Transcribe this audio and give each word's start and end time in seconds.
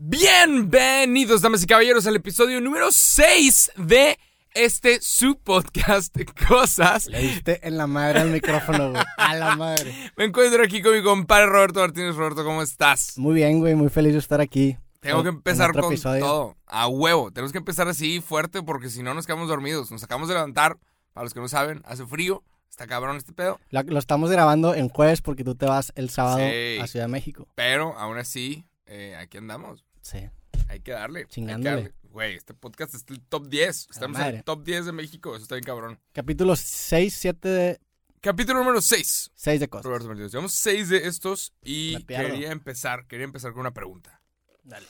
Bienvenidos, 0.00 1.42
damas 1.42 1.64
y 1.64 1.66
caballeros, 1.66 2.06
al 2.06 2.14
episodio 2.14 2.60
número 2.60 2.92
6 2.92 3.72
de 3.78 4.16
este 4.54 5.00
su 5.02 5.36
podcast 5.40 6.16
Cosas. 6.48 7.06
Le 7.06 7.18
diste 7.20 7.66
en 7.66 7.76
la 7.76 7.88
madre 7.88 8.20
al 8.20 8.30
micrófono, 8.30 8.92
güey. 8.92 9.02
A 9.16 9.34
la 9.34 9.56
madre. 9.56 9.92
Me 10.16 10.26
encuentro 10.26 10.62
aquí 10.62 10.82
con 10.82 10.94
mi 10.94 11.02
compadre 11.02 11.46
Roberto 11.46 11.80
Martínez. 11.80 12.14
Roberto, 12.14 12.44
¿cómo 12.44 12.62
estás? 12.62 13.18
Muy 13.18 13.34
bien, 13.34 13.58
güey. 13.58 13.74
Muy 13.74 13.88
feliz 13.88 14.12
de 14.12 14.20
estar 14.20 14.40
aquí. 14.40 14.76
Tengo 15.00 15.24
que 15.24 15.30
empezar 15.30 15.72
con 15.72 15.86
episodio. 15.86 16.24
todo. 16.24 16.56
A 16.66 16.86
huevo. 16.86 17.32
Tenemos 17.32 17.50
que 17.50 17.58
empezar 17.58 17.88
así 17.88 18.20
fuerte 18.20 18.62
porque 18.62 18.90
si 18.90 19.02
no 19.02 19.14
nos 19.14 19.26
quedamos 19.26 19.48
dormidos. 19.48 19.90
Nos 19.90 20.04
acabamos 20.04 20.28
de 20.28 20.34
levantar. 20.36 20.78
Para 21.12 21.24
los 21.24 21.34
que 21.34 21.40
no 21.40 21.48
saben, 21.48 21.82
hace 21.84 22.06
frío. 22.06 22.44
Está 22.70 22.86
cabrón 22.86 23.16
este 23.16 23.32
pedo. 23.32 23.58
Lo, 23.70 23.82
lo 23.82 23.98
estamos 23.98 24.30
grabando 24.30 24.76
en 24.76 24.90
jueves 24.90 25.22
porque 25.22 25.42
tú 25.42 25.56
te 25.56 25.66
vas 25.66 25.92
el 25.96 26.08
sábado 26.08 26.38
Sí. 26.38 26.78
a 26.80 26.86
Ciudad 26.86 27.06
de 27.06 27.12
México. 27.12 27.48
Pero 27.56 27.98
aún 27.98 28.16
así, 28.18 28.64
eh, 28.86 29.16
aquí 29.18 29.38
andamos. 29.38 29.84
Sí. 30.02 30.28
Hay 30.68 30.80
que 30.80 30.92
darle. 30.92 31.26
Chingándole. 31.28 31.92
Güey, 32.10 32.36
este 32.36 32.54
podcast 32.54 32.94
es 32.94 33.04
el 33.08 33.20
top 33.20 33.48
10. 33.48 33.88
Estamos 33.90 34.18
en 34.18 34.36
el 34.36 34.44
top 34.44 34.64
10 34.64 34.86
de 34.86 34.92
México. 34.92 35.34
Eso 35.34 35.42
está 35.42 35.54
bien 35.54 35.64
cabrón. 35.64 35.98
Capítulo 36.12 36.56
6, 36.56 37.14
7 37.14 37.48
de... 37.48 37.80
Capítulo 38.20 38.58
número 38.60 38.80
6. 38.80 39.30
6 39.34 39.60
de 39.60 39.68
cosas. 39.68 39.84
Roberto 39.84 40.08
Martínez. 40.08 40.32
Llevamos 40.32 40.52
6 40.52 40.88
de 40.88 41.06
estos 41.06 41.52
y 41.62 42.02
quería 42.04 42.50
empezar, 42.50 43.06
quería 43.06 43.24
empezar 43.24 43.52
con 43.52 43.60
una 43.60 43.72
pregunta. 43.72 44.20
Dale. 44.64 44.86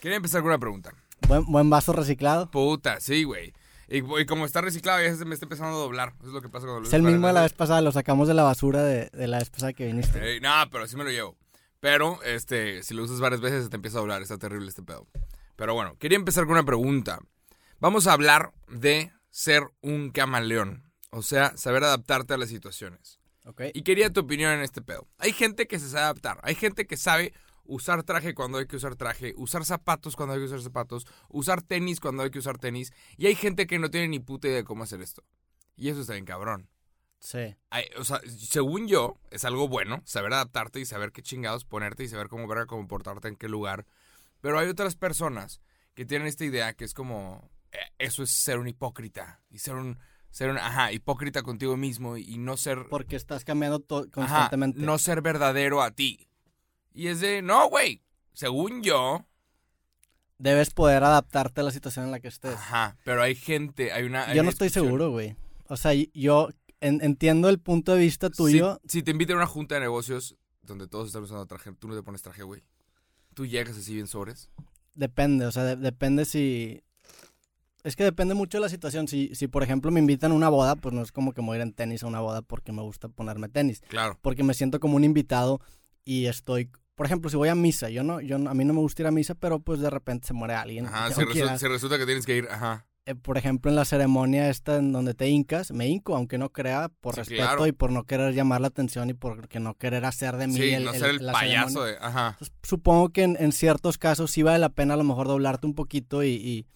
Quería 0.00 0.16
empezar 0.16 0.42
con 0.42 0.48
una 0.48 0.58
pregunta. 0.58 0.92
Buen, 1.28 1.46
buen 1.46 1.70
vaso 1.70 1.92
reciclado. 1.94 2.50
Puta, 2.50 3.00
sí, 3.00 3.24
güey. 3.24 3.54
Y, 3.88 3.98
y 3.98 4.26
como 4.26 4.44
está 4.44 4.60
reciclado, 4.60 5.02
ya 5.02 5.14
se 5.14 5.24
me 5.24 5.34
está 5.34 5.46
empezando 5.46 5.76
a 5.76 5.80
doblar. 5.80 6.14
Eso 6.18 6.28
es 6.28 6.32
lo 6.34 6.42
que 6.42 6.48
pasa 6.48 6.66
cuando 6.66 6.82
lo 6.82 6.86
Es 6.88 6.92
el 6.92 7.02
mismo 7.02 7.26
de 7.26 7.32
la 7.32 7.42
vez 7.42 7.52
pasada. 7.54 7.80
Lo 7.80 7.92
sacamos 7.92 8.28
de 8.28 8.34
la 8.34 8.42
basura 8.42 8.82
de, 8.82 9.08
de 9.10 9.26
la 9.26 9.38
vez 9.38 9.48
pasada 9.48 9.72
que 9.72 9.86
viniste. 9.86 10.36
Eh, 10.36 10.40
no, 10.40 10.52
pero 10.70 10.86
sí 10.86 10.96
me 10.96 11.04
lo 11.04 11.10
llevo. 11.10 11.36
Pero, 11.84 12.22
este, 12.22 12.82
si 12.82 12.94
lo 12.94 13.04
usas 13.04 13.20
varias 13.20 13.42
veces, 13.42 13.64
se 13.64 13.68
te 13.68 13.76
empieza 13.76 13.98
a 13.98 14.00
doblar. 14.00 14.22
Está 14.22 14.38
terrible 14.38 14.70
este 14.70 14.82
pedo. 14.82 15.06
Pero 15.54 15.74
bueno, 15.74 15.98
quería 15.98 16.16
empezar 16.16 16.44
con 16.44 16.52
una 16.52 16.64
pregunta. 16.64 17.18
Vamos 17.78 18.06
a 18.06 18.14
hablar 18.14 18.54
de 18.68 19.12
ser 19.28 19.64
un 19.82 20.10
camaleón. 20.10 20.90
O 21.10 21.20
sea, 21.20 21.54
saber 21.58 21.84
adaptarte 21.84 22.32
a 22.32 22.38
las 22.38 22.48
situaciones. 22.48 23.20
Ok. 23.44 23.64
Y 23.74 23.82
quería 23.82 24.10
tu 24.10 24.20
opinión 24.20 24.52
en 24.52 24.62
este 24.62 24.80
pedo. 24.80 25.06
Hay 25.18 25.34
gente 25.34 25.66
que 25.66 25.78
se 25.78 25.90
sabe 25.90 26.04
adaptar. 26.04 26.40
Hay 26.42 26.54
gente 26.54 26.86
que 26.86 26.96
sabe 26.96 27.34
usar 27.64 28.02
traje 28.02 28.32
cuando 28.32 28.56
hay 28.56 28.66
que 28.66 28.76
usar 28.76 28.96
traje, 28.96 29.34
usar 29.36 29.66
zapatos 29.66 30.16
cuando 30.16 30.32
hay 30.32 30.40
que 30.40 30.46
usar 30.46 30.62
zapatos, 30.62 31.06
usar 31.28 31.60
tenis 31.60 32.00
cuando 32.00 32.22
hay 32.22 32.30
que 32.30 32.38
usar 32.38 32.56
tenis. 32.56 32.94
Y 33.18 33.26
hay 33.26 33.34
gente 33.34 33.66
que 33.66 33.78
no 33.78 33.90
tiene 33.90 34.08
ni 34.08 34.20
puta 34.20 34.48
idea 34.48 34.56
de 34.56 34.64
cómo 34.64 34.84
hacer 34.84 35.02
esto. 35.02 35.22
Y 35.76 35.90
eso 35.90 36.00
está 36.00 36.14
bien 36.14 36.24
cabrón. 36.24 36.70
Sí. 37.24 37.56
O 37.96 38.04
sea, 38.04 38.20
según 38.38 38.86
yo, 38.86 39.16
es 39.30 39.46
algo 39.46 39.66
bueno 39.66 40.02
saber 40.04 40.34
adaptarte 40.34 40.78
y 40.78 40.84
saber 40.84 41.10
qué 41.10 41.22
chingados 41.22 41.64
ponerte 41.64 42.04
y 42.04 42.08
saber 42.08 42.28
cómo 42.28 42.46
verga 42.46 42.66
comportarte 42.66 43.28
en 43.28 43.36
qué 43.36 43.48
lugar. 43.48 43.86
Pero 44.42 44.58
hay 44.58 44.68
otras 44.68 44.94
personas 44.94 45.62
que 45.94 46.04
tienen 46.04 46.28
esta 46.28 46.44
idea 46.44 46.74
que 46.74 46.84
es 46.84 46.92
como, 46.92 47.50
eh, 47.72 47.78
eso 47.98 48.22
es 48.22 48.30
ser 48.30 48.58
un 48.58 48.68
hipócrita. 48.68 49.40
Y 49.48 49.60
ser 49.60 49.74
un, 49.74 49.98
ser 50.28 50.50
un, 50.50 50.58
ajá, 50.58 50.92
hipócrita 50.92 51.42
contigo 51.42 51.78
mismo 51.78 52.18
y, 52.18 52.28
y 52.28 52.36
no 52.36 52.58
ser... 52.58 52.88
Porque 52.90 53.16
estás 53.16 53.42
cambiando 53.42 53.82
Ajá, 53.88 54.10
constantemente. 54.10 54.82
no 54.82 54.98
ser 54.98 55.22
verdadero 55.22 55.80
a 55.80 55.92
ti. 55.92 56.28
Y 56.92 57.06
es 57.06 57.20
de, 57.20 57.40
no, 57.40 57.70
güey. 57.70 58.02
Según 58.34 58.82
yo, 58.82 59.24
Debes 60.36 60.74
poder 60.74 61.02
adaptarte 61.04 61.62
a 61.62 61.64
la 61.64 61.70
situación 61.70 62.04
en 62.04 62.10
la 62.10 62.20
que 62.20 62.28
estés. 62.28 62.52
ajá, 62.52 62.98
pero 63.02 63.22
hay 63.22 63.34
gente, 63.34 63.92
hay 63.92 64.04
una... 64.04 64.28
hay 64.28 64.36
Yo 64.36 64.42
no 64.42 64.50
estoy 64.50 64.68
seguro, 64.68 65.10
güey. 65.10 65.36
O 65.68 65.78
sea, 65.78 65.94
yo 66.12 66.50
en- 66.86 67.00
entiendo 67.02 67.48
el 67.48 67.58
punto 67.58 67.92
de 67.94 68.00
vista 68.00 68.30
tuyo. 68.30 68.78
Si, 68.84 68.98
si 68.98 69.02
te 69.02 69.10
invitan 69.10 69.34
a 69.36 69.38
una 69.40 69.46
junta 69.46 69.74
de 69.76 69.80
negocios 69.82 70.36
donde 70.62 70.86
todos 70.88 71.06
están 71.08 71.22
usando 71.22 71.44
traje, 71.46 71.72
tú 71.72 71.88
no 71.88 71.94
te 71.94 72.02
pones 72.02 72.22
traje, 72.22 72.42
güey. 72.42 72.62
Tú 73.34 73.46
llegas 73.46 73.76
así 73.76 73.94
bien 73.94 74.06
sobres. 74.06 74.50
Depende, 74.94 75.46
o 75.46 75.52
sea, 75.52 75.64
de- 75.64 75.76
depende 75.76 76.24
si... 76.24 76.82
Es 77.82 77.96
que 77.96 78.04
depende 78.04 78.32
mucho 78.34 78.56
de 78.58 78.62
la 78.62 78.68
situación. 78.70 79.08
Si, 79.08 79.34
si, 79.34 79.46
por 79.46 79.62
ejemplo, 79.62 79.90
me 79.90 80.00
invitan 80.00 80.32
a 80.32 80.34
una 80.34 80.48
boda, 80.48 80.74
pues 80.76 80.94
no 80.94 81.02
es 81.02 81.12
como 81.12 81.32
que 81.34 81.42
me 81.42 81.48
voy 81.48 81.54
a 81.56 81.58
ir 81.58 81.62
en 81.62 81.72
tenis 81.74 82.02
a 82.02 82.06
una 82.06 82.20
boda 82.20 82.40
porque 82.40 82.72
me 82.72 82.80
gusta 82.80 83.08
ponerme 83.08 83.48
tenis. 83.50 83.82
Claro. 83.88 84.18
Porque 84.22 84.42
me 84.42 84.54
siento 84.54 84.80
como 84.80 84.96
un 84.96 85.04
invitado 85.04 85.60
y 86.04 86.26
estoy... 86.26 86.70
Por 86.94 87.06
ejemplo, 87.06 87.28
si 87.28 87.36
voy 87.36 87.48
a 87.48 87.54
misa, 87.56 87.90
yo 87.90 88.04
no, 88.04 88.20
yo 88.20 88.38
no- 88.38 88.48
a 88.48 88.54
mí 88.54 88.64
no 88.64 88.72
me 88.72 88.78
gusta 88.80 89.02
ir 89.02 89.08
a 89.08 89.10
misa, 89.10 89.34
pero 89.34 89.58
pues 89.58 89.80
de 89.80 89.90
repente 89.90 90.28
se 90.28 90.32
muere 90.32 90.54
alguien. 90.54 90.86
Ajá, 90.86 91.08
que 91.08 91.14
resu- 91.26 91.52
ir 91.52 91.58
si 91.58 91.66
resulta 91.66 91.98
que 91.98 92.06
tienes 92.06 92.24
que 92.24 92.36
ir, 92.36 92.48
ajá. 92.48 92.86
Eh, 93.06 93.14
por 93.14 93.36
ejemplo, 93.38 93.70
en 93.70 93.76
la 93.76 93.84
ceremonia 93.84 94.48
esta 94.48 94.76
en 94.76 94.92
donde 94.92 95.14
te 95.14 95.28
hincas, 95.28 95.70
me 95.72 95.86
hinco, 95.88 96.16
aunque 96.16 96.38
no 96.38 96.50
crea, 96.50 96.88
por 97.00 97.14
Sí, 97.14 97.20
respeto 97.20 97.42
claro. 97.42 97.66
y 97.66 97.72
por 97.72 97.90
no 97.92 98.04
querer 98.04 98.34
llamar 98.34 98.60
la 98.62 98.68
atención 98.68 99.10
y 99.10 99.14
por 99.14 99.48
no 99.60 99.74
querer 99.74 100.04
hacer 100.04 100.36
de 100.36 100.46
mí 100.46 100.54
Sí, 100.54 100.72
el, 100.72 100.84
no 100.84 100.92
el- 100.92 100.98
ser 101.00 101.10
el 101.10 101.26
la 101.26 101.32
payaso 101.32 101.84
de, 101.84 101.96
ajá. 102.00 102.28
Entonces, 102.32 102.54
supongo 102.62 103.10
que 103.10 103.22
en, 103.24 103.36
en 103.38 103.52
ciertos 103.52 103.98
casos 103.98 104.30
sí 104.30 104.42
vale 104.42 104.58
la 104.58 104.70
pena 104.70 104.94
a 104.94 104.96
lo 104.96 105.04
mejor 105.04 105.26
doblarte 105.28 105.66
un 105.66 105.74
poquito 105.74 106.22
y, 106.24 106.28
y, 106.30 106.66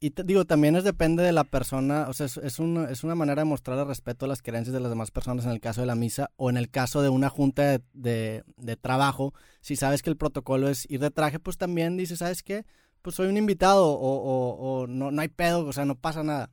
y 0.00 0.10
te- 0.10 0.24
digo, 0.24 0.44
también 0.44 0.74
es 0.76 0.84
depende 0.84 1.22
de 1.22 1.32
la 1.32 1.44
persona, 1.44 2.06
o 2.08 2.12
sea, 2.12 2.26
es, 2.26 2.36
es, 2.38 2.58
una, 2.58 2.90
es 2.90 3.04
una 3.04 3.14
manera 3.14 3.42
de 3.42 3.46
mostrar 3.46 3.78
el 3.78 3.86
respeto 3.86 4.24
a 4.26 4.28
las 4.28 4.42
creencias 4.42 4.74
de 4.74 4.80
las 4.80 4.90
demás 4.90 5.10
personas 5.10 5.44
en 5.46 5.52
el 5.52 5.60
caso 5.60 5.80
de 5.80 5.86
la 5.86 5.94
misa 5.94 6.30
o 6.36 6.50
en 6.50 6.56
el 6.56 6.68
caso 6.70 7.02
de 7.02 7.08
una 7.08 7.30
junta 7.30 7.62
de, 7.62 7.80
de, 7.94 8.42
de 8.56 8.76
trabajo, 8.76 9.32
si 9.60 9.76
sabes 9.76 10.02
que 10.02 10.10
el 10.10 10.16
protocolo 10.16 10.68
es 10.68 10.90
ir 10.90 11.00
de 11.00 11.10
traje, 11.10 11.38
pues 11.38 11.56
también 11.56 11.96
dices, 11.96 12.18
¿sabes 12.18 12.42
qué? 12.42 12.66
Pues 13.06 13.14
soy 13.14 13.28
un 13.28 13.36
invitado 13.36 13.86
o, 13.86 14.16
o, 14.16 14.80
o 14.82 14.86
no, 14.88 15.12
no 15.12 15.22
hay 15.22 15.28
pedo, 15.28 15.64
o 15.64 15.72
sea, 15.72 15.84
no 15.84 15.94
pasa 15.94 16.24
nada. 16.24 16.50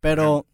Pero 0.00 0.46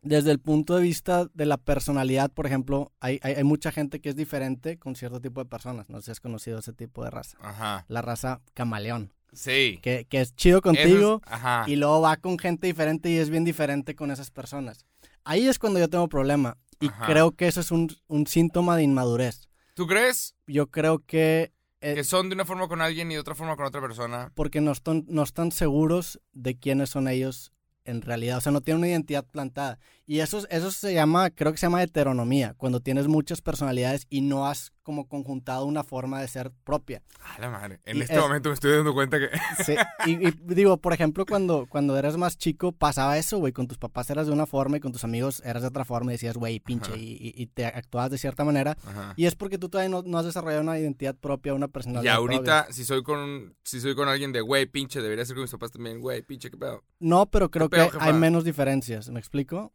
desde 0.00 0.30
el 0.30 0.38
punto 0.38 0.76
de 0.76 0.82
vista 0.82 1.26
de 1.34 1.44
la 1.44 1.56
personalidad, 1.56 2.30
por 2.30 2.46
ejemplo, 2.46 2.92
hay, 3.00 3.18
hay, 3.24 3.32
hay 3.34 3.42
mucha 3.42 3.72
gente 3.72 4.00
que 4.00 4.10
es 4.10 4.14
diferente 4.14 4.78
con 4.78 4.94
cierto 4.94 5.20
tipo 5.20 5.40
de 5.40 5.46
personas. 5.50 5.88
No 5.90 5.98
sé 5.98 6.04
si 6.04 6.10
has 6.12 6.20
conocido 6.20 6.60
ese 6.60 6.72
tipo 6.72 7.02
de 7.02 7.10
raza. 7.10 7.36
Ajá. 7.40 7.84
La 7.88 8.00
raza 8.00 8.42
camaleón, 8.54 9.12
Sí. 9.32 9.80
que, 9.82 10.06
que 10.08 10.20
es 10.20 10.36
chido 10.36 10.62
contigo 10.62 11.20
es- 11.26 11.32
ajá. 11.32 11.64
y 11.66 11.74
luego 11.74 12.00
va 12.02 12.16
con 12.18 12.38
gente 12.38 12.68
diferente 12.68 13.10
y 13.10 13.16
es 13.16 13.28
bien 13.28 13.42
diferente 13.42 13.96
con 13.96 14.12
esas 14.12 14.30
personas. 14.30 14.86
Ahí 15.24 15.48
es 15.48 15.58
cuando 15.58 15.80
yo 15.80 15.90
tengo 15.90 16.08
problema. 16.08 16.58
Y 16.78 16.86
Ajá. 16.86 17.06
creo 17.06 17.32
que 17.32 17.48
eso 17.48 17.58
es 17.58 17.72
un, 17.72 17.88
un 18.06 18.28
síntoma 18.28 18.76
de 18.76 18.84
inmadurez. 18.84 19.48
¿Tú 19.74 19.88
crees 19.88 20.36
Yo 20.46 20.68
creo 20.70 21.00
que... 21.04 21.52
eh, 21.80 21.94
que 21.94 22.04
son 22.04 22.28
de 22.28 22.34
una 22.34 22.44
forma 22.44 22.68
con 22.68 22.80
alguien 22.80 23.10
y 23.10 23.14
de 23.14 23.20
otra 23.20 23.34
forma 23.34 23.56
con 23.56 23.66
otra 23.66 23.80
persona? 23.80 24.32
porque 24.34 24.60
no 24.60 24.72
están, 24.72 25.04
no 25.08 25.22
están 25.22 25.52
seguros 25.52 26.20
de 26.32 26.58
quiénes 26.58 26.90
son 26.90 27.08
ellos 27.08 27.52
en 27.84 28.02
realidad. 28.02 28.38
O 28.38 28.40
sea, 28.40 28.52
no 28.52 28.60
tienen 28.60 28.78
una 28.78 28.88
identidad 28.88 29.24
plantada. 29.24 29.78
Y 30.06 30.20
eso, 30.20 30.46
eso 30.50 30.70
se 30.70 30.94
llama, 30.94 31.30
creo 31.30 31.52
que 31.52 31.58
se 31.58 31.66
llama 31.66 31.82
heteronomía, 31.82 32.54
cuando 32.56 32.80
tienes 32.80 33.08
muchas 33.08 33.40
personalidades 33.40 34.06
y 34.10 34.20
no 34.20 34.46
has 34.46 34.72
como 34.90 35.06
conjuntado 35.06 35.66
una 35.66 35.84
forma 35.84 36.20
de 36.20 36.26
ser 36.26 36.50
propia. 36.64 37.00
A 37.36 37.40
la 37.40 37.48
madre. 37.48 37.78
En 37.84 37.98
Y 37.98 38.00
este 38.00 38.14
es- 38.14 38.20
momento 38.20 38.48
me 38.48 38.54
estoy 38.54 38.72
dando 38.72 38.92
cuenta 38.92 39.18
que... 39.20 39.28
Sí, 39.64 39.76
y, 40.06 40.28
y 40.28 40.32
digo, 40.54 40.78
por 40.78 40.92
ejemplo, 40.92 41.24
cuando, 41.24 41.66
cuando 41.68 41.96
eras 41.96 42.16
más 42.16 42.36
chico 42.36 42.72
pasaba 42.72 43.16
eso, 43.18 43.38
güey, 43.38 43.52
con 43.52 43.68
tus 43.68 43.78
papás 43.78 44.10
eras 44.10 44.26
de 44.26 44.32
una 44.32 44.46
forma 44.46 44.78
y 44.78 44.80
con 44.80 44.90
tus 44.90 45.04
amigos 45.04 45.40
eras 45.44 45.62
de 45.62 45.68
otra 45.68 45.84
forma 45.84 46.10
y 46.10 46.14
decías, 46.14 46.36
güey, 46.36 46.58
pinche, 46.58 46.96
y, 46.98 47.12
y- 47.12 47.40
y 47.40 47.46
te 47.46 47.66
actuabas 47.66 48.10
de 48.10 48.18
cierta 48.18 48.42
manera. 48.44 48.76
Ajá. 48.84 49.14
Y 49.16 49.26
es 49.26 49.36
porque 49.36 49.58
tú 49.58 49.68
todavía 49.68 49.90
no, 49.90 50.02
no 50.02 50.18
has 50.18 50.24
desarrollado 50.24 50.62
una 50.62 50.76
identidad 50.78 51.14
propia, 51.14 51.54
una 51.54 51.66
Y 51.66 51.68
personalidad 51.68 52.16
propia. 52.16 52.36
ahorita, 52.36 52.66
si 52.72 52.84
soy 52.84 53.04
con 53.04 53.54
si 53.62 53.80
soy 53.80 53.94
con 53.94 54.08
alguien 54.08 54.32
de 54.32 54.40
güey, 54.40 54.66
pinche, 54.66 55.00
debería 55.00 55.24
ser 55.24 55.36
con 55.36 55.42
mis 55.42 55.52
papás 55.52 55.70
también, 55.70 56.00
güey, 56.00 56.22
pinche, 56.22 56.50
qué 56.50 56.56
pedo. 56.56 56.82
No, 56.98 57.26
pero 57.26 57.48
creo 57.50 57.68
¿Qué 57.70 57.76
que 57.76 57.82
pedo, 57.82 57.90
jefa? 57.92 58.04
hay 58.06 58.12
menos 58.14 58.42
diferencias, 58.42 59.08
¿me 59.10 59.20
explico? 59.20 59.72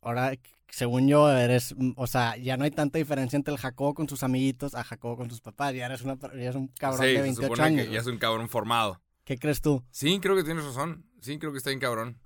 Ahora, 0.00 0.32
según 0.68 1.06
yo, 1.08 1.30
eres, 1.30 1.74
mm, 1.76 1.92
o 1.96 2.06
sea, 2.06 2.36
ya 2.36 2.56
no 2.56 2.64
hay 2.64 2.70
tanta 2.70 2.98
diferencia 2.98 3.36
entre 3.36 3.52
el 3.54 3.60
Jacobo 3.60 3.94
con 3.94 4.08
sus 4.08 4.22
amiguitos 4.22 4.74
a 4.74 4.82
Jacobo 4.84 5.16
con 5.16 5.30
sus 5.30 5.40
papás. 5.40 5.74
Ya 5.74 5.86
eres, 5.86 6.02
una, 6.02 6.16
ya 6.18 6.28
eres 6.32 6.56
un 6.56 6.68
cabrón 6.68 7.00
sí, 7.02 7.06
de 7.06 7.14
se 7.14 7.22
28 7.22 7.52
supone 7.52 7.62
años. 7.68 7.86
que 7.86 7.92
ya 7.92 8.00
es 8.00 8.06
un 8.06 8.18
cabrón 8.18 8.48
formado. 8.48 9.00
¿Qué 9.24 9.38
crees 9.38 9.60
tú? 9.60 9.84
Sí, 9.90 10.18
creo 10.20 10.34
que 10.34 10.42
tienes 10.44 10.64
razón. 10.64 11.04
Sí, 11.20 11.38
creo 11.38 11.52
que 11.52 11.58
está 11.58 11.70
bien 11.70 11.80
cabrón. 11.80 12.18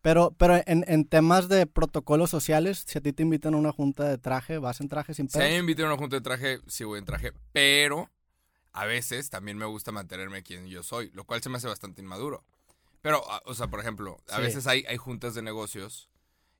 Pero, 0.00 0.30
pero 0.38 0.56
en, 0.66 0.84
en 0.86 1.04
temas 1.04 1.48
de 1.48 1.66
protocolos 1.66 2.30
sociales, 2.30 2.84
si 2.86 2.98
a 2.98 3.02
ti 3.02 3.12
te 3.12 3.22
invitan 3.24 3.52
a 3.54 3.56
una 3.58 3.72
junta 3.72 4.04
de 4.08 4.16
traje, 4.16 4.58
vas 4.58 4.80
en 4.80 4.88
traje 4.88 5.12
sin 5.12 5.28
Si 5.28 5.38
a 5.38 5.42
mí 5.42 5.48
me 5.48 5.50
pedos. 5.50 5.60
invitan 5.60 5.84
a 5.86 5.88
una 5.88 5.96
junta 5.98 6.16
de 6.16 6.22
traje, 6.22 6.60
sí 6.66 6.84
voy 6.84 6.98
en 7.00 7.04
traje, 7.04 7.32
pero 7.52 8.08
a 8.72 8.86
veces 8.86 9.28
también 9.28 9.58
me 9.58 9.66
gusta 9.66 9.90
mantenerme 9.92 10.42
quien 10.44 10.66
yo 10.68 10.82
soy, 10.82 11.10
lo 11.12 11.24
cual 11.24 11.42
se 11.42 11.50
me 11.50 11.56
hace 11.58 11.66
bastante 11.66 12.00
inmaduro. 12.00 12.44
Pero, 13.02 13.22
o 13.44 13.54
sea, 13.54 13.66
por 13.66 13.80
ejemplo, 13.80 14.18
a 14.28 14.36
Sí. 14.36 14.42
veces 14.42 14.66
hay, 14.66 14.84
hay 14.88 14.96
juntas 14.96 15.34
de 15.34 15.42
negocios 15.42 16.08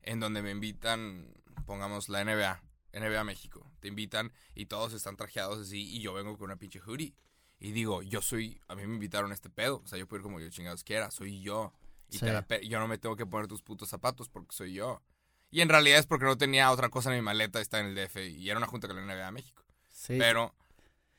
en 0.09 0.21
donde 0.21 0.41
me 0.43 0.51
invitan, 0.51 1.33
pongamos 1.67 2.09
la 2.09 2.25
NBA, 2.25 2.63
NBA 2.95 3.25
México, 3.25 3.71
te 3.81 3.89
invitan 3.89 4.33
y 4.55 4.67
todos 4.67 4.95
están 4.95 5.17
trajeados 5.17 5.59
así 5.67 5.83
y 5.97 6.01
yo 6.01 6.15
vengo 6.15 6.37
con 6.39 6.47
una 6.47 6.57
pinche 6.57 6.81
hoodie. 6.81 7.15
Y 7.61 7.73
digo, 7.73 8.03
yo 8.03 8.23
soy, 8.23 8.61
a 8.69 8.75
mí 8.75 8.87
me 8.87 8.95
invitaron 8.95 9.33
a 9.33 9.35
este 9.35 9.51
pedo, 9.51 9.83
o 9.85 9.87
sea, 9.87 9.99
yo 9.99 10.07
puedo 10.09 10.21
ir 10.21 10.23
como 10.23 10.41
yo 10.41 10.49
chingados 10.49 10.83
quiera, 10.85 11.11
soy 11.11 11.41
yo. 11.43 11.73
Y 12.09 12.15
Sí. 12.19 12.25
te 12.25 12.33
la 12.33 12.41
pe- 12.47 12.67
yo 12.67 12.79
no 12.79 12.89
me 12.89 12.97
tengo 12.97 13.17
que 13.17 13.27
poner 13.27 13.49
tus 13.49 13.63
putos 13.63 13.89
zapatos 13.91 14.29
porque 14.31 14.55
soy 14.57 14.73
yo. 14.73 15.03
Y 15.51 15.61
en 15.61 15.69
realidad 15.69 15.99
es 15.99 16.07
porque 16.07 16.25
no 16.25 16.39
tenía 16.39 16.71
otra 16.71 16.89
cosa 16.89 17.11
en 17.11 17.17
mi 17.17 17.23
maleta, 17.23 17.61
está 17.61 17.81
en 17.81 17.87
el 17.87 17.95
DF 17.95 18.29
y 18.29 18.49
era 18.49 18.59
una 18.59 18.67
junta 18.67 18.87
con 18.89 18.97
la 18.97 19.03
NBA 19.03 19.31
México. 19.33 19.63
Sí, 19.91 20.15
Pero 20.19 20.55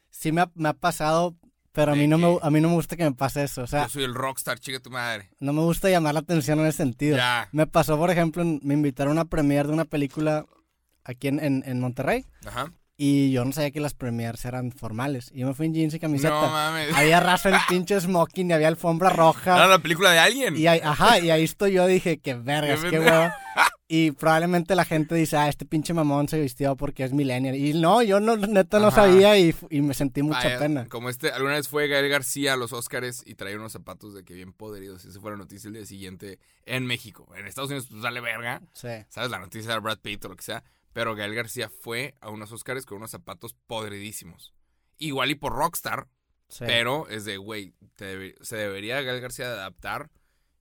sí 0.10 0.32
me 0.32 0.42
ha, 0.42 0.52
me 0.56 0.70
ha 0.70 0.74
pasado, 0.74 1.36
pero 1.72 1.92
a 1.92 1.96
¿De 1.96 2.02
mí, 2.02 2.08
no 2.08 2.18
me, 2.18 2.38
a 2.42 2.50
mí 2.50 2.62
no 2.62 2.70
me 2.70 2.76
gusta 2.76 2.96
que 2.98 3.04
me 3.04 3.12
pase 3.14 3.44
eso. 3.44 3.64
O 3.64 3.68
sea, 3.68 3.84
yo 3.84 3.90
soy 3.90 4.04
el 4.04 4.14
rockstar, 4.14 4.60
chica 4.60 4.80
tu 4.80 4.90
madre. 4.90 5.30
no 5.40 5.54
me 5.54 5.62
gusta 5.62 5.90
llamar 5.90 6.14
la 6.14 6.22
atención 6.22 6.60
en 6.60 6.66
ese 6.68 6.78
sentido. 6.78 7.18
Ya. 7.18 7.48
Me 7.52 7.68
pasó, 7.68 7.98
por 7.98 8.10
ejemplo, 8.10 8.44
me 8.46 8.74
invitaron 8.74 9.12
a 9.18 9.22
una 9.22 9.26
premiere 9.26 9.68
de 9.68 9.74
una 9.74 9.86
película 9.86 10.46
aquí 11.04 11.28
en, 11.28 11.40
en, 11.44 11.64
en 11.66 11.80
Monterrey. 11.80 12.26
Ajá. 12.46 12.72
Y 13.02 13.32
yo 13.32 13.46
no 13.46 13.54
sabía 13.54 13.72
que 13.72 13.80
las 13.80 13.94
premiers 13.94 14.44
eran 14.44 14.74
formales. 14.74 15.32
Y 15.34 15.40
yo 15.40 15.48
me 15.48 15.54
fui 15.54 15.68
en 15.68 15.74
jeans 15.74 15.94
y 15.94 16.00
camiseta. 16.00 16.42
No 16.42 16.50
mames. 16.50 16.94
Había 16.94 17.22
raza 17.22 17.48
en 17.50 17.56
pinche 17.70 18.00
smoking 18.02 18.50
y 18.50 18.54
había 18.54 18.68
alfombra 18.68 19.10
roja. 19.10 19.56
Era 19.56 19.68
la 19.68 19.80
película 19.80 20.12
de 20.12 20.20
alguien. 20.20 20.58
Y 20.58 20.68
ahí, 20.68 20.82
ajá, 20.84 21.18
y 21.20 21.32
ahí 21.32 21.46
estoy 21.46 21.72
yo, 21.72 21.88
dije, 21.88 22.18
qué 22.20 22.34
vergas, 22.34 22.82
Qué 22.90 23.00
huevo. 23.00 23.30
Y 23.92 24.12
probablemente 24.12 24.76
la 24.76 24.86
gente 24.86 25.16
dice, 25.16 25.36
ah, 25.36 25.50
este 25.50 25.66
pinche 25.66 25.96
mamón 25.96 26.28
se 26.30 26.40
vistió 26.40 26.76
porque 26.78 27.04
es 27.04 27.12
millennial. 27.12 27.56
Y 27.56 27.74
no, 27.74 28.04
yo 28.04 28.20
no, 28.20 28.38
neta 28.38 28.78
no 28.78 28.90
Ajá. 28.90 28.98
sabía 29.08 29.36
y, 29.40 29.56
y 29.72 29.82
me 29.82 29.96
sentí 29.96 30.22
mucha 30.22 30.44
Vaya, 30.44 30.60
pena. 30.60 30.86
Como 30.90 31.10
este, 31.10 31.32
alguna 31.32 31.56
vez 31.56 31.68
fue 31.68 31.88
Gael 31.88 32.08
García 32.08 32.54
a 32.54 32.56
los 32.56 32.72
Oscars 32.72 33.24
y 33.26 33.34
traía 33.34 33.56
unos 33.58 33.72
zapatos 33.72 34.14
de 34.14 34.24
que 34.24 34.36
bien 34.36 34.54
podridos. 34.54 35.06
Y 35.06 35.10
esa 35.10 35.20
fue 35.20 35.32
la 35.32 35.38
noticia 35.38 35.70
el 35.70 35.74
día 35.74 35.88
siguiente 35.88 36.38
en 36.66 36.86
México. 36.86 37.28
En 37.36 37.48
Estados 37.48 37.72
Unidos, 37.72 37.88
pues 37.90 38.04
dale 38.04 38.22
verga. 38.22 38.62
Sí. 38.74 38.90
¿Sabes? 39.10 39.32
La 39.32 39.40
noticia 39.40 39.72
de 39.74 39.80
Brad 39.80 39.98
Pitt 39.98 40.24
o 40.26 40.30
lo 40.30 40.36
que 40.36 40.44
sea. 40.44 40.64
Pero 40.94 41.16
Gael 41.16 41.34
García 41.34 41.70
fue 41.70 42.14
a 42.22 42.30
unos 42.30 42.52
Oscars 42.52 42.86
con 42.86 42.98
unos 43.00 43.10
zapatos 43.10 43.56
podridísimos. 43.66 44.54
Igual 45.00 45.32
y 45.32 45.36
por 45.36 45.54
Rockstar, 45.54 46.08
sí. 46.48 46.64
pero 46.68 47.08
es 47.10 47.26
de, 47.26 47.38
güey, 47.38 47.74
debe- 47.98 48.36
se 48.42 48.56
debería 48.56 49.02
Gael 49.02 49.20
García 49.20 49.48
adaptar. 49.48 50.12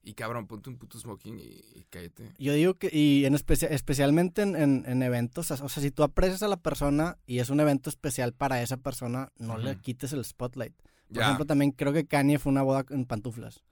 Y 0.02 0.14
cabrón, 0.14 0.46
ponte 0.46 0.70
un 0.70 0.78
puto 0.78 0.98
smoking 0.98 1.38
y, 1.38 1.42
y 1.74 1.86
cállate. 1.90 2.32
Yo 2.38 2.52
digo 2.54 2.74
que, 2.74 2.88
y 2.92 3.24
en 3.26 3.34
especia- 3.34 3.68
especialmente 3.68 4.42
en, 4.42 4.56
en- 4.56 4.84
en 4.86 5.02
eventos, 5.02 5.50
o 5.50 5.68
sea, 5.68 5.82
si 5.82 5.90
tú 5.90 6.02
aprecias 6.02 6.42
a 6.42 6.48
la 6.48 6.56
persona 6.56 7.18
y 7.26 7.40
es 7.40 7.50
un 7.50 7.60
evento 7.60 7.90
especial 7.90 8.32
para 8.32 8.62
esa 8.62 8.76
persona, 8.78 9.32
no 9.38 9.58
le 9.58 9.72
Ujú. 9.72 9.80
quites 9.82 10.12
el 10.12 10.24
spotlight. 10.24 10.74
Por 11.08 11.16
Ya. 11.18 11.22
ejemplo, 11.24 11.44
también 11.46 11.72
creo 11.72 11.92
que 11.92 12.06
Kanye 12.06 12.38
fue 12.38 12.50
una 12.52 12.62
boda 12.62 12.84
en 12.90 13.04
pantuflas. 13.04 13.62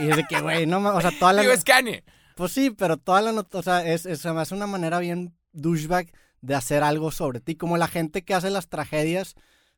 y 0.00 0.08
es 0.10 0.16
de 0.16 0.24
que, 0.28 0.40
güey, 0.40 0.66
no 0.66 0.78
o 0.78 1.00
sea, 1.00 1.12
toda 1.18 1.32
la... 1.32 1.42
Digo, 1.42 1.52
es 1.54 1.64
Kanye. 1.64 2.02
Pues 2.36 2.52
sí, 2.52 2.70
pero 2.70 2.96
toda 2.96 3.22
la 3.22 3.32
nota, 3.32 3.58
o 3.58 3.62
sea, 3.62 3.86
es, 3.86 4.06
es, 4.06 4.24
hace 4.26 4.54
una 4.54 4.66
manera 4.66 4.98
bien 4.98 5.34
douchebag 5.52 6.10
de 6.40 6.54
hacer 6.54 6.82
algo 6.82 7.10
sobre 7.12 7.40
ti, 7.40 7.54
como 7.54 7.76
la 7.76 7.86
gente 7.88 8.22
que 8.24 8.34
hace 8.34 8.50
las 8.50 8.68
tragedias 8.68 9.34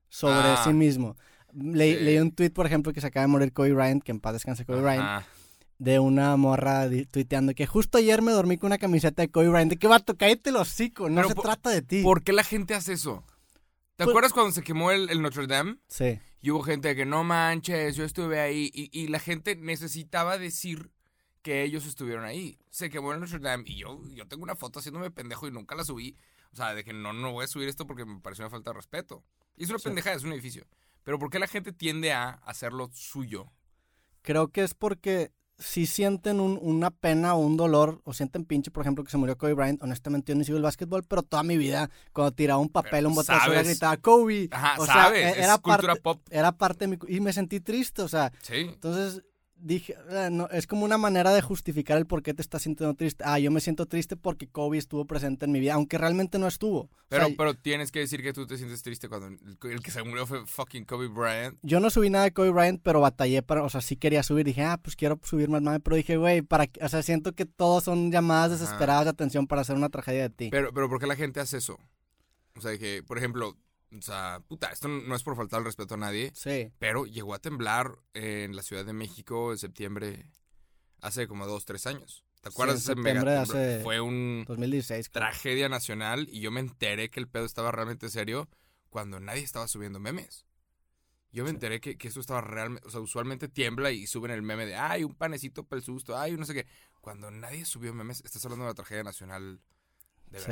sobre 0.09 0.35
Ah. 0.38 0.61
sí 0.65 0.73
mismo. 0.73 1.17
Le- 1.58 1.97
Sí. 1.99 2.05
Leí 2.05 2.19
un 2.19 2.32
tweet, 2.32 2.50
por 2.50 2.67
ejemplo, 2.67 2.93
que 2.93 3.00
se 3.00 3.06
acaba 3.06 3.23
de 3.23 3.29
morir 3.29 3.53
Kobe 3.53 3.73
Bryant, 3.73 4.03
que 4.03 4.12
en 4.12 4.20
paz 4.20 4.35
descanse 4.35 4.64
Kobe 4.64 4.82
Bryant, 4.82 5.25
de 5.79 5.99
una 5.99 6.37
morra 6.37 6.88
tuiteando 7.11 7.55
que 7.55 7.67
justo 7.67 7.99
ayer 7.99 8.23
me 8.23 8.32
dormí 8.32 8.56
con 8.58 8.69
una 8.69 8.79
camiseta 8.79 9.23
de 9.23 9.31
Kobe 9.31 9.49
Bryant. 9.49 9.70
De 9.70 9.76
que 9.79 9.87
vato, 9.87 10.17
cállate 10.17 10.50
el 10.50 10.56
hocico, 10.56 11.08
no 11.08 11.17
Pero 11.17 11.29
se 11.29 11.35
por- 11.35 11.44
trata 11.44 11.70
de 11.70 11.82
ti. 11.82 12.03
¿Por 12.03 12.23
qué 12.23 12.32
la 12.32 12.44
gente 12.44 12.75
hace 12.75 12.93
eso? 12.94 13.25
¿Te 13.97 14.05
Pues- 14.05 14.08
acuerdas 14.12 14.32
cuando 14.32 14.53
se 14.53 14.62
quemó 14.62 14.91
el, 14.91 15.08
el 15.08 15.23
Notre 15.23 15.47
Dame? 15.47 15.76
Sí, 15.88 16.19
Y 16.43 16.50
hubo 16.50 16.62
gente 16.62 16.94
que 16.94 17.06
no 17.06 17.25
manches, 17.25 17.97
yo 17.97 18.05
estuve 18.05 18.38
ahí. 18.38 18.70
Y, 18.73 18.88
y 18.93 19.09
la 19.09 19.19
gente 19.19 19.56
necesitaba 19.56 20.38
decir 20.38 20.91
que 21.43 21.62
ellos 21.64 21.87
estuvieron 21.87 22.25
ahí. 22.25 22.59
Se 22.70 22.88
quemó 22.91 23.12
el 23.12 23.20
Notre 23.20 23.38
Dame 23.41 23.64
y 23.67 23.76
yo, 23.79 24.00
yo 24.14 24.29
tengo 24.29 24.43
una 24.44 24.55
foto 24.55 24.79
haciéndome 24.79 25.11
pendejo 25.11 25.49
y 25.49 25.50
nunca 25.50 25.75
la 25.75 25.85
subí. 25.85 26.17
O 26.52 26.56
sea, 26.56 26.75
de 26.75 26.85
que 26.85 26.93
no, 26.93 27.12
no 27.12 27.32
voy 27.32 27.44
a 27.44 27.49
subir 27.49 27.69
esto 27.69 27.87
porque 27.87 28.05
me 28.05 28.20
pareció 28.20 28.44
una 28.44 28.50
falta 28.50 28.70
de 28.70 28.76
respeto. 28.76 29.25
Y 29.56 29.64
es 29.64 29.70
una 29.70 29.79
Sí. 29.79 29.85
pendejada, 29.87 30.14
es 30.17 30.23
un 30.25 30.32
edificio. 30.32 30.67
Pero 31.06 31.20
¿por 31.20 31.31
qué 31.31 31.38
la 31.38 31.47
gente 31.47 31.73
tiende 31.73 32.12
a 32.12 32.31
hacerlo 32.44 32.91
suyo? 32.93 33.47
creo 34.23 34.49
que 34.49 34.64
es 34.64 34.75
porque 34.75 35.31
si 35.56 35.87
sienten 35.87 36.41
un- 36.41 36.58
una 36.61 36.91
pena 36.91 37.35
o 37.35 37.38
un 37.38 37.56
dolor, 37.56 38.00
o 38.03 38.12
sienten 38.12 38.44
pinche, 38.44 38.73
por 38.73 38.82
ejemplo, 38.82 39.05
que 39.05 39.11
se 39.12 39.17
murió 39.19 39.38
Kobe 39.38 39.55
Bryant, 39.55 39.81
honestamente 39.85 40.32
yo 40.32 40.37
ni 40.37 40.44
sigo 40.44 40.56
el 40.58 40.64
básquetbol, 40.64 41.05
pero 41.05 41.23
toda 41.23 41.44
mi 41.44 41.56
vida, 41.56 41.88
cuando 42.12 42.32
tiraba 42.32 42.58
un 42.61 42.69
papel, 42.69 43.06
un 43.06 43.14
basura, 43.14 43.38
sabes- 43.38 43.69
gritaba 43.69 43.97
Kobe. 43.99 44.49
Ajá, 44.50 44.75
o 44.81 44.85
sea, 44.85 44.94
¿sabes? 44.94 45.25
e- 45.26 45.31
es 45.31 45.37
era 45.44 45.58
cultura 45.58 45.94
parte, 45.94 46.00
pop. 46.03 46.20
era 46.29 46.50
parte 46.50 46.87
de 46.88 46.88
mi... 46.88 46.99
Y 47.06 47.20
me 47.20 47.32
sentí 47.32 47.61
triste, 47.61 48.02
o 48.02 48.09
sea, 48.09 48.32
Sí. 48.43 48.55
entonces 48.56 49.23
dije, 49.58 49.94
"Ah, 50.11 50.29
no, 50.31 50.49
es 50.50 50.67
como 50.67 50.85
una 50.85 50.99
manera 50.99 51.32
de 51.32 51.41
justificar 51.43 51.99
el 51.99 52.06
por 52.06 52.23
qué 52.23 52.35
te 52.35 52.43
estás 52.43 52.62
sintiendo 52.62 52.94
triste. 52.94 53.25
Ah, 53.26 53.38
yo 53.38 53.50
me 53.50 53.61
siento 53.61 53.87
triste 53.87 54.17
porque 54.17 54.49
Kobe 54.49 54.79
estuvo 54.79 55.05
presente 55.06 55.44
en 55.47 55.53
mi 55.53 55.61
vida, 55.61 55.75
aunque 55.75 55.99
realmente 55.99 56.38
no 56.38 56.47
estuvo. 56.47 56.81
O 56.81 56.91
Pero, 57.08 57.26
sea, 57.26 57.35
pero 57.37 57.55
tienes 57.55 57.91
que 57.93 58.00
decir 58.00 58.23
que 58.23 58.32
tú 58.32 58.47
te 58.47 58.58
sientes 58.58 58.82
triste 58.82 59.08
cuando 59.08 59.29
el, 59.29 59.38
el 59.70 59.81
que 59.82 59.91
se 59.91 60.03
murió 60.03 60.26
fue 60.26 60.47
fucking 60.47 60.85
Kobe 60.85 61.08
Bryant. 61.08 61.58
Yo 61.62 61.81
no 61.81 61.91
subí 61.91 62.11
nada 62.11 62.25
de 62.25 62.32
Kobe 62.32 62.50
Bryant, 62.50 62.81
pero 62.82 63.00
batallé 63.00 63.43
para, 63.43 63.62
o 63.62 63.69
sea, 63.70 63.81
sí 63.81 63.97
quería 63.97 64.23
subir. 64.23 64.44
Dije, 64.47 64.62
ah, 64.62 64.79
pues 64.82 64.97
quiero 64.97 65.19
subir 65.23 65.49
más 65.49 65.62
mame, 65.62 65.81
pero 65.81 65.97
dije, 65.97 66.17
güey, 66.17 66.43
para, 66.43 66.67
o 66.81 66.88
sea, 66.88 67.02
siento 67.02 67.32
que 67.35 67.47
todos 67.47 67.85
son 67.85 68.11
llamadas 68.12 68.59
desesperadas 68.59 69.05
de 69.05 69.11
atención 69.11 69.47
para 69.47 69.62
hacer 69.62 69.76
una 69.76 69.88
tragedia 69.88 70.23
de 70.23 70.31
ti. 70.31 70.49
Pero, 70.50 70.73
pero 70.73 70.88
¿por 70.88 71.00
qué 71.00 71.06
la 71.06 71.17
gente 71.17 71.41
hace 71.41 71.59
eso? 71.59 71.79
O 72.56 72.61
sea, 72.61 72.76
que, 72.79 73.02
por 73.02 73.19
ejemplo, 73.19 73.56
o 73.93 74.03
sea, 74.03 74.41
puta, 74.49 74.69
esto 74.69 74.88
no 74.88 75.15
es 75.15 75.23
por 75.23 75.37
faltar 75.37 75.61
el 75.61 75.65
respeto 75.67 75.94
a 75.94 75.99
nadie, 75.99 76.33
Sí, 76.35 76.73
pero 76.79 77.06
llegó 77.06 77.35
a 77.35 77.38
temblar 77.38 77.99
en 78.15 78.55
la 78.56 78.62
Ciudad 78.62 78.85
de 78.85 78.93
México 78.93 79.53
en 79.53 79.59
septiembre, 79.59 80.27
hace 81.00 81.27
como 81.29 81.47
dos, 81.47 81.65
tres 81.65 81.87
años. 81.87 82.25
¿Te 82.41 82.50
Sí, 82.50 82.55
acuerdas 82.55 82.75
en 82.75 82.77
de 82.77 82.81
ese 82.81 82.87
septiembre 82.94 83.25
mega 83.31 83.43
hace- 83.43 83.81
Fue 83.83 84.00
un 84.00 84.44
2016. 84.47 85.09
creo. 85.09 85.21
tragedia 85.23 85.69
nacional 85.69 86.29
y 86.31 86.41
yo 86.41 86.50
me 86.50 86.61
enteré 86.61 87.11
que 87.11 87.21
el 87.21 87.29
pedo 87.29 87.44
estaba 87.44 87.73
realmente 87.73 88.09
serio 88.09 88.49
cuando 88.91 89.19
nadie 89.21 89.43
estaba 89.43 89.67
subiendo 89.69 89.99
memes. 90.00 90.47
Yo 91.33 91.43
me 91.44 91.50
Sí. 91.50 91.56
enteré 91.56 91.81
que, 91.81 91.99
que 91.99 92.09
eso 92.09 92.21
estaba 92.21 92.41
realmente, 92.41 92.87
o 92.87 92.91
sea, 92.91 93.00
usualmente 93.00 93.49
tiembla 93.49 93.91
y 93.91 94.06
suben 94.06 94.31
el 94.31 94.43
meme 94.43 94.65
de, 94.65 94.75
ay, 94.77 95.05
un 95.05 95.15
panecito 95.15 95.65
para 95.65 95.79
el 95.79 95.85
susto, 95.85 96.17
ay, 96.17 96.33
no 96.37 96.44
sé 96.47 96.55
qué. 96.55 96.67
Cuando 97.00 97.31
nadie 97.31 97.65
subió 97.65 97.93
memes, 97.93 98.23
estás 98.25 98.44
hablando 98.44 98.65
de 98.65 98.71
la 98.71 98.75
tragedia 98.75 99.03
nacional 99.03 99.61
de 100.31 100.38
Sí. 100.41 100.47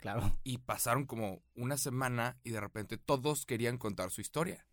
Claro. 0.00 0.38
Y 0.44 0.58
pasaron 0.58 1.06
como 1.06 1.42
una 1.54 1.76
semana 1.76 2.38
y 2.42 2.50
de 2.50 2.60
repente 2.60 2.96
todos 2.96 3.46
querían 3.46 3.78
contar 3.78 4.10
su 4.10 4.20
historia. 4.20 4.66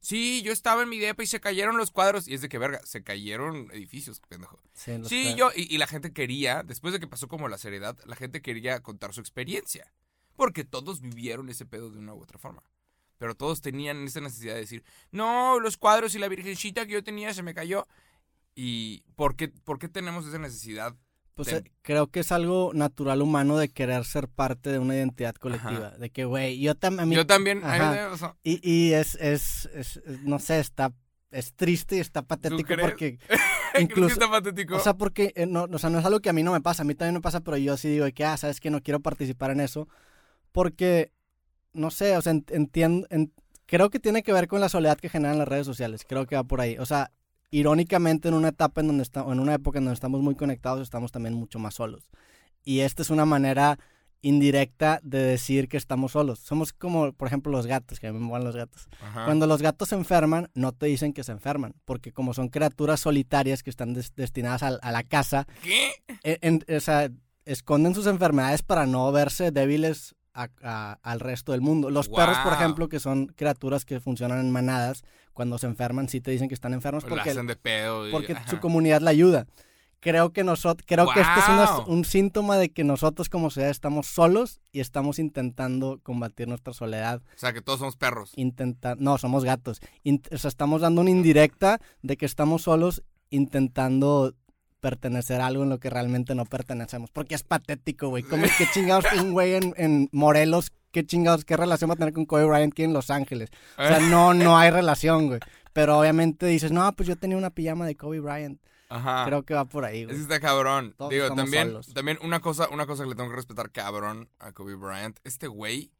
Sí, 0.00 0.42
yo 0.42 0.52
estaba 0.52 0.82
en 0.82 0.88
mi 0.88 0.98
depa 0.98 1.22
y 1.22 1.26
se 1.26 1.40
cayeron 1.40 1.76
los 1.76 1.90
cuadros. 1.90 2.26
Y 2.26 2.34
es 2.34 2.40
de 2.40 2.48
que, 2.48 2.58
verga, 2.58 2.80
se 2.84 3.02
cayeron 3.02 3.70
edificios, 3.72 4.20
pendejo. 4.20 4.58
Sí, 4.72 5.34
yo, 5.36 5.50
y, 5.54 5.72
y 5.74 5.78
la 5.78 5.86
gente 5.86 6.12
quería, 6.12 6.62
después 6.62 6.94
de 6.94 7.00
que 7.00 7.06
pasó 7.06 7.28
como 7.28 7.48
la 7.48 7.58
seriedad, 7.58 7.98
la 8.06 8.16
gente 8.16 8.40
quería 8.40 8.80
contar 8.80 9.12
su 9.12 9.20
experiencia. 9.20 9.92
Porque 10.36 10.64
todos 10.64 11.02
vivieron 11.02 11.50
ese 11.50 11.66
pedo 11.66 11.90
de 11.90 11.98
una 11.98 12.14
u 12.14 12.22
otra 12.22 12.38
forma. 12.38 12.62
Pero 13.18 13.34
todos 13.34 13.60
tenían 13.60 14.02
esa 14.06 14.22
necesidad 14.22 14.54
de 14.54 14.60
decir, 14.60 14.84
no, 15.10 15.60
los 15.60 15.76
cuadros 15.76 16.14
y 16.14 16.18
la 16.18 16.28
virgencita 16.28 16.86
que 16.86 16.94
yo 16.94 17.04
tenía 17.04 17.34
se 17.34 17.42
me 17.42 17.52
cayó. 17.52 17.86
¿Y 18.54 19.02
por 19.16 19.36
qué, 19.36 19.48
por 19.48 19.78
qué 19.78 19.88
tenemos 19.88 20.26
esa 20.26 20.38
necesidad? 20.38 20.96
Pues 21.44 21.62
de- 21.62 21.68
eh, 21.68 21.72
creo 21.82 22.06
que 22.08 22.20
es 22.20 22.32
algo 22.32 22.72
natural 22.74 23.22
humano 23.22 23.56
de 23.56 23.68
querer 23.68 24.04
ser 24.04 24.28
parte 24.28 24.70
de 24.70 24.78
una 24.78 24.94
identidad 24.96 25.34
colectiva. 25.34 25.90
De 25.98 26.10
que, 26.10 26.24
güey, 26.24 26.58
yo 26.60 26.74
también... 26.74 27.10
yo 27.10 27.26
también, 27.26 27.62
Ajá. 27.64 28.12
Y, 28.42 28.60
y 28.68 28.92
es, 28.94 29.14
es, 29.16 29.68
es, 29.74 30.00
no 30.22 30.38
sé, 30.38 30.60
está, 30.60 30.92
es 31.30 31.54
triste 31.54 31.96
y 31.96 32.00
está 32.00 32.22
patético 32.22 32.74
porque, 32.80 33.18
incluso, 33.80 34.14
está 34.14 34.30
patético. 34.30 34.76
o 34.76 34.80
sea, 34.80 34.94
porque, 34.94 35.32
eh, 35.36 35.46
no, 35.46 35.64
o 35.70 35.78
sea, 35.78 35.90
no 35.90 35.98
es 35.98 36.04
algo 36.04 36.20
que 36.20 36.28
a 36.30 36.32
mí 36.32 36.42
no 36.42 36.52
me 36.52 36.60
pasa, 36.60 36.82
a 36.82 36.84
mí 36.84 36.94
también 36.94 37.14
me 37.14 37.20
pasa, 37.20 37.40
pero 37.40 37.56
yo 37.56 37.76
sí 37.76 37.88
digo 37.88 38.06
que, 38.14 38.24
ah, 38.24 38.36
sabes 38.36 38.60
que 38.60 38.70
no 38.70 38.82
quiero 38.82 39.00
participar 39.00 39.50
en 39.52 39.60
eso, 39.60 39.88
porque, 40.52 41.12
no 41.72 41.90
sé, 41.90 42.16
o 42.16 42.22
sea, 42.22 42.32
ent- 42.32 42.50
entiendo, 42.54 43.06
en- 43.10 43.32
creo 43.66 43.90
que 43.90 44.00
tiene 44.00 44.22
que 44.22 44.32
ver 44.32 44.48
con 44.48 44.60
la 44.60 44.68
soledad 44.68 44.98
que 44.98 45.08
generan 45.08 45.38
las 45.38 45.48
redes 45.48 45.66
sociales, 45.66 46.04
creo 46.08 46.26
que 46.26 46.36
va 46.36 46.44
por 46.44 46.60
ahí, 46.60 46.76
o 46.78 46.86
sea, 46.86 47.10
irónicamente 47.50 48.28
en 48.28 48.34
una 48.34 48.48
etapa 48.48 48.80
en 48.80 48.86
donde 48.88 49.02
está, 49.02 49.22
o 49.24 49.32
en 49.32 49.40
una 49.40 49.54
época 49.54 49.78
en 49.78 49.84
donde 49.84 49.94
estamos 49.94 50.20
muy 50.20 50.34
conectados, 50.34 50.82
estamos 50.82 51.12
también 51.12 51.34
mucho 51.34 51.58
más 51.58 51.74
solos. 51.74 52.08
Y 52.64 52.80
esta 52.80 53.02
es 53.02 53.10
una 53.10 53.24
manera 53.24 53.78
indirecta 54.22 55.00
de 55.02 55.18
decir 55.18 55.66
que 55.68 55.78
estamos 55.78 56.12
solos. 56.12 56.40
Somos 56.40 56.72
como, 56.74 57.12
por 57.14 57.26
ejemplo, 57.26 57.50
los 57.50 57.66
gatos, 57.66 57.98
que 57.98 58.06
a 58.06 58.12
mí 58.12 58.18
me 58.18 58.26
molan 58.26 58.44
los 58.44 58.54
gatos. 58.54 58.86
Ajá. 59.00 59.24
Cuando 59.24 59.46
los 59.46 59.62
gatos 59.62 59.88
se 59.88 59.94
enferman, 59.94 60.50
no 60.54 60.72
te 60.72 60.86
dicen 60.86 61.12
que 61.14 61.24
se 61.24 61.32
enferman, 61.32 61.74
porque 61.86 62.12
como 62.12 62.34
son 62.34 62.48
criaturas 62.50 63.00
solitarias 63.00 63.62
que 63.62 63.70
están 63.70 63.94
des- 63.94 64.14
destinadas 64.14 64.62
al- 64.62 64.78
a, 64.82 64.92
la 64.92 65.04
casa, 65.04 65.46
¿Qué? 65.62 65.92
e- 66.22 66.38
en- 66.42 66.64
o 66.76 66.80
sea, 66.80 67.10
esconden 67.46 67.94
sus 67.94 68.06
enfermedades 68.06 68.62
para 68.62 68.84
no 68.86 69.10
verse 69.10 69.50
débiles 69.52 70.14
a- 70.42 70.48
a- 70.62 70.98
al 71.02 71.20
resto 71.20 71.52
del 71.52 71.60
mundo. 71.60 71.90
Los 71.90 72.08
perros, 72.08 72.38
por 72.38 72.52
ejemplo, 72.52 72.88
que 72.88 73.00
son 73.00 73.26
criaturas 73.26 73.84
que 73.84 74.00
funcionan 74.00 74.40
en 74.40 74.50
manadas, 74.50 75.02
cuando 75.32 75.58
se 75.58 75.66
enferman 75.66 76.08
sí 76.08 76.20
te 76.20 76.30
dicen 76.30 76.48
que 76.48 76.54
están 76.54 76.74
enfermos 76.74 77.04
La 77.04 77.08
porque, 77.10 77.30
hacen 77.30 77.46
de 77.46 77.56
pedo. 77.56 78.08
y- 78.08 78.10
porque 78.10 78.32
ajá. 78.32 78.48
su 78.48 78.58
comunidad 78.60 79.00
la 79.00 79.10
ayuda. 79.10 79.46
Creo 80.02 80.32
que 80.32 80.44
nosotros, 80.44 80.86
creo 80.88 81.06
que 81.12 81.20
este 81.20 81.40
es 81.40 81.48
una- 81.48 81.78
un 81.86 82.06
síntoma 82.06 82.56
de 82.56 82.70
que 82.70 82.84
nosotros 82.84 83.28
como 83.28 83.50
sociedad 83.50 83.70
estamos 83.70 84.06
solos 84.06 84.60
y 84.72 84.80
estamos 84.80 85.18
intentando 85.18 86.00
combatir 86.02 86.48
nuestra 86.48 86.72
soledad 86.72 87.20
O 87.36 87.38
sea, 87.38 87.52
que 87.52 87.60
todos 87.60 87.80
somos 87.80 87.96
perros. 87.96 88.32
intenta 88.34 88.94
no, 88.98 89.18
somos 89.18 89.44
gatos. 89.44 89.80
Int- 90.02 90.32
o 90.34 90.38
sea, 90.38 90.48
estamos 90.48 90.80
dando 90.80 91.02
una 91.02 91.10
indirecta 91.10 91.80
de 92.02 92.16
que 92.16 92.24
estamos 92.24 92.62
solos 92.62 93.02
intentando 93.28 94.34
pertenecer 94.80 95.40
a 95.40 95.46
algo 95.46 95.62
en 95.62 95.68
lo 95.68 95.78
que 95.78 95.90
realmente 95.90 96.34
no 96.34 96.44
pertenecemos. 96.46 97.10
Porque 97.10 97.34
es 97.34 97.42
patético, 97.42 98.08
güey. 98.08 98.22
¿Cómo 98.22 98.44
qué 98.58 98.66
chingados 98.72 99.04
un 99.20 99.32
güey 99.32 99.54
en, 99.54 99.74
en 99.76 100.08
Morelos? 100.12 100.72
¿Qué 100.92 101.04
chingados? 101.06 101.44
¿Qué 101.44 101.56
relación 101.56 101.90
va 101.90 101.94
a 101.94 101.96
tener 101.96 102.12
con 102.14 102.26
Kobe 102.26 102.44
Bryant 102.44 102.72
aquí 102.72 102.82
en 102.82 102.92
Los 102.92 103.10
Ángeles? 103.10 103.50
O 103.78 103.86
sea, 103.86 104.00
no, 104.00 104.34
no 104.34 104.58
hay 104.58 104.70
relación, 104.70 105.28
güey. 105.28 105.40
Pero 105.72 105.98
obviamente 106.00 106.46
dices, 106.46 106.72
no, 106.72 106.90
pues 106.96 107.08
yo 107.08 107.16
tenía 107.16 107.36
una 107.36 107.50
pijama 107.50 107.86
de 107.86 107.96
Kobe 107.96 108.20
Bryant. 108.20 108.60
Ajá. 108.88 109.24
Creo 109.24 109.44
que 109.44 109.54
va 109.54 109.66
por 109.66 109.84
ahí, 109.84 109.98
Ese 110.02 110.06
güey. 110.06 110.20
está 110.22 110.40
cabrón. 110.40 110.94
Todos 110.98 111.10
Digo, 111.12 111.32
también, 111.34 111.68
solos. 111.68 111.94
también 111.94 112.18
una 112.22 112.40
cosa, 112.40 112.68
una 112.70 112.86
cosa 112.86 113.04
que 113.04 113.10
le 113.10 113.14
tengo 113.14 113.30
que 113.30 113.36
respetar 113.36 113.70
cabrón 113.70 114.28
a 114.40 114.50
Kobe 114.50 114.74
Bryant. 114.74 115.16
Este 115.22 115.46
güey 115.46 115.92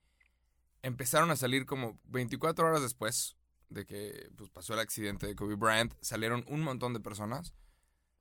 empezaron 0.83 1.31
a 1.31 1.37
salir 1.37 1.67
como 1.67 1.99
24 2.09 2.67
horas 2.67 2.83
después 2.83 3.37
de 3.69 3.87
que 3.87 4.31
pues, 4.37 4.51
pasó 4.51 4.75
el 4.75 4.81
accidente 4.81 5.29
de 5.29 5.37
Kobe 5.37 5.55
Bryant. 5.55 5.95
Salieron 6.01 6.45
un 6.49 6.63
montón 6.63 6.93
de 6.93 6.99
personas, 6.99 7.55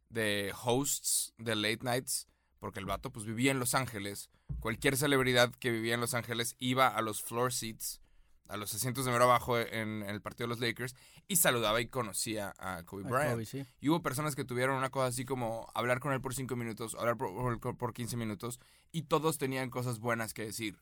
de 0.10 0.54
hosts 0.64 1.34
de 1.38 1.56
late 1.56 1.80
nights, 1.84 2.28
porque 2.60 2.80
el 2.80 2.86
vato 2.86 3.12
pues 3.12 3.26
vivía 3.26 3.52
en 3.52 3.60
Los 3.60 3.74
Ángeles. 3.76 4.30
Cualquier 4.60 4.98
celebridad 4.98 5.52
que 5.54 5.72
vivía 5.72 5.94
en 5.94 6.02
Los 6.02 6.14
Ángeles 6.14 6.56
iba 6.60 6.88
a 6.88 7.02
los 7.02 7.22
floor 7.22 7.54
seats, 7.54 8.02
a 8.48 8.58
los 8.58 8.74
asientos 8.74 9.06
de 9.06 9.12
mero 9.12 9.26
abajo 9.26 9.58
en, 9.60 10.04
en 10.04 10.10
el 10.10 10.22
partido 10.22 10.48
de 10.48 10.56
los 10.56 10.60
Lakers 10.60 10.96
y 11.30 11.36
saludaba 11.36 11.80
y 11.80 11.88
conocía 11.88 12.56
a 12.58 12.84
Kobe 12.84 13.04
A 13.06 13.08
Bryant. 13.08 13.34
Kobe, 13.34 13.46
sí. 13.46 13.66
Y 13.80 13.90
hubo 13.90 14.02
personas 14.02 14.36
que 14.36 14.44
tuvieron 14.44 14.76
una 14.76 14.90
cosa 14.90 15.06
así 15.06 15.24
como 15.24 15.72
hablar 15.76 16.00
con 16.00 16.12
él 16.12 16.20
por 16.20 16.34
5 16.34 16.56
minutos, 16.56 16.96
hablar 16.96 17.18
por, 17.18 17.60
por, 17.60 17.78
por 17.78 17.94
15 17.94 18.18
minutos, 18.18 18.60
y 18.92 19.04
todos 19.04 19.38
tenían 19.38 19.70
cosas 19.70 20.00
buenas 20.00 20.34
que 20.34 20.44
decir. 20.44 20.80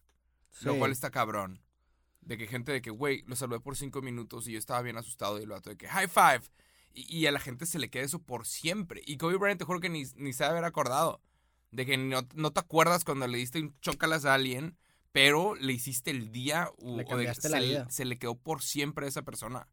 Lo 0.61 0.77
cual 0.77 0.91
está 0.91 1.11
cabrón. 1.11 1.61
De 2.21 2.37
que 2.37 2.47
gente 2.47 2.71
de 2.71 2.81
que, 2.81 2.89
güey, 2.89 3.23
lo 3.27 3.35
saludé 3.35 3.59
por 3.59 3.75
5 3.75 4.01
minutos 4.01 4.47
y 4.47 4.53
yo 4.53 4.59
estaba 4.59 4.81
bien 4.81 4.97
asustado 4.97 5.37
y 5.37 5.43
el 5.43 5.49
vato 5.49 5.69
de 5.69 5.77
que, 5.77 5.87
high 5.87 6.07
five. 6.07 6.41
Y, 6.99 7.27
a 7.27 7.31
la 7.31 7.39
gente 7.39 7.65
se 7.67 7.77
le 7.77 7.89
queda 7.89 8.03
eso 8.03 8.19
por 8.19 8.47
siempre. 8.47 9.01
Y 9.05 9.17
Kobe 9.17 9.37
Bryant 9.37 9.59
te 9.59 9.65
juro 9.65 9.79
que 9.79 9.89
ni, 9.89 10.03
ni 10.15 10.31
de 10.31 10.45
haber 10.45 10.63
acordado. 10.63 11.21
De 11.71 11.85
que 11.85 11.97
no, 11.97 12.21
no 12.33 12.51
te 12.51 12.59
acuerdas 12.59 13.03
cuando 13.03 13.27
le 13.27 13.37
diste 13.37 13.59
un 13.61 13.75
chocalas 13.81 14.25
a 14.25 14.33
alguien, 14.33 14.75
pero 15.11 15.53
le 15.55 15.73
hiciste 15.73 16.09
el 16.11 16.31
día 16.31 16.71
u- 16.77 16.97
Le 16.97 17.05
o 17.07 17.17
de- 17.17 17.33
se, 17.35 17.49
la 17.49 17.59
vida. 17.59 17.87
se 17.89 18.05
le 18.05 18.17
quedó 18.17 18.35
por 18.35 18.63
siempre 18.63 19.05
a 19.05 19.09
esa 19.09 19.21
persona. 19.21 19.67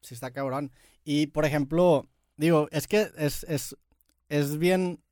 Sí, 0.00 0.14
está 0.14 0.30
cabrón. 0.30 0.72
Y, 1.04 1.26
por 1.26 1.44
ejemplo, 1.44 2.08
digo, 2.36 2.68
es 2.70 2.86
que 2.88 3.10
es, 3.16 3.44
es, 3.44 3.76
es 4.28 4.56
bien... 4.58 5.02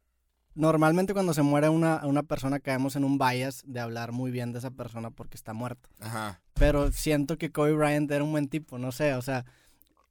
Normalmente 0.55 1.13
cuando 1.13 1.33
se 1.33 1.43
muere 1.43 1.69
una, 1.69 2.05
una 2.05 2.25
persona 2.25 2.59
caemos 2.59 2.97
en 2.97 3.05
un 3.05 3.19
bias 3.19 3.63
de 3.67 3.79
hablar 3.81 4.11
muy 4.13 4.31
bien 4.33 4.53
de 4.53 4.59
esa 4.59 4.73
persona 4.73 5.11
porque 5.11 5.37
está 5.37 5.53
muerto. 5.53 5.89
Ajá. 6.01 6.43
Pero 6.55 6.91
siento 6.91 7.39
que 7.39 7.53
Kobe 7.53 7.73
Bryant 7.73 8.11
era 8.11 8.25
un 8.25 8.33
buen 8.33 8.49
tipo, 8.49 8.77
no 8.77 8.91
sé, 8.93 9.15
o 9.15 9.23
sea, 9.23 9.45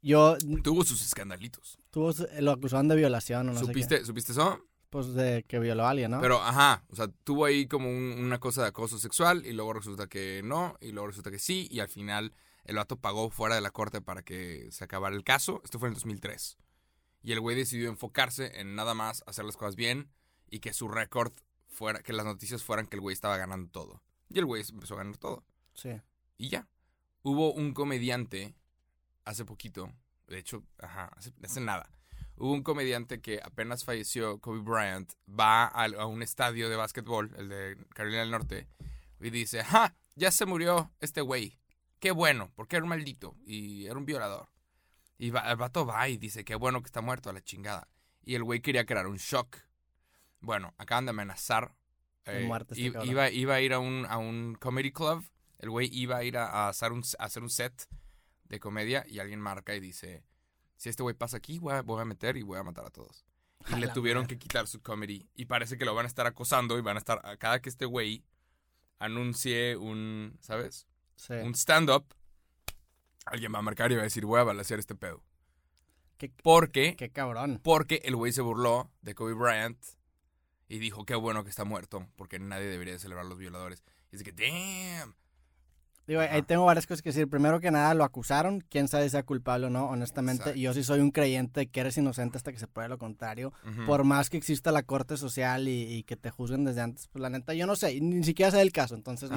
yo... 0.01 0.37
Tuvo 0.63 0.83
sus 0.83 1.01
escandalitos. 1.03 1.77
Tuvo, 1.89 2.11
lo 2.39 2.51
acusaban 2.51 2.87
de 2.87 2.95
violación 2.95 3.49
o 3.49 3.53
no 3.53 3.59
sé 3.59 3.65
¿Supiste, 3.65 4.05
¿Supiste 4.05 4.31
eso? 4.31 4.59
Pues 4.89 5.13
de 5.13 5.43
que 5.47 5.59
violó 5.59 5.85
a 5.85 5.91
alguien, 5.91 6.09
¿no? 6.11 6.19
Pero, 6.21 6.41
ajá, 6.41 6.83
o 6.89 6.95
sea, 6.95 7.07
tuvo 7.23 7.45
ahí 7.45 7.67
como 7.67 7.89
un- 7.89 8.15
una 8.19 8.39
cosa 8.39 8.63
de 8.63 8.69
acoso 8.69 8.97
sexual 8.97 9.45
y 9.45 9.53
luego 9.53 9.73
resulta 9.73 10.07
que 10.07 10.41
no, 10.43 10.75
y 10.81 10.91
luego 10.91 11.07
resulta 11.07 11.29
que 11.29 11.37
sí, 11.39 11.67
y 11.69 11.79
al 11.79 11.89
final 11.89 12.33
el 12.65 12.75
vato 12.75 12.97
pagó 12.97 13.29
fuera 13.29 13.53
de 13.55 13.61
la 13.61 13.69
corte 13.71 14.01
para 14.01 14.23
que 14.23 14.67
se 14.71 14.83
acabara 14.83 15.15
el 15.15 15.23
caso. 15.23 15.61
Esto 15.63 15.77
fue 15.79 15.87
en 15.89 15.91
el 15.91 15.95
2003. 15.95 16.57
Y 17.21 17.33
el 17.33 17.39
güey 17.39 17.55
decidió 17.55 17.89
enfocarse 17.89 18.59
en 18.59 18.75
nada 18.75 18.93
más 18.93 19.23
hacer 19.27 19.45
las 19.45 19.57
cosas 19.57 19.75
bien 19.75 20.09
y 20.49 20.59
que 20.59 20.73
su 20.73 20.87
récord 20.87 21.33
fuera, 21.67 22.01
que 22.01 22.13
las 22.13 22.25
noticias 22.25 22.63
fueran 22.63 22.87
que 22.87 22.95
el 22.95 23.01
güey 23.01 23.13
estaba 23.13 23.37
ganando 23.37 23.69
todo. 23.69 24.01
Y 24.29 24.39
el 24.39 24.45
güey 24.45 24.63
empezó 24.67 24.95
a 24.95 24.97
ganar 24.97 25.17
todo. 25.17 25.43
Sí. 25.73 25.89
Y 26.37 26.49
ya. 26.49 26.67
Hubo 27.21 27.51
un 27.53 27.73
comediante 27.73 28.55
hace 29.25 29.45
poquito, 29.45 29.91
de 30.27 30.39
hecho, 30.39 30.63
ajá, 30.79 31.11
hace, 31.15 31.31
hace 31.43 31.61
nada. 31.61 31.89
Hubo 32.35 32.53
un 32.53 32.63
comediante 32.63 33.19
que 33.19 33.39
apenas 33.43 33.83
falleció, 33.83 34.39
Kobe 34.39 34.59
Bryant, 34.59 35.11
va 35.27 35.65
a, 35.65 36.05
un 36.05 36.21
estadio 36.23 36.69
de 36.69 36.75
básquetbol, 36.77 37.33
el 37.37 37.49
de 37.49 37.77
Carolina 37.93 38.21
del 38.21 38.31
Norte, 38.31 38.67
y 39.19 39.29
dice, 39.29 39.63
¡ja! 39.63 39.95
Ya 40.15 40.31
se 40.31 40.45
murió 40.45 40.91
este 41.01 41.21
güey. 41.21 41.59
Qué 41.99 42.11
bueno, 42.11 42.51
porque 42.55 42.77
era 42.77 42.83
un 42.83 42.89
maldito 42.89 43.35
y 43.45 43.85
era 43.85 43.97
un 43.97 44.05
violador. 44.05 44.49
Y 45.17 45.31
va- 45.31 45.49
el 45.51 45.57
vato 45.57 45.85
va 45.85 46.07
y 46.07 46.17
dice, 46.17 46.45
qué 46.45 46.55
bueno 46.55 46.81
que 46.81 46.85
está 46.87 47.01
muerto 47.01 47.29
a 47.29 47.33
la 47.33 47.41
chingada. 47.41 47.89
Y 48.23 48.35
el 48.35 48.43
güey 48.43 48.61
quería 48.61 48.85
crear 48.85 49.07
un 49.07 49.17
shock. 49.17 49.57
Bueno, 50.39 50.73
acaban 50.77 51.05
de 51.05 51.09
amenazar. 51.11 51.73
Muerte 52.47 52.75
este 52.75 53.05
iba, 53.05 53.29
iba 53.29 53.55
a 53.55 53.61
ir 53.61 53.73
a 53.73 53.79
un, 53.79 54.05
a 54.07 54.17
un 54.17 54.55
comedy 54.55 54.91
club. 54.93 55.25
El 55.57 55.69
güey 55.71 55.89
iba 55.91 56.17
a 56.17 56.23
ir 56.23 56.37
a, 56.37 56.45
a 56.47 56.69
hacer 56.69 56.93
un, 56.93 57.03
a 57.17 57.25
hacer 57.25 57.43
un 57.43 57.49
set 57.49 57.85
de 58.49 58.59
comedia 58.59 59.05
y 59.07 59.19
alguien 59.19 59.39
marca 59.39 59.75
y 59.75 59.79
dice, 59.79 60.23
si 60.75 60.89
este 60.89 61.03
güey 61.03 61.15
pasa 61.15 61.37
aquí, 61.37 61.59
voy 61.59 61.73
a, 61.73 61.81
voy 61.81 62.01
a 62.01 62.05
meter 62.05 62.35
y 62.37 62.41
voy 62.43 62.57
a 62.57 62.63
matar 62.63 62.85
a 62.85 62.89
todos. 62.89 63.25
Y 63.69 63.73
A 63.73 63.77
le 63.77 63.87
tuvieron 63.89 64.25
que 64.25 64.37
quitar 64.37 64.67
su 64.67 64.81
comedy. 64.81 65.27
Y 65.35 65.45
parece 65.45 65.77
que 65.77 65.85
lo 65.85 65.93
van 65.93 66.05
a 66.05 66.07
estar 66.07 66.25
acosando 66.25 66.77
y 66.77 66.81
van 66.81 66.95
a 66.95 66.99
estar, 66.99 67.21
a 67.25 67.37
cada 67.37 67.61
que 67.61 67.69
este 67.69 67.85
güey 67.85 68.23
anuncie 68.97 69.75
un, 69.77 70.37
¿sabes? 70.41 70.87
Sí. 71.15 71.33
Un 71.33 71.53
stand-up, 71.55 72.05
alguien 73.25 73.53
va 73.53 73.59
a 73.59 73.61
marcar 73.63 73.91
y 73.91 73.95
va 73.95 74.01
a 74.01 74.05
decir, 74.05 74.25
voy 74.25 74.39
a 74.39 74.43
balancear 74.43 74.79
este 74.79 74.95
pedo. 74.95 75.23
Qué, 76.17 76.31
Porque, 76.43 76.95
qué 76.97 77.11
cabrón. 77.11 77.61
porque 77.63 78.01
el 78.03 78.15
güey 78.15 78.33
se 78.33 78.41
burló 78.41 78.91
de 79.01 79.15
Kobe 79.15 79.33
Bryant 79.33 79.77
y 80.67 80.79
dijo, 80.79 81.05
qué 81.05 81.15
bueno 81.15 81.43
que 81.43 81.49
está 81.49 81.63
muerto, 81.63 82.07
porque 82.15 82.39
nadie 82.39 82.65
debería 82.67 82.93
de 82.93 82.99
celebrar 82.99 83.25
a 83.25 83.29
los 83.29 83.37
violadores. 83.37 83.83
Y 84.11 84.15
es 84.17 84.23
que, 84.23 84.31
damn. 84.31 85.15
Digo, 86.09 86.21
ahí 86.21 86.41
tengo 86.41 86.65
varias 86.65 86.87
cosas 86.87 87.03
que 87.03 87.09
decir. 87.09 87.29
Primero 87.29 87.59
que 87.59 87.69
nada, 87.69 87.93
lo 87.93 88.03
acusaron. 88.03 88.61
Quién 88.67 88.87
sabe 88.87 89.03
si 89.03 89.11
sea 89.11 89.21
culpable 89.21 89.67
o 89.67 89.69
no, 89.69 89.85
honestamente. 89.85 90.41
Exacto. 90.41 90.59
Yo 90.59 90.73
sí 90.73 90.83
soy 90.83 91.01
un 91.01 91.11
creyente 91.11 91.59
de 91.59 91.67
que 91.67 91.79
eres 91.81 91.95
inocente 91.99 92.35
hasta 92.37 92.51
que 92.51 92.57
se 92.57 92.65
pruebe 92.65 92.89
lo 92.89 92.97
contrario. 92.97 93.53
Por 93.85 94.03
más 94.05 94.31
que 94.31 94.37
exista 94.37 94.71
la 94.71 94.81
corte 94.81 95.17
social 95.17 95.67
y, 95.67 95.83
y 95.83 96.03
que 96.03 96.15
te 96.15 96.31
juzguen 96.31 96.65
desde 96.65 96.81
antes, 96.81 97.07
pues 97.09 97.21
la 97.21 97.29
neta, 97.29 97.53
yo 97.53 97.67
no 97.67 97.75
sé. 97.75 98.01
Ni 98.01 98.23
siquiera 98.23 98.49
sé 98.51 98.59
el 98.61 98.71
caso. 98.71 98.95
Entonces 98.95 99.29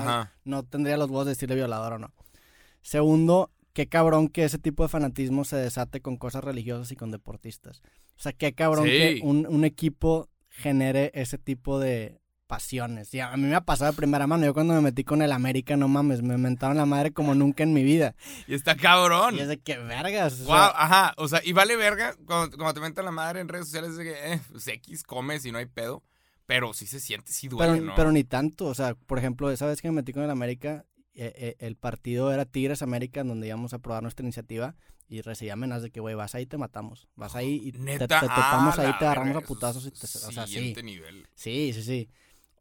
no, 0.44 0.62
tendría 0.62 0.96
los 0.96 1.10
huevos 1.10 1.26
de 1.26 1.32
decirle 1.32 1.56
violador 1.56 1.92
o 1.92 1.98
no. 1.98 2.10
Segundo, 2.80 3.50
qué 3.74 3.86
cabrón 3.88 4.28
que 4.28 4.44
ese 4.44 4.58
tipo 4.58 4.82
de 4.82 4.88
fanatismo 4.88 5.44
se 5.44 5.56
desate 5.56 6.00
con 6.00 6.16
cosas 6.16 6.42
religiosas 6.42 6.90
y 6.90 6.96
con 6.96 7.10
deportistas. 7.10 7.82
O 8.16 8.22
sea, 8.22 8.32
qué 8.32 8.54
cabrón 8.54 8.86
Sí. 8.86 8.90
que 8.90 9.20
un, 9.22 9.46
un 9.46 9.64
equipo 9.66 10.30
genere 10.48 11.10
ese 11.14 11.36
tipo 11.36 11.78
de 11.78 12.21
pasiones. 12.52 13.14
Y 13.14 13.20
a 13.20 13.34
mí 13.38 13.44
me 13.44 13.54
ha 13.54 13.62
pasado 13.62 13.92
de 13.92 13.96
primera 13.96 14.26
mano. 14.26 14.44
Yo 14.44 14.52
cuando 14.52 14.74
me 14.74 14.82
metí 14.82 15.04
con 15.04 15.22
el 15.22 15.32
América, 15.32 15.74
no 15.74 15.88
mames, 15.88 16.20
me 16.20 16.36
mentaron 16.36 16.76
la 16.76 16.84
madre 16.84 17.10
como 17.10 17.34
nunca 17.34 17.62
en 17.62 17.72
mi 17.72 17.82
vida. 17.82 18.14
Y 18.46 18.52
está 18.52 18.76
cabrón. 18.76 19.36
Y 19.36 19.40
es 19.40 19.48
de 19.48 19.58
que 19.58 19.78
vergas. 19.78 20.42
o 20.42 20.44
Wow, 20.44 20.56
sea, 20.56 20.66
ajá, 20.66 21.14
o 21.16 21.28
sea, 21.28 21.40
y 21.42 21.54
vale 21.54 21.76
verga 21.76 22.14
cuando, 22.26 22.54
cuando 22.58 22.74
te 22.74 22.80
mentan 22.80 23.06
la 23.06 23.10
madre 23.10 23.40
en 23.40 23.48
redes 23.48 23.68
sociales 23.68 23.96
de 23.96 24.04
que, 24.04 24.34
eh, 24.34 24.40
pues 24.50 24.68
X 24.68 25.02
comes 25.02 25.46
y 25.46 25.52
no 25.52 25.56
hay 25.56 25.64
pedo, 25.64 26.02
pero 26.44 26.74
sí 26.74 26.86
se 26.86 27.00
siente, 27.00 27.32
sí 27.32 27.48
duele, 27.48 27.72
pero, 27.72 27.84
¿no? 27.86 27.94
pero 27.94 28.12
ni 28.12 28.22
tanto. 28.22 28.66
O 28.66 28.74
sea, 28.74 28.96
por 28.96 29.16
ejemplo, 29.18 29.50
esa 29.50 29.64
vez 29.64 29.80
que 29.80 29.88
me 29.88 29.94
metí 29.94 30.12
con 30.12 30.22
el 30.22 30.28
América, 30.28 30.84
eh, 31.14 31.32
eh, 31.34 31.56
el 31.58 31.76
partido 31.76 32.34
era 32.34 32.44
Tigres 32.44 32.82
América, 32.82 33.24
donde 33.24 33.46
íbamos 33.46 33.72
a 33.72 33.78
probar 33.78 34.02
nuestra 34.02 34.24
iniciativa. 34.24 34.74
Y 35.08 35.22
recibí 35.22 35.48
amenazas 35.48 35.84
de 35.84 35.90
que, 35.90 36.00
güey, 36.00 36.14
vas 36.14 36.34
ahí, 36.34 36.44
te 36.44 36.58
matamos. 36.58 37.08
Vas 37.16 37.34
ahí 37.34 37.62
y 37.64 37.72
te, 37.72 37.78
Neta, 37.78 38.20
te 38.20 38.26
topamos 38.26 38.78
ah, 38.78 38.82
ahí, 38.82 38.88
la 38.88 38.98
te 38.98 39.04
agarramos 39.06 39.34
verga, 39.34 39.44
a 39.46 39.48
putazos. 39.48 39.84
Y 39.86 39.88
es 39.88 39.94
te, 39.94 40.06
o 40.06 40.32
sea, 40.32 40.46
sí. 40.46 40.54
siguiente 40.54 40.82
nivel. 40.82 41.26
Sí, 41.34 41.72
sí, 41.72 41.82
sí. 41.82 42.10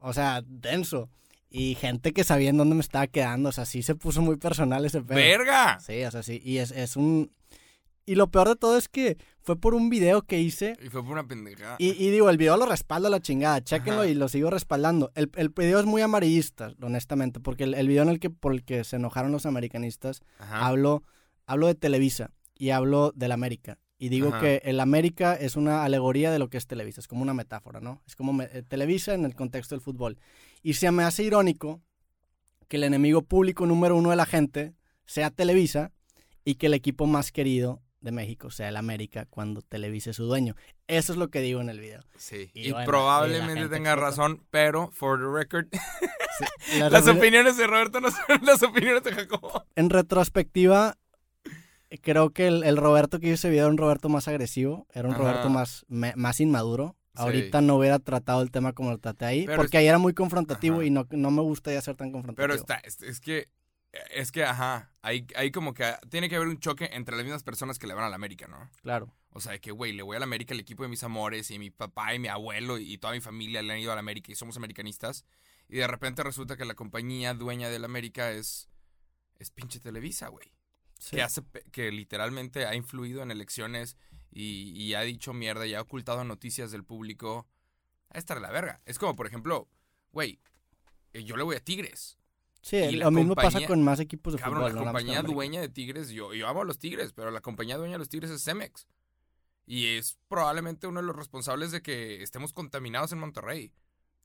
O 0.02 0.14
sea, 0.14 0.44
denso. 0.46 1.10
Y 1.50 1.76
gente 1.76 2.14
que 2.14 2.24
sabía 2.24 2.50
en 2.50 2.58
dónde 2.58 2.76
me 2.76 2.82
estaba 2.82 3.08
quedando. 3.08 3.50
O 3.50 3.52
sea, 3.52 3.66
sí 3.66 3.84
se 3.84 3.96
puso 3.96 4.22
muy 4.22 4.38
personal 4.38 4.86
ese 4.86 5.02
pedo. 5.02 5.16
¡Verga! 5.18 5.80
Sí, 5.80 6.04
o 6.04 6.12
sea, 6.12 6.24
sí. 6.24 6.42
Y 6.44 6.58
es, 6.58 6.72
es 6.72 6.96
un... 6.96 7.32
Y 8.06 8.16
lo 8.16 8.32
peor 8.32 8.50
de 8.50 8.56
todo 8.56 8.78
es 8.78 8.90
que 8.90 9.18
fue 9.42 9.56
por 9.60 9.76
un 9.76 9.90
video 9.90 10.24
que 10.24 10.40
hice. 10.40 10.76
Y 10.84 10.90
fue 10.90 11.04
por 11.04 11.12
una 11.12 11.28
pendejada. 11.28 11.76
Y, 11.78 11.90
y 11.90 12.10
digo, 12.10 12.30
el 12.30 12.38
video 12.38 12.58
lo 12.58 12.66
respalda 12.66 13.10
la 13.10 13.20
chingada. 13.22 13.62
Chéquenlo 13.64 14.02
Ajá. 14.02 14.10
y 14.10 14.16
lo 14.16 14.28
sigo 14.28 14.50
respaldando. 14.50 15.12
El, 15.14 15.30
el 15.36 15.50
video 15.50 15.80
es 15.80 15.86
muy 15.86 16.02
amarillista, 16.02 16.74
honestamente. 16.82 17.40
Porque 17.40 17.66
el, 17.66 17.74
el 17.76 17.88
video 17.88 18.04
en 18.04 18.10
el 18.10 18.20
que, 18.20 18.30
por 18.30 18.54
el 18.54 18.64
que 18.64 18.84
se 18.84 18.96
enojaron 18.96 19.32
los 19.32 19.46
americanistas, 19.46 20.22
Ajá. 20.40 20.66
hablo, 20.66 21.04
hablo 21.46 21.68
de 21.68 21.76
Televisa 21.76 22.32
y 22.58 22.72
hablo 22.72 23.12
del 23.16 23.32
América. 23.34 23.78
Y 24.04 24.10
digo 24.10 24.30
Ajá. 24.30 24.40
que 24.40 24.62
el 24.66 24.80
América 24.80 25.36
es 25.36 25.56
una 25.56 25.84
alegoría 25.84 26.32
de 26.32 26.40
lo 26.40 26.50
que 26.50 26.58
es 26.58 26.66
Televisa, 26.66 27.00
es 27.02 27.08
como 27.08 27.22
una 27.22 27.36
metáfora, 27.36 27.80
¿no? 27.82 28.02
Es 28.08 28.16
como 28.16 28.34
me- 28.34 28.50
eh, 28.52 28.64
Televisa 28.64 29.14
en 29.14 29.26
el 29.26 29.36
contexto 29.36 29.76
del 29.76 29.82
fútbol. 29.84 30.18
Y 30.64 30.74
se 30.74 30.90
me 30.92 31.04
hace 31.04 31.22
irónico 31.24 31.82
que 32.68 32.78
el 32.78 32.84
enemigo 32.84 33.22
público 33.22 33.68
número 33.68 33.96
uno 33.96 34.10
de 34.10 34.16
la 34.16 34.26
gente 34.26 34.74
sea 35.06 35.30
Televisa 35.30 35.92
y 36.44 36.56
que 36.56 36.66
el 36.66 36.74
equipo 36.74 37.06
más 37.06 37.32
querido 37.32 37.84
de 38.00 38.12
México 38.12 38.50
sea 38.50 38.70
el 38.70 38.78
América 38.78 39.28
cuando 39.30 39.62
Televisa 39.62 40.10
es 40.10 40.16
su 40.16 40.24
dueño. 40.26 40.56
Eso 40.88 41.14
es 41.14 41.20
lo 41.20 41.30
que 41.30 41.42
digo 41.42 41.62
en 41.62 41.70
el 41.70 41.80
video. 41.80 42.02
Sí. 42.18 42.50
Y 42.56 42.70
Y, 42.70 42.72
bueno, 42.72 42.86
y 42.86 42.88
probablemente 42.88 43.54
gente 43.62 43.76
tenga 43.76 43.92
explota. 43.92 44.10
razón, 44.10 44.44
pero, 44.50 44.90
for 44.92 45.20
the 45.20 45.26
record, 45.32 45.68
Sí, 46.40 46.80
la 46.80 46.90
las 46.90 47.08
opiniones 47.08 47.56
de 47.58 47.68
Roberto 47.68 48.02
no 48.02 48.10
son 48.10 48.24
las 48.42 48.64
opiniones 48.64 49.04
de 49.04 49.12
Jacobo. 49.14 49.64
En 49.76 49.92
retrospectiva, 49.92 50.98
creo 52.02 52.32
que 52.32 52.48
el, 52.48 52.64
el 52.64 52.78
Roberto 52.78 53.20
que 53.20 53.28
hizo 53.28 53.34
ese 53.36 53.50
video 53.50 53.64
era 53.66 53.72
un 53.72 53.78
Roberto 53.78 54.08
más 54.10 54.28
agresivo, 54.28 54.88
era 54.94 55.08
un 55.08 55.14
Ajá. 55.16 55.24
Roberto 55.24 55.50
más, 55.50 55.86
me- 55.90 56.14
más 56.16 56.40
inmaduro. 56.40 56.96
Sí. 57.16 57.24
Ahorita 57.24 57.60
no 57.60 57.76
hubiera 57.76 58.00
tratado 58.00 58.42
el 58.42 58.52
tema 58.52 58.72
como 58.72 58.92
lo 58.92 58.98
traté 58.98 59.26
ahí, 59.26 59.46
Pero 59.46 59.58
porque 59.58 59.78
es- 59.78 59.82
ahí 59.82 59.88
era 59.88 59.98
muy 59.98 60.14
confrontativo 60.14 60.78
Ajá. 60.78 60.86
y 60.86 60.90
no, 60.92 61.06
no 61.12 61.30
me 61.32 61.42
gustaría 61.42 61.82
ser 61.82 61.96
tan 61.96 62.12
confrontativo. 62.12 62.42
Pero 62.48 62.54
está, 62.54 62.76
es, 62.76 63.02
es 63.02 63.20
que, 63.20 63.50
es 64.14 64.32
que, 64.32 64.46
ajá, 64.46 64.92
hay, 65.02 65.28
hay 65.36 65.52
como 65.52 65.74
que, 65.74 65.94
tiene 66.10 66.30
que 66.30 66.38
haber 66.38 66.48
un 66.48 66.60
choque 66.60 66.90
entre 66.94 67.16
las 67.18 67.26
mismas 67.26 67.44
personas 67.44 67.78
que 67.80 67.88
le 67.88 67.94
van 67.94 68.06
a 68.06 68.10
la 68.10 68.16
América, 68.16 68.48
¿no? 68.48 68.70
Claro. 68.82 69.14
O 69.34 69.42
sea, 69.42 69.60
que, 69.60 69.72
güey, 69.72 69.92
le 69.92 70.04
voy 70.04 70.16
a 70.16 70.20
la 70.20 70.26
América, 70.26 70.54
el 70.54 70.60
equipo 70.62 70.84
de 70.84 70.90
mis 70.90 71.04
amores, 71.04 71.52
y 71.52 71.60
mi 71.60 71.70
papá 71.70 72.14
y 72.16 72.20
mi 72.20 72.30
abuelo 72.30 72.78
y 72.78 72.98
toda 72.98 73.12
mi 73.14 73.20
familia 73.22 73.62
le 73.62 73.74
han 73.74 73.80
ido 73.80 73.92
a 73.92 73.96
la 73.96 74.00
América 74.00 74.32
y 74.32 74.36
somos 74.36 74.56
americanistas. 74.56 75.26
Y 75.68 75.78
de 75.78 75.88
repente 75.88 76.24
resulta 76.24 76.56
que 76.56 76.64
la 76.66 76.76
compañía 76.76 77.34
dueña 77.34 77.70
de 77.70 77.80
la 77.80 77.86
América 77.88 78.32
es, 78.32 78.70
es 79.40 79.52
pinche 79.52 79.80
Televisa, 79.82 80.30
güey. 80.30 80.48
Sí. 81.02 81.16
Que 81.16 81.24
hace, 81.24 81.42
que 81.72 81.92
literalmente 81.92 82.68
ha 82.68 82.76
influido 82.76 83.24
en 83.24 83.32
elecciones 83.32 83.98
y, 84.30 84.72
y 84.80 84.94
ha 84.94 85.02
dicho 85.02 85.34
mierda 85.34 85.66
y 85.66 85.74
ha 85.74 85.82
ocultado 85.82 86.24
noticias 86.24 86.72
del 86.72 86.84
público. 86.84 87.48
A 88.10 88.20
estar 88.20 88.40
la 88.40 88.52
verga. 88.52 88.82
Es 88.86 89.00
como, 89.00 89.16
por 89.16 89.26
ejemplo, 89.26 89.68
güey, 90.12 90.40
eh, 91.14 91.24
yo 91.24 91.38
le 91.38 91.44
voy 91.44 91.56
a 91.56 91.60
Tigres. 91.60 92.20
Sí, 92.62 92.76
y 92.76 92.92
lo 92.98 93.10
mismo 93.10 93.34
pasa 93.34 93.66
con 93.66 93.84
más 93.84 94.00
equipos 94.00 94.34
de 94.34 94.40
Cabrón, 94.40 94.62
fútbol. 94.62 94.76
la 94.76 94.84
compañía 94.84 95.24
dueña 95.24 95.60
de 95.60 95.70
Tigres, 95.70 96.10
yo, 96.10 96.36
yo 96.36 96.48
amo 96.48 96.62
a 96.62 96.66
los 96.66 96.78
Tigres, 96.78 97.14
pero 97.14 97.32
la 97.32 97.42
compañía 97.42 97.78
dueña 97.78 97.94
de 97.94 98.00
los 98.00 98.10
Tigres 98.10 98.30
es 98.30 98.44
Cemex. 98.44 98.88
Y 99.66 99.98
es 99.98 100.20
probablemente 100.28 100.86
uno 100.86 101.00
de 101.00 101.08
los 101.08 101.16
responsables 101.16 101.72
de 101.72 101.82
que 101.82 102.22
estemos 102.22 102.54
contaminados 102.54 103.12
en 103.12 103.18
Monterrey. 103.18 103.74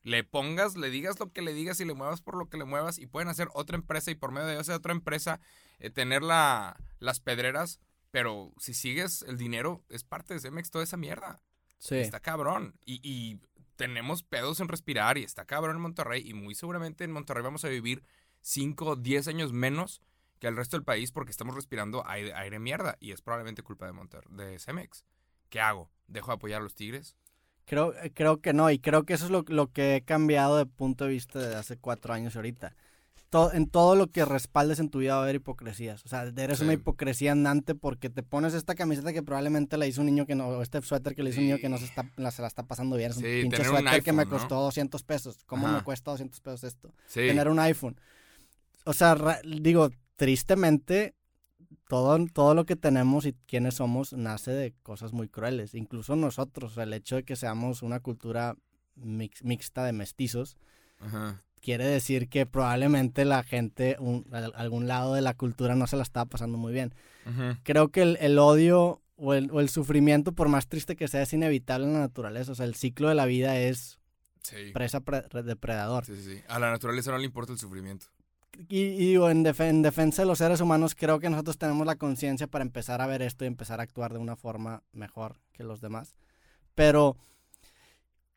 Le 0.07 0.23
pongas, 0.23 0.77
le 0.77 0.89
digas 0.89 1.19
lo 1.19 1.33
que 1.33 1.41
le 1.41 1.51
digas 1.51 1.81
y 1.81 1.85
le 1.85 1.93
muevas 1.93 2.21
por 2.21 2.37
lo 2.37 2.47
que 2.47 2.57
le 2.57 2.63
muevas 2.63 2.97
y 2.97 3.07
pueden 3.07 3.27
hacer 3.27 3.49
otra 3.53 3.75
empresa 3.75 4.09
y 4.09 4.15
por 4.15 4.31
medio 4.31 4.47
de 4.47 4.57
esa 4.57 4.73
otra 4.73 4.93
empresa 4.93 5.41
eh, 5.79 5.89
tener 5.89 6.23
la, 6.23 6.77
las 6.99 7.19
pedreras, 7.19 7.81
pero 8.09 8.53
si 8.57 8.73
sigues 8.73 9.23
el 9.23 9.37
dinero 9.37 9.83
es 9.89 10.05
parte 10.05 10.33
de 10.33 10.39
Cemex 10.39 10.71
toda 10.71 10.85
esa 10.85 10.95
mierda. 10.95 11.41
Sí. 11.77 11.97
Está 11.97 12.21
cabrón. 12.21 12.79
Y, 12.85 13.01
y 13.03 13.41
tenemos 13.75 14.23
pedos 14.23 14.61
en 14.61 14.69
respirar 14.69 15.17
y 15.17 15.25
está 15.25 15.43
cabrón 15.43 15.75
en 15.75 15.81
Monterrey 15.81 16.23
y 16.25 16.33
muy 16.33 16.55
seguramente 16.55 17.03
en 17.03 17.11
Monterrey 17.11 17.43
vamos 17.43 17.65
a 17.65 17.67
vivir 17.67 18.05
5 18.43 18.85
o 18.85 18.95
10 18.95 19.27
años 19.27 19.51
menos 19.51 20.01
que 20.39 20.47
el 20.47 20.55
resto 20.55 20.77
del 20.77 20.85
país 20.85 21.11
porque 21.11 21.31
estamos 21.31 21.53
respirando 21.53 22.07
aire, 22.07 22.33
aire 22.33 22.59
mierda 22.59 22.95
y 23.01 23.11
es 23.11 23.21
probablemente 23.21 23.61
culpa 23.61 23.85
de 23.87 23.91
Monter 23.91 24.23
de 24.29 24.57
Cemex. 24.57 25.03
¿Qué 25.49 25.59
hago? 25.59 25.91
¿Dejo 26.07 26.31
de 26.31 26.35
apoyar 26.35 26.61
a 26.61 26.63
los 26.63 26.75
Tigres? 26.75 27.17
Creo, 27.67 27.93
eh, 28.01 28.11
creo 28.13 28.39
que 28.41 28.53
no, 28.53 28.71
y 28.71 28.79
creo 28.79 29.03
que 29.03 29.13
eso 29.13 29.25
es 29.25 29.31
lo, 29.31 29.43
lo 29.49 29.67
que 29.71 29.97
he 29.97 30.01
cambiado 30.01 30.57
de 30.57 30.65
punto 30.65 31.03
de 31.03 31.11
vista 31.11 31.37
de 31.39 31.53
hace 31.55 31.77
cuatro 31.77 32.13
años 32.13 32.33
y 32.33 32.37
ahorita. 32.37 32.73
To- 33.29 33.51
en 33.51 33.67
todo 33.69 33.97
lo 33.97 34.07
que 34.07 34.23
respaldes 34.23 34.79
en 34.79 34.89
tu 34.89 34.99
vida 34.99 35.15
va 35.15 35.19
a 35.19 35.23
haber 35.23 35.35
hipocresías. 35.35 36.01
O 36.05 36.07
sea, 36.07 36.23
eres 36.23 36.59
Sí. 36.59 36.63
una 36.63 36.71
hipocresía 36.71 37.33
andante 37.33 37.75
porque 37.75 38.09
te 38.09 38.23
pones 38.23 38.53
esta 38.53 38.73
camiseta 38.73 39.11
que 39.11 39.21
probablemente 39.21 39.75
la 39.75 39.85
hizo 39.85 39.99
un 39.99 40.05
niño 40.07 40.25
que 40.25 40.33
no, 40.35 40.47
o 40.47 40.61
este 40.61 40.81
suéter 40.81 41.13
que 41.13 41.23
le 41.23 41.31
hizo 41.31 41.41
un 41.41 41.47
niño 41.47 41.57
que 41.57 41.67
no 41.67 41.77
se, 41.77 41.83
está, 41.83 42.09
la, 42.15 42.31
se 42.31 42.41
la 42.41 42.47
está 42.47 42.63
pasando 42.63 42.95
bien. 42.95 43.11
Es 43.11 43.17
un 43.17 43.23
Sí, 43.23 43.39
pinche 43.41 43.57
tener 43.57 43.71
un 43.73 43.79
suéter 43.79 44.01
que 44.01 44.13
me 44.13 44.21
iPhone, 44.21 44.31
¿no? 44.33 44.39
costó 44.39 44.55
200 44.61 45.03
pesos. 45.03 45.39
¿Cómo 45.45 45.67
Ajá. 45.67 45.75
me 45.79 45.83
cuesta 45.83 46.11
200 46.11 46.39
pesos 46.39 46.63
esto? 46.63 46.93
Sí. 47.07 47.27
Tener 47.27 47.49
un 47.49 47.59
iPhone. 47.59 47.99
O 48.85 48.93
sea, 48.93 49.13
ra- 49.15 49.41
digo, 49.45 49.89
tristemente, 50.15 51.15
todo, 51.87 52.17
todo 52.33 52.53
lo 52.53 52.65
que 52.65 52.75
tenemos 52.75 53.25
y 53.25 53.33
quienes 53.47 53.75
somos 53.75 54.13
nace 54.13 54.51
de 54.51 54.73
cosas 54.83 55.13
muy 55.13 55.27
crueles. 55.27 55.73
Incluso 55.73 56.15
nosotros, 56.15 56.77
el 56.77 56.93
hecho 56.93 57.15
de 57.17 57.23
que 57.23 57.35
seamos 57.35 57.81
una 57.81 57.99
cultura 57.99 58.55
mix- 58.95 59.43
mixta 59.43 59.83
de 59.85 59.93
mestizos, 59.93 60.57
Ajá. 60.99 61.41
quiere 61.61 61.85
decir 61.85 62.29
que 62.29 62.45
probablemente 62.45 63.25
la 63.25 63.43
gente, 63.43 63.95
un- 63.99 64.25
algún 64.55 64.87
lado 64.87 65.13
de 65.13 65.21
la 65.21 65.33
cultura 65.33 65.75
no 65.75 65.87
se 65.87 65.95
la 65.97 66.03
estaba 66.03 66.25
pasando 66.25 66.57
muy 66.57 66.73
bien. 66.73 66.93
Creo 67.63 67.89
que 67.89 68.01
el, 68.03 68.17
el 68.21 68.39
odio 68.39 69.01
o 69.17 69.33
el, 69.33 69.49
o 69.51 69.59
el 69.59 69.69
sufrimiento, 69.69 70.31
por 70.31 70.47
más 70.47 70.67
triste 70.67 70.95
que 70.95 71.07
sea, 71.07 71.21
es 71.23 71.33
inevitable 71.33 71.87
en 71.87 71.93
la 71.93 71.99
naturaleza. 71.99 72.51
O 72.51 72.55
sea, 72.55 72.65
el 72.65 72.75
ciclo 72.75 73.09
de 73.09 73.15
la 73.15 73.25
vida 73.25 73.59
es 73.59 73.99
Sí. 74.43 74.71
presa 74.73 75.01
pre- 75.01 75.23
depredador. 75.43 76.05
Sí, 76.05 76.15
sí, 76.15 76.35
sí. 76.37 76.41
A 76.47 76.57
la 76.59 76.69
naturaleza 76.71 77.11
no 77.11 77.17
le 77.17 77.25
importa 77.25 77.51
el 77.51 77.59
sufrimiento. 77.59 78.05
Y, 78.69 78.79
y 78.79 78.97
digo, 79.09 79.29
en, 79.29 79.43
defe- 79.45 79.69
en 79.69 79.81
defensa 79.81 80.23
de 80.23 80.27
los 80.27 80.39
seres 80.39 80.61
humanos, 80.61 80.95
creo 80.95 81.19
que 81.19 81.29
nosotros 81.29 81.57
tenemos 81.57 81.85
la 81.85 81.95
conciencia 81.95 82.47
para 82.47 82.63
empezar 82.63 83.01
a 83.01 83.07
ver 83.07 83.21
esto 83.21 83.43
y 83.43 83.47
empezar 83.47 83.79
a 83.79 83.83
actuar 83.83 84.13
de 84.13 84.19
una 84.19 84.35
forma 84.35 84.83
mejor 84.91 85.39
que 85.53 85.63
los 85.63 85.79
demás. 85.79 86.15
Pero 86.73 87.17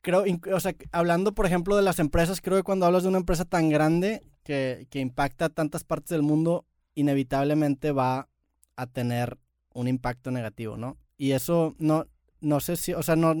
creo, 0.01 0.23
o 0.53 0.59
sea, 0.59 0.75
hablando 0.91 1.33
por 1.33 1.45
ejemplo 1.45 1.75
de 1.75 1.81
las 1.81 1.99
empresas, 1.99 2.41
creo 2.41 2.57
que 2.57 2.63
cuando 2.63 2.85
hablas 2.85 3.03
de 3.03 3.09
una 3.09 3.17
empresa 3.17 3.45
tan 3.45 3.69
grande 3.69 4.23
que, 4.43 4.87
que 4.89 4.99
impacta 4.99 5.45
a 5.45 5.49
tantas 5.49 5.83
partes 5.83 6.09
del 6.09 6.21
mundo, 6.21 6.65
inevitablemente 6.93 7.91
va 7.91 8.27
a 8.75 8.87
tener 8.87 9.37
un 9.73 9.87
impacto 9.87 10.31
negativo, 10.31 10.77
¿no? 10.77 10.97
Y 11.17 11.31
eso 11.31 11.75
no, 11.77 12.05
no 12.41 12.59
sé 12.59 12.75
si, 12.75 12.93
o 12.93 13.03
sea, 13.03 13.15
no, 13.15 13.33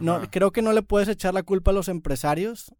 no, 0.00 0.14
Ajá. 0.14 0.30
creo 0.30 0.52
que 0.52 0.62
no 0.62 0.72
le 0.72 0.82
puedes 0.82 1.08
echar 1.08 1.34
la 1.34 1.42
culpa 1.42 1.70
a 1.70 1.74
los 1.74 1.88
empresarios 1.88 2.72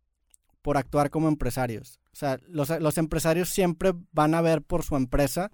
por 0.60 0.76
actuar 0.76 1.10
como 1.10 1.28
empresarios. 1.28 1.98
O 2.12 2.16
sea, 2.16 2.38
los, 2.48 2.68
los 2.80 2.98
empresarios 2.98 3.48
siempre 3.48 3.92
van 4.12 4.34
a 4.34 4.40
ver 4.42 4.62
por 4.62 4.82
su 4.84 4.96
empresa 4.96 5.50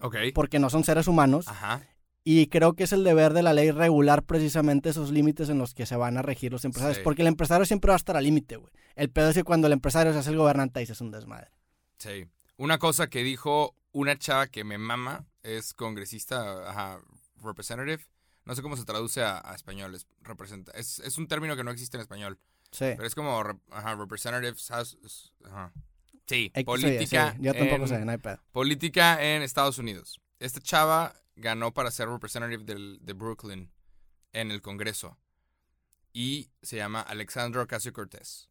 Ok. 0.00 0.16
porque 0.34 0.58
no 0.58 0.70
son 0.70 0.84
seres 0.84 1.08
humanos 1.08 1.48
Ajá. 1.48 1.82
y 2.22 2.46
creo 2.46 2.74
que 2.74 2.84
es 2.84 2.92
el 2.92 3.02
deber 3.04 3.32
de 3.32 3.42
la 3.42 3.52
ley 3.52 3.70
regular 3.70 4.22
precisamente 4.22 4.90
esos 4.90 5.10
límites 5.10 5.48
en 5.48 5.58
los 5.58 5.74
que 5.74 5.86
se 5.86 5.96
van 5.96 6.16
a 6.16 6.22
regir 6.22 6.52
los 6.52 6.64
empresarios. 6.64 6.98
Sí. 6.98 7.02
Porque 7.02 7.22
el 7.22 7.28
empresario 7.28 7.66
siempre 7.66 7.88
va 7.88 7.94
a 7.94 7.96
estar 7.96 8.16
al 8.16 8.24
límite, 8.24 8.56
güey. 8.56 8.72
El 8.94 9.10
pedo 9.10 9.30
es 9.30 9.34
que 9.34 9.44
cuando 9.44 9.66
el 9.66 9.72
empresario 9.72 10.12
se 10.12 10.18
hace 10.18 10.30
el 10.30 10.36
gobernante 10.36 10.78
ahí 10.80 10.86
se 10.86 10.92
hace 10.92 11.04
un 11.04 11.10
desmadre. 11.10 11.50
Sí. 11.98 12.26
Una 12.56 12.78
cosa 12.78 13.08
que 13.08 13.22
dijo 13.24 13.74
una 13.92 14.16
chava 14.18 14.46
que 14.48 14.62
me 14.64 14.78
mama 14.78 15.24
es 15.42 15.74
congresista, 15.74 16.68
ajá, 16.70 17.00
representative. 17.42 18.04
No 18.44 18.54
sé 18.54 18.62
cómo 18.62 18.76
se 18.76 18.84
traduce 18.84 19.22
a, 19.22 19.40
a 19.44 19.54
español. 19.54 19.94
Es, 19.94 20.06
representa, 20.22 20.72
es, 20.72 21.00
es 21.00 21.18
un 21.18 21.26
término 21.28 21.56
que 21.56 21.64
no 21.64 21.70
existe 21.70 21.96
en 21.96 22.02
español. 22.02 22.38
Sí. 22.70 22.84
Pero 22.96 23.06
es 23.06 23.14
como 23.14 23.42
ajá, 23.70 23.94
representatives. 23.96 24.68
house- 24.68 25.32
ajá. 25.44 25.72
Sí, 26.26 26.50
X- 26.54 26.64
política. 26.64 27.32
sí, 27.32 27.38
Yo 27.42 27.54
tampoco 27.54 27.82
en- 27.84 27.88
sé, 27.88 28.10
hay 28.10 28.18
pedo. 28.18 28.38
Política 28.52 29.22
en 29.24 29.42
Estados 29.42 29.78
Unidos. 29.78 30.20
Esta 30.38 30.60
chava 30.60 31.14
ganó 31.36 31.72
para 31.72 31.90
ser 31.90 32.08
representative 32.08 32.64
del- 32.64 32.98
de 33.00 33.12
Brooklyn 33.14 33.72
en 34.32 34.50
el 34.50 34.60
Congreso. 34.60 35.16
Y 36.12 36.50
se 36.62 36.76
llama 36.76 37.00
Alexandra 37.00 37.62
Ocasio 37.62 37.92
Cortés. 37.92 38.48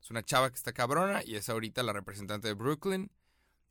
Es 0.00 0.10
una 0.10 0.22
chava 0.24 0.48
que 0.50 0.56
está 0.56 0.72
cabrona 0.72 1.22
y 1.24 1.36
es 1.36 1.48
ahorita 1.48 1.82
la 1.84 1.92
representante 1.92 2.48
de 2.48 2.54
Brooklyn. 2.54 3.10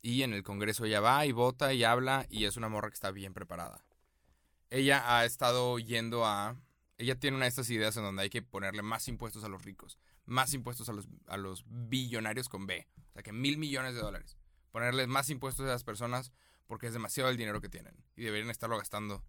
Y 0.00 0.22
en 0.22 0.32
el 0.32 0.42
Congreso 0.42 0.84
ella 0.86 1.00
va 1.00 1.24
y 1.26 1.32
vota 1.32 1.72
y 1.74 1.84
habla 1.84 2.26
y 2.30 2.46
es 2.46 2.56
una 2.56 2.68
morra 2.68 2.88
que 2.88 2.94
está 2.94 3.10
bien 3.10 3.34
preparada. 3.34 3.84
Ella 4.70 5.02
ha 5.18 5.24
estado 5.26 5.78
yendo 5.78 6.24
a... 6.24 6.56
Ella 7.02 7.18
tiene 7.18 7.36
una 7.36 7.46
de 7.46 7.48
estas 7.48 7.68
ideas 7.70 7.96
en 7.96 8.04
donde 8.04 8.22
hay 8.22 8.30
que 8.30 8.42
ponerle 8.42 8.82
más 8.82 9.08
impuestos 9.08 9.42
a 9.42 9.48
los 9.48 9.64
ricos, 9.64 9.98
más 10.24 10.54
impuestos 10.54 10.88
a 10.88 10.92
los, 10.92 11.08
a 11.26 11.36
los 11.36 11.64
billonarios 11.66 12.48
con 12.48 12.66
B. 12.68 12.86
O 13.10 13.12
sea, 13.12 13.22
que 13.24 13.32
mil 13.32 13.58
millones 13.58 13.94
de 13.94 14.00
dólares. 14.00 14.36
Ponerles 14.70 15.08
más 15.08 15.28
impuestos 15.28 15.66
a 15.66 15.70
las 15.70 15.82
personas 15.82 16.32
porque 16.68 16.86
es 16.86 16.92
demasiado 16.92 17.28
el 17.28 17.36
dinero 17.36 17.60
que 17.60 17.68
tienen. 17.68 17.96
Y 18.14 18.22
deberían 18.22 18.50
estarlo 18.50 18.78
gastando 18.78 19.24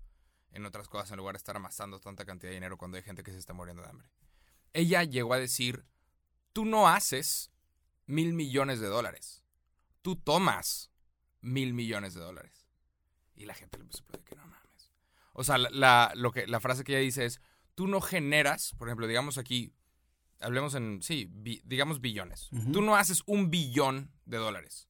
en 0.52 0.66
otras 0.68 0.88
cosas 0.88 1.10
en 1.12 1.18
lugar 1.18 1.34
de 1.34 1.38
estar 1.38 1.56
amasando 1.56 2.00
tanta 2.00 2.26
cantidad 2.26 2.52
de 2.52 2.56
dinero 2.56 2.78
cuando 2.78 2.98
hay 2.98 3.04
gente 3.04 3.24
que 3.24 3.32
se 3.32 3.40
está 3.40 3.54
muriendo 3.54 3.82
de 3.82 3.90
hambre. 3.90 4.08
Ella 4.72 5.04
llegó 5.04 5.34
a 5.34 5.40
decir, 5.40 5.84
tú 6.54 6.66
no 6.66 6.88
haces 6.88 7.50
mil 8.06 8.34
millones 8.34 8.80
de 8.82 8.88
dólares. 8.88 9.44
Tú 10.04 10.16
tomas 10.16 10.92
mil 11.42 11.74
millones 11.74 12.14
de 12.14 12.22
dólares. 12.22 12.68
Y 13.36 13.46
la 13.46 13.56
gente 13.56 13.80
le 13.80 13.86
empezó 13.86 14.04
a 14.14 14.18
que 14.24 14.36
no 14.36 14.46
mames. 14.46 14.92
O 15.34 15.44
sea, 15.44 15.58
la, 15.58 15.70
la- 15.72 16.12
lo 16.16 16.32
que, 16.32 16.46
la 16.46 16.60
frase 16.60 16.84
que 16.84 16.92
ella 16.94 17.02
dice 17.02 17.26
es, 17.26 17.42
tú 17.76 17.88
no 17.88 18.02
generas, 18.02 18.74
por 18.78 18.88
ejemplo, 18.88 19.08
digamos 19.08 19.38
aquí, 19.38 19.74
hablemos 20.40 20.76
en, 20.76 21.02
sí, 21.02 21.28
bi- 21.32 21.62
digamos 21.66 22.02
billones. 22.02 22.50
Tú 22.72 22.82
no 22.82 22.96
haces 22.96 23.24
un 23.26 23.50
billón 23.50 24.12
de 24.26 24.38
dólares. 24.38 24.90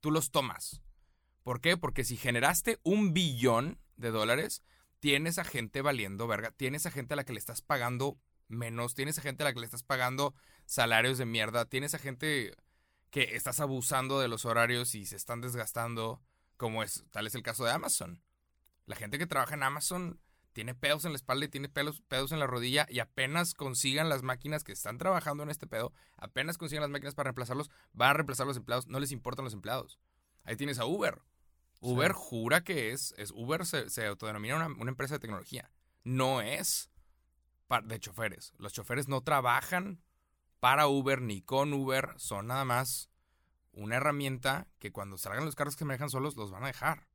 Tú 0.00 0.10
los 0.10 0.30
tomas. 0.30 0.82
¿Por 1.42 1.60
qué? 1.60 1.76
Porque 1.76 2.04
si 2.04 2.16
generaste 2.16 2.78
un 2.84 3.12
billón 3.12 3.78
de 3.96 4.10
dólares, 4.10 4.62
tienes 5.00 5.38
a 5.38 5.44
gente 5.44 5.82
valiendo 5.82 6.26
verga, 6.26 6.52
tienes 6.52 6.86
a 6.86 6.90
gente 6.90 7.14
a 7.14 7.16
la 7.16 7.24
que 7.24 7.32
le 7.32 7.38
estás 7.40 7.62
pagando 7.62 8.18
menos, 8.48 8.94
tienes 8.94 9.18
a 9.18 9.22
gente 9.22 9.42
a 9.42 9.46
la 9.46 9.52
que 9.52 9.60
le 9.60 9.66
estás 9.66 9.82
pagando 9.82 10.34
salarios 10.66 11.18
de 11.18 11.24
mierda, 11.26 11.64
tienes 11.64 11.94
a 11.94 11.98
gente 11.98 12.54
que 13.10 13.34
estás 13.34 13.60
abusando 13.60 14.20
de 14.20 14.28
los 14.28 14.44
horarios 14.44 14.94
y 14.94 15.04
se 15.06 15.16
están 15.16 15.40
desgastando, 15.40 16.22
como 16.56 16.82
es 16.82 17.04
tal 17.10 17.26
es 17.26 17.34
el 17.34 17.42
caso 17.42 17.64
de 17.64 17.72
Amazon. 17.72 18.22
La 18.86 18.94
gente 18.96 19.18
que 19.18 19.26
trabaja 19.26 19.54
en 19.54 19.62
Amazon 19.64 20.20
tiene 20.52 20.74
pedos 20.74 21.04
en 21.04 21.12
la 21.12 21.16
espalda 21.16 21.46
y 21.46 21.48
tiene 21.48 21.68
pelos, 21.68 22.02
pedos 22.02 22.32
en 22.32 22.38
la 22.38 22.46
rodilla 22.46 22.86
y 22.88 23.00
apenas 23.00 23.54
consigan 23.54 24.08
las 24.08 24.22
máquinas 24.22 24.64
que 24.64 24.72
están 24.72 24.98
trabajando 24.98 25.42
en 25.42 25.50
este 25.50 25.66
pedo, 25.66 25.92
apenas 26.16 26.58
consigan 26.58 26.82
las 26.82 26.90
máquinas 26.90 27.14
para 27.14 27.28
reemplazarlos, 27.28 27.70
van 27.92 28.10
a 28.10 28.14
reemplazar 28.14 28.44
a 28.44 28.48
los 28.48 28.56
empleados, 28.56 28.86
no 28.86 29.00
les 29.00 29.12
importan 29.12 29.44
los 29.44 29.54
empleados. 29.54 29.98
Ahí 30.44 30.56
tienes 30.56 30.78
a 30.78 30.84
Uber. 30.84 31.22
Uber 31.80 32.12
Sí. 32.12 32.18
jura 32.18 32.62
que 32.62 32.92
es, 32.92 33.14
es 33.16 33.32
Uber 33.32 33.66
se, 33.66 33.90
se 33.90 34.06
autodenomina 34.06 34.56
una, 34.56 34.66
una 34.66 34.90
empresa 34.90 35.14
de 35.14 35.20
tecnología. 35.20 35.70
No 36.04 36.40
es 36.40 36.90
de 37.80 37.98
choferes. 37.98 38.52
Los 38.58 38.72
choferes 38.72 39.08
no 39.08 39.22
trabajan 39.22 40.02
para 40.60 40.86
Uber 40.86 41.22
ni 41.22 41.40
con 41.40 41.72
Uber, 41.72 42.10
son 42.18 42.48
nada 42.48 42.64
más 42.64 43.08
una 43.72 43.96
herramienta 43.96 44.68
que 44.78 44.92
cuando 44.92 45.16
salgan 45.16 45.44
los 45.46 45.54
carros 45.54 45.76
que 45.76 45.84
manejan 45.84 46.10
solos 46.10 46.36
los 46.36 46.50
van 46.50 46.64
a 46.64 46.66
dejar. 46.68 47.08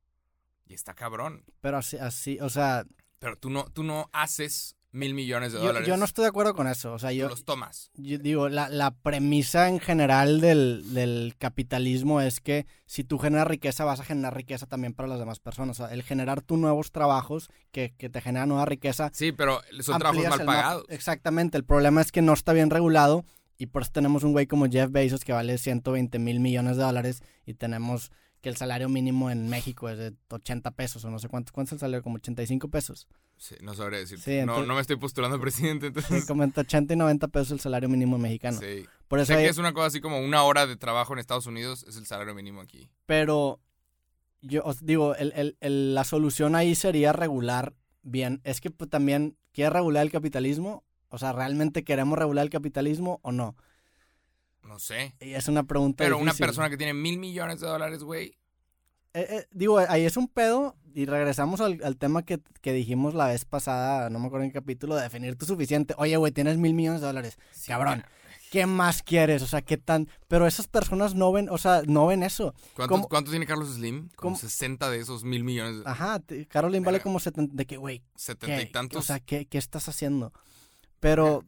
Y 0.66 0.74
está 0.74 0.94
cabrón. 0.94 1.44
Pero 1.60 1.78
así, 1.78 1.96
así 1.96 2.38
o 2.40 2.50
sea, 2.50 2.84
Pero 3.18 3.36
tú 3.36 3.50
no, 3.50 3.64
tú 3.72 3.82
no 3.82 4.08
haces 4.12 4.76
mil 4.90 5.12
millones 5.14 5.52
de 5.52 5.58
dólares. 5.58 5.86
yo 5.86 5.96
no 5.96 6.04
estoy 6.04 6.22
de 6.22 6.28
acuerdo 6.28 6.54
con 6.54 6.66
eso. 6.66 6.92
O 6.92 6.98
sea, 6.98 7.10
tú 7.10 7.16
yo, 7.16 7.28
los 7.28 7.44
tomas. 7.44 7.90
Yo 7.94 8.18
digo, 8.18 8.48
la, 8.48 8.68
la 8.68 8.90
premisa 8.92 9.68
en 9.68 9.80
general 9.80 10.40
del, 10.40 10.94
del 10.94 11.34
capitalismo 11.38 12.20
es 12.20 12.40
que 12.40 12.66
si 12.86 13.04
tú 13.04 13.18
generas 13.18 13.46
riqueza, 13.46 13.84
vas 13.84 14.00
a 14.00 14.04
generar 14.04 14.34
riqueza 14.34 14.66
también 14.66 14.94
para 14.94 15.08
las 15.08 15.18
demás 15.18 15.40
personas. 15.40 15.78
O 15.80 15.86
sea, 15.86 15.94
el 15.94 16.02
generar 16.02 16.42
tú 16.42 16.56
nuevos 16.56 16.90
trabajos 16.90 17.50
que, 17.70 17.94
que 17.96 18.08
te 18.08 18.20
generan 18.20 18.48
nueva 18.48 18.64
riqueza. 18.64 19.10
Sí, 19.12 19.32
pero 19.32 19.60
son 19.80 19.98
trabajos 19.98 20.26
mal 20.28 20.40
el 20.40 20.46
pagados. 20.46 20.84
Exactamente. 20.88 21.58
El 21.58 21.64
problema 21.64 22.00
es 22.00 22.12
que 22.12 22.22
no 22.22 22.32
está 22.32 22.52
bien 22.52 22.70
regulado 22.70 23.24
y 23.58 23.66
por 23.66 23.82
eso 23.82 23.90
tenemos 23.92 24.22
un 24.22 24.32
güey 24.32 24.46
como 24.46 24.66
Jeff 24.66 24.90
Bezos 24.90 25.24
que 25.24 25.32
vale 25.32 25.58
120 25.58 26.18
mil 26.18 26.40
millones 26.40 26.76
de 26.76 26.84
dólares 26.84 27.22
y 27.44 27.54
tenemos 27.54 28.10
que 28.40 28.48
el 28.48 28.56
salario 28.56 28.88
mínimo 28.88 29.30
en 29.30 29.48
México 29.48 29.88
es 29.88 29.98
de 29.98 30.14
80 30.30 30.70
pesos 30.72 31.04
o 31.04 31.10
no 31.10 31.18
sé 31.18 31.28
cuánto. 31.28 31.52
¿Cuánto 31.52 31.70
es 31.70 31.72
el 31.74 31.78
salario? 31.80 32.02
Como 32.02 32.16
85 32.16 32.68
pesos. 32.68 33.08
Sí, 33.36 33.54
no 33.62 33.74
sabré 33.74 33.98
decir. 33.98 34.18
Sí, 34.20 34.40
no, 34.44 34.64
no 34.64 34.74
me 34.74 34.80
estoy 34.80 34.96
postulando 34.96 35.36
a 35.36 35.40
presidente, 35.40 35.86
Sí, 35.86 35.92
entonces. 35.96 36.24
como 36.26 36.42
entre 36.44 36.60
80 36.62 36.94
y 36.94 36.96
90 36.96 37.28
pesos 37.28 37.50
el 37.52 37.60
salario 37.60 37.88
mínimo 37.88 38.16
mexicano. 38.18 38.58
Sí. 38.60 38.84
Por 39.08 39.18
eso 39.20 39.28
Sé 39.32 39.34
hay- 39.38 39.44
que 39.44 39.50
es 39.50 39.58
una 39.58 39.72
cosa 39.72 39.86
así 39.86 40.00
como 40.00 40.20
una 40.20 40.42
hora 40.44 40.66
de 40.66 40.76
trabajo 40.76 41.12
en 41.12 41.18
Estados 41.18 41.46
Unidos 41.46 41.84
es 41.88 41.96
el 41.96 42.06
salario 42.06 42.34
mínimo 42.34 42.60
aquí. 42.60 42.88
Pero 43.06 43.60
yo 44.40 44.62
os 44.64 44.84
digo, 44.84 45.14
el- 45.16 45.32
el- 45.34 45.56
el- 45.60 45.94
la 45.94 46.04
solución 46.04 46.54
ahí 46.54 46.74
sería 46.74 47.12
regular 47.12 47.74
bien. 48.02 48.40
Es 48.44 48.60
que 48.60 48.70
pues, 48.70 48.88
también 48.90 49.36
quiere 49.52 49.70
regular 49.70 50.04
el 50.04 50.12
capitalismo 50.12 50.84
O 51.10 51.16
sea, 51.18 51.32
¿realmente 51.32 51.84
queremos 51.84 52.18
regular 52.18 52.44
el 52.44 52.50
capitalismo 52.50 53.18
o 53.22 53.32
no? 53.32 53.56
No 54.68 54.78
sé. 54.78 55.14
Es 55.18 55.48
una 55.48 55.64
pregunta 55.64 56.04
Pero 56.04 56.18
una 56.18 56.34
persona 56.34 56.68
que 56.68 56.76
tiene 56.76 56.92
mil 56.92 57.18
millones 57.18 57.60
de 57.60 57.66
dólares, 57.66 58.02
güey. 58.02 58.36
Eh, 59.14 59.26
eh, 59.30 59.46
digo, 59.50 59.78
ahí 59.78 60.04
es 60.04 60.18
un 60.18 60.28
pedo 60.28 60.76
y 60.94 61.06
regresamos 61.06 61.62
al, 61.62 61.80
al 61.82 61.96
tema 61.96 62.22
que, 62.22 62.38
que 62.60 62.74
dijimos 62.74 63.14
la 63.14 63.28
vez 63.28 63.46
pasada, 63.46 64.10
no 64.10 64.18
me 64.18 64.26
acuerdo 64.26 64.44
en 64.44 64.50
qué 64.50 64.58
capítulo, 64.58 64.94
de 64.94 65.02
definir 65.02 65.36
tu 65.36 65.46
suficiente. 65.46 65.94
Oye, 65.96 66.16
güey, 66.18 66.32
tienes 66.32 66.58
mil 66.58 66.74
millones 66.74 67.00
de 67.00 67.06
dólares. 67.06 67.38
Sí, 67.50 67.68
Cabrón. 67.68 68.04
¿Qué 68.50 68.66
más 68.66 69.02
quieres? 69.02 69.42
O 69.42 69.46
sea, 69.46 69.62
¿qué 69.62 69.76
tan...? 69.78 70.08
Pero 70.26 70.46
esas 70.46 70.68
personas 70.68 71.14
no 71.14 71.32
ven, 71.32 71.48
o 71.50 71.56
sea, 71.58 71.82
no 71.86 72.06
ven 72.06 72.22
eso. 72.22 72.54
¿Cuántos, 72.74 72.88
¿Cómo? 72.88 73.08
cuántos 73.08 73.30
tiene 73.32 73.46
Carlos 73.46 73.74
Slim? 73.74 74.08
Como 74.16 74.34
¿Cómo? 74.34 74.36
60 74.36 74.90
de 74.90 75.00
esos 75.00 75.24
mil 75.24 75.44
millones. 75.44 75.82
Ajá, 75.86 76.18
te- 76.20 76.46
Caroline 76.46 76.84
vale 76.84 77.00
como 77.00 77.20
70... 77.20 77.54
De 77.54 77.66
que, 77.66 77.78
güey, 77.78 78.02
Setenta 78.16 78.62
y 78.62 78.66
¿qué? 78.66 78.72
tantos. 78.72 78.98
O 78.98 79.02
sea, 79.06 79.18
¿qué, 79.20 79.46
qué 79.46 79.58
estás 79.58 79.88
haciendo? 79.88 80.32
Pero, 81.00 81.44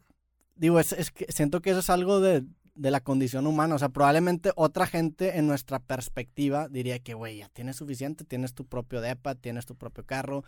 digo, 0.55 0.79
es, 0.79 0.91
es 0.91 1.11
que 1.11 1.25
siento 1.31 1.61
que 1.61 1.71
eso 1.71 1.79
es 1.79 1.89
algo 1.89 2.19
de, 2.19 2.43
de 2.81 2.89
la 2.89 2.99
condición 2.99 3.45
humana. 3.45 3.75
O 3.75 3.79
sea, 3.79 3.89
probablemente 3.89 4.51
otra 4.55 4.87
gente 4.87 5.37
en 5.37 5.45
nuestra 5.45 5.79
perspectiva 5.79 6.67
diría 6.67 6.97
que, 6.99 7.13
güey, 7.13 7.37
ya 7.37 7.49
tienes 7.49 7.75
suficiente, 7.75 8.25
tienes 8.25 8.55
tu 8.55 8.65
propio 8.65 9.01
depa, 9.01 9.35
tienes 9.35 9.67
tu 9.67 9.75
propio 9.75 10.03
carro. 10.03 10.43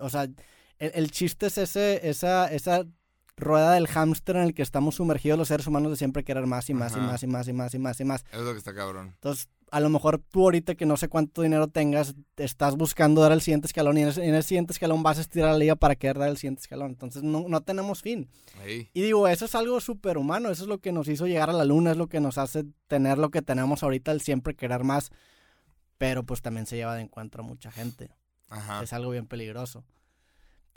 O 0.00 0.10
sea, 0.10 0.24
el, 0.24 0.36
el 0.94 1.10
chiste 1.12 1.46
es 1.46 1.56
ese, 1.56 2.08
esa, 2.08 2.52
esa 2.52 2.84
rueda 3.38 3.72
del 3.72 3.86
hámster 3.88 4.36
en 4.36 4.42
el 4.42 4.54
que 4.54 4.62
estamos 4.62 4.96
sumergidos 4.96 5.38
los 5.38 5.48
seres 5.48 5.66
humanos 5.66 5.90
de 5.90 5.96
siempre 5.96 6.24
querer 6.24 6.46
más 6.46 6.68
y 6.70 6.74
más 6.74 6.92
y 6.92 6.98
Ajá. 6.98 7.06
más 7.06 7.22
y 7.22 7.26
más 7.26 7.48
y 7.48 7.52
más 7.52 7.74
y 7.74 7.78
más 7.78 8.00
y 8.00 8.04
más. 8.04 8.24
es 8.32 8.40
lo 8.40 8.52
que 8.52 8.58
está 8.58 8.74
cabrón. 8.74 9.08
Entonces, 9.14 9.48
a 9.70 9.80
lo 9.80 9.90
mejor 9.90 10.18
tú 10.18 10.44
ahorita 10.44 10.74
que 10.74 10.86
no 10.86 10.96
sé 10.96 11.08
cuánto 11.08 11.42
dinero 11.42 11.68
tengas, 11.68 12.14
te 12.34 12.44
estás 12.44 12.76
buscando 12.76 13.20
dar 13.20 13.32
el 13.32 13.40
siguiente 13.42 13.66
escalón 13.66 13.98
y 13.98 14.02
en 14.02 14.08
ese, 14.08 14.24
en 14.24 14.34
el 14.34 14.42
siguiente 14.42 14.72
escalón 14.72 15.02
vas 15.02 15.18
a 15.18 15.20
estirar 15.20 15.52
la 15.52 15.58
liga 15.58 15.76
para 15.76 15.94
querer 15.94 16.18
dar 16.18 16.28
el 16.30 16.36
siguiente 16.38 16.62
escalón. 16.62 16.90
Entonces, 16.92 17.22
no, 17.22 17.44
no 17.48 17.60
tenemos 17.60 18.00
fin. 18.02 18.30
Ey, 18.64 18.88
Y 18.94 19.02
digo, 19.02 19.28
eso 19.28 19.44
es 19.44 19.54
algo 19.54 19.80
súper 19.80 20.16
humano, 20.18 20.50
eso 20.50 20.62
es 20.62 20.68
lo 20.68 20.78
que 20.78 20.90
nos 20.92 21.06
hizo 21.08 21.26
llegar 21.26 21.50
a 21.50 21.52
la 21.52 21.64
luna, 21.64 21.90
es 21.90 21.96
lo 21.96 22.08
que 22.08 22.20
nos 22.20 22.38
hace 22.38 22.64
tener 22.86 23.18
lo 23.18 23.30
que 23.30 23.42
tenemos 23.42 23.82
ahorita, 23.82 24.10
el 24.12 24.20
siempre 24.22 24.54
querer 24.54 24.84
más. 24.84 25.10
Pero 25.98 26.22
pues 26.22 26.42
también 26.42 26.64
se 26.66 26.76
lleva 26.76 26.94
de 26.94 27.02
encuentro 27.02 27.42
a 27.42 27.46
mucha 27.46 27.70
gente. 27.70 28.10
Ajá. 28.48 28.82
Es 28.82 28.92
algo 28.92 29.10
bien 29.10 29.26
peligroso. 29.26 29.84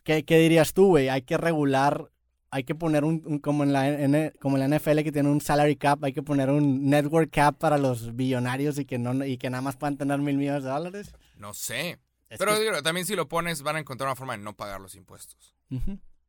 ¿Qué, 0.03 0.25
qué 0.25 0.37
dirías 0.39 0.73
tú, 0.73 0.87
güey? 0.87 1.09
Hay 1.09 1.21
que 1.21 1.37
regular, 1.37 2.11
hay 2.51 2.63
que 2.63 2.75
poner 2.75 3.03
un, 3.03 3.23
un- 3.25 3.39
como, 3.39 3.63
en 3.63 3.73
la, 3.73 3.87
N- 3.87 4.33
como 4.41 4.57
en 4.57 4.69
la 4.69 4.77
NFL 4.77 5.01
que 5.03 5.11
tiene 5.11 5.29
un 5.29 5.41
salary 5.41 5.75
cap, 5.77 6.03
hay 6.03 6.13
que 6.13 6.21
poner 6.21 6.49
un 6.49 6.89
network 6.89 7.31
cap 7.31 7.57
para 7.57 7.77
los 7.77 8.15
billonarios 8.15 8.77
y 8.77 8.85
que, 8.85 8.97
no, 8.99 9.25
y 9.25 9.37
que 9.37 9.49
nada 9.49 9.61
más 9.61 9.77
puedan 9.77 9.97
tener 9.97 10.19
mil 10.19 10.37
millones 10.37 10.63
de 10.63 10.69
dólares. 10.69 11.13
No 11.37 11.53
sé. 11.53 11.99
Es 12.29 12.37
Pero 12.39 12.53
que- 12.55 12.61
digo, 12.61 12.81
también 12.83 13.05
si 13.05 13.15
lo 13.15 13.27
pones, 13.27 13.61
van 13.61 13.77
a 13.77 13.79
encontrar 13.79 14.07
una 14.09 14.15
forma 14.15 14.37
de 14.37 14.43
no 14.43 14.55
pagar 14.55 14.79
los 14.81 14.95
impuestos. 14.95 15.55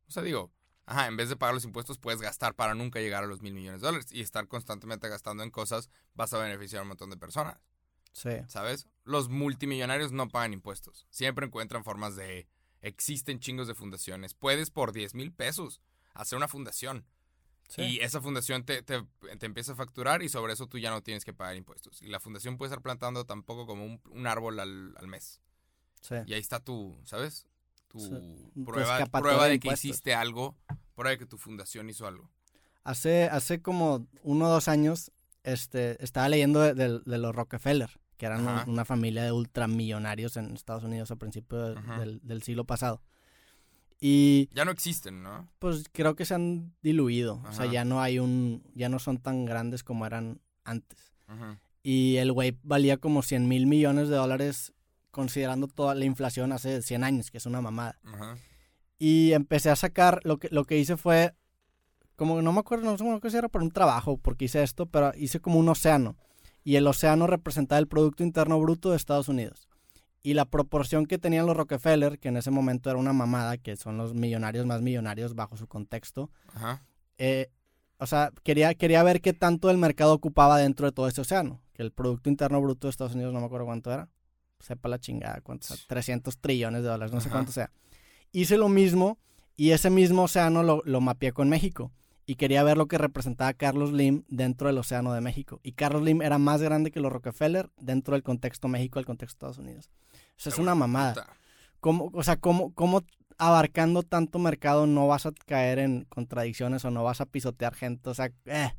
O 0.07 0.11
sea, 0.11 0.23
digo, 0.23 0.51
ajá, 0.85 1.07
en 1.07 1.17
vez 1.17 1.29
de 1.29 1.35
pagar 1.35 1.53
los 1.53 1.65
impuestos, 1.65 1.97
puedes 1.99 2.21
gastar 2.21 2.55
para 2.55 2.73
nunca 2.75 2.99
llegar 2.99 3.23
a 3.23 3.27
los 3.27 3.41
mil 3.41 3.53
millones 3.53 3.81
de 3.81 3.87
dólares. 3.87 4.07
Y 4.11 4.21
estar 4.21 4.47
constantemente 4.47 5.07
gastando 5.09 5.43
en 5.43 5.51
cosas, 5.51 5.89
vas 6.13 6.33
a 6.33 6.37
beneficiar 6.39 6.79
a 6.79 6.83
un 6.83 6.89
montón 6.89 7.09
de 7.09 7.17
personas. 7.17 7.57
Sí. 8.13 8.29
¿Sabes? 8.47 8.87
Los 9.05 9.29
multimillonarios 9.29 10.11
no 10.11 10.27
pagan 10.29 10.53
impuestos. 10.53 11.05
Siempre 11.09 11.45
encuentran 11.47 11.83
formas 11.83 12.15
de. 12.15 12.47
Existen 12.81 13.39
chingos 13.39 13.67
de 13.67 13.73
fundaciones. 13.75 14.33
Puedes 14.33 14.69
por 14.69 14.91
10 14.91 15.15
mil 15.15 15.31
pesos 15.33 15.81
hacer 16.13 16.37
una 16.37 16.47
fundación. 16.47 17.05
Y 17.77 18.01
esa 18.01 18.21
fundación 18.21 18.65
te, 18.65 18.83
te- 18.83 19.03
te 19.39 19.45
empieza 19.47 19.71
a 19.71 19.75
facturar 19.75 20.21
y 20.21 20.29
sobre 20.29 20.53
eso 20.53 20.67
tú 20.67 20.77
ya 20.77 20.91
no 20.91 21.01
tienes 21.01 21.25
que 21.25 21.33
pagar 21.33 21.55
impuestos. 21.55 22.01
Y 22.03 22.07
la 22.07 22.19
fundación 22.19 22.57
puede 22.57 22.69
estar 22.69 22.83
plantando 22.83 23.25
tampoco 23.25 23.65
como 23.65 23.83
un, 23.85 23.99
un 24.11 24.27
árbol 24.27 24.59
al, 24.59 24.93
al 24.97 25.07
mes. 25.07 25.41
sí. 26.01 26.15
Y 26.27 26.33
ahí 26.33 26.39
está 26.41 26.59
tu, 26.59 26.95
¿sabes? 27.05 27.47
Tu 27.87 27.99
Sí, 27.99 28.51
prueba, 28.65 28.97
prueba 29.05 29.45
de 29.45 29.51
de 29.51 29.59
que 29.59 29.69
hiciste 29.73 30.13
algo, 30.13 30.55
prueba 30.93 31.11
de 31.11 31.17
que 31.17 31.25
tu 31.25 31.37
fundación 31.37 31.89
hizo 31.89 32.05
algo. 32.05 32.29
Hace, 32.83 33.23
hace 33.25 33.61
como 33.61 34.07
uno 34.23 34.45
o 34.45 34.49
dos 34.49 34.67
años 34.67 35.11
este, 35.43 36.03
estaba 36.03 36.29
leyendo 36.29 36.59
de, 36.59 36.73
de- 36.75 36.99
de 36.99 37.17
los 37.17 37.33
Rockefeller, 37.33 37.89
que 38.17 38.25
eran 38.27 38.45
un- 38.45 38.69
una 38.69 38.85
familia 38.85 39.23
de 39.23 39.31
ultramillonarios 39.31 40.37
en 40.37 40.53
Estados 40.53 40.83
Unidos 40.83 41.09
a 41.11 41.15
principios 41.15 41.75
del, 41.97 42.19
del 42.23 42.43
siglo 42.43 42.65
pasado. 42.65 43.01
Y 44.05 44.49
Ya 44.53 44.65
no 44.65 44.71
existen, 44.71 45.23
¿no? 45.23 45.47
pues 45.59 45.85
creo 45.93 46.13
que 46.13 46.25
se 46.25 46.33
han 46.33 46.75
diluido. 46.81 47.41
O 47.47 47.53
sea, 47.53 47.67
ya 47.67 47.85
no 47.85 48.01
hay 48.01 48.19
un, 48.19 48.61
ya 48.75 48.89
no 48.89 48.99
son 48.99 49.17
tan 49.17 49.45
grandes 49.45 49.81
como 49.81 50.05
eran 50.05 50.41
antes. 50.65 51.13
Y 51.83 52.17
el 52.17 52.33
güey 52.33 52.57
valía 52.63 52.97
como 52.97 53.21
100 53.21 53.47
mil 53.47 53.65
millones 53.65 54.09
de 54.09 54.17
dólares 54.17 54.73
considerando 55.09 55.69
toda 55.69 55.95
la 55.95 56.03
inflación 56.03 56.51
hace 56.51 56.81
100 56.81 57.03
años, 57.05 57.31
que 57.31 57.37
es 57.37 57.45
una 57.45 57.61
mamada. 57.61 57.97
Ajá. 58.03 58.37
Y 58.99 59.31
empecé 59.31 59.69
a 59.69 59.77
sacar, 59.77 60.19
lo 60.25 60.37
que, 60.37 60.49
lo 60.51 60.65
que 60.65 60.77
hice 60.77 60.97
fue, 60.97 61.33
como 62.17 62.41
no 62.41 62.51
me 62.51 62.59
acuerdo, 62.59 62.83
no 62.83 62.97
sé 62.97 63.05
cómo 63.05 63.21
si 63.29 63.37
era 63.37 63.47
por 63.47 63.63
un 63.63 63.71
trabajo, 63.71 64.17
porque 64.17 64.45
hice 64.45 64.63
esto, 64.63 64.85
pero 64.85 65.13
hice 65.15 65.39
como 65.39 65.59
un 65.59 65.69
océano. 65.69 66.17
Y 66.65 66.75
el 66.75 66.87
océano 66.87 67.25
representaba 67.25 67.79
el 67.79 67.87
Producto 67.87 68.21
Interno 68.21 68.59
Bruto 68.59 68.91
de 68.91 68.97
Estados 68.97 69.29
Unidos. 69.29 69.69
Y 70.23 70.33
la 70.33 70.45
proporción 70.45 71.05
que 71.05 71.17
tenían 71.17 71.45
los 71.45 71.57
Rockefeller, 71.57 72.17
que 72.17 72.29
en 72.29 72.37
ese 72.37 72.49
momento 72.49 72.89
era 72.89 72.97
una 72.97 73.11
mamada, 73.11 73.57
que 73.57 73.75
son 73.75 73.97
los 73.97 74.13
millonarios 74.13 74.65
más 74.65 74.81
millonarios 74.81 75.35
bajo 75.35 75.57
su 75.57 75.67
contexto, 75.67 76.31
Ajá. 76.53 76.81
eh, 77.17 77.49
o 77.97 78.05
sea, 78.05 78.31
quería, 78.43 78.73
quería 78.73 79.03
ver 79.03 79.21
qué 79.21 79.33
tanto 79.33 79.69
el 79.69 79.77
mercado 79.77 80.13
ocupaba 80.13 80.57
dentro 80.57 80.85
de 80.85 80.91
todo 80.91 81.07
ese 81.07 81.21
océano. 81.21 81.61
Que 81.73 81.83
el 81.83 81.91
Producto 81.91 82.29
Interno 82.29 82.61
Bruto 82.61 82.87
de 82.87 82.91
Estados 82.91 83.15
Unidos, 83.15 83.33
no 83.33 83.39
me 83.39 83.45
acuerdo 83.45 83.65
cuánto 83.65 83.91
era. 83.91 84.09
Sepa 84.59 84.87
la 84.89 84.99
chingada, 84.99 85.41
cuánto, 85.41 85.67
sea, 85.67 85.77
300 85.87 86.37
trillones 86.37 86.83
de 86.83 86.89
dólares, 86.89 87.13
no 87.13 87.19
sé 87.19 87.29
cuánto 87.29 87.51
sea. 87.51 87.71
Hice 88.31 88.57
lo 88.57 88.69
mismo 88.69 89.17
y 89.57 89.71
ese 89.71 89.89
mismo 89.89 90.23
océano 90.23 90.63
lo, 90.63 90.81
lo 90.85 91.01
mapeé 91.01 91.33
con 91.33 91.49
México. 91.49 91.91
Y 92.25 92.35
quería 92.35 92.63
ver 92.63 92.77
lo 92.77 92.87
que 92.87 92.97
representaba 92.97 93.53
Carlos 93.53 93.91
Lim 93.91 94.23
dentro 94.29 94.67
del 94.67 94.77
Océano 94.77 95.11
de 95.13 95.19
México. 95.19 95.59
Y 95.61 95.73
Carlos 95.73 96.03
Lim 96.03 96.21
era 96.21 96.37
más 96.37 96.61
grande 96.61 96.89
que 96.89 97.01
los 97.01 97.11
Rockefeller 97.11 97.69
dentro 97.81 98.13
del 98.13 98.23
contexto 98.23 98.69
México 98.69 98.97
al 98.99 99.05
contexto 99.05 99.35
Estados 99.35 99.57
Unidos. 99.57 99.89
O 100.37 100.41
sea, 100.41 100.51
es 100.51 100.59
una 100.59 100.75
mamada. 100.75 101.27
¿Cómo, 101.79 102.09
o 102.13 102.23
sea, 102.23 102.37
cómo, 102.37 102.73
cómo 102.73 103.03
abarcando 103.37 104.03
tanto 104.03 104.39
mercado 104.39 104.87
no 104.87 105.07
vas 105.07 105.25
a 105.25 105.31
caer 105.45 105.79
en 105.79 106.05
contradicciones 106.05 106.85
o 106.85 106.91
no 106.91 107.03
vas 107.03 107.21
a 107.21 107.25
pisotear 107.25 107.75
gente? 107.75 108.09
O 108.09 108.13
sea, 108.13 108.31
eh. 108.45 108.73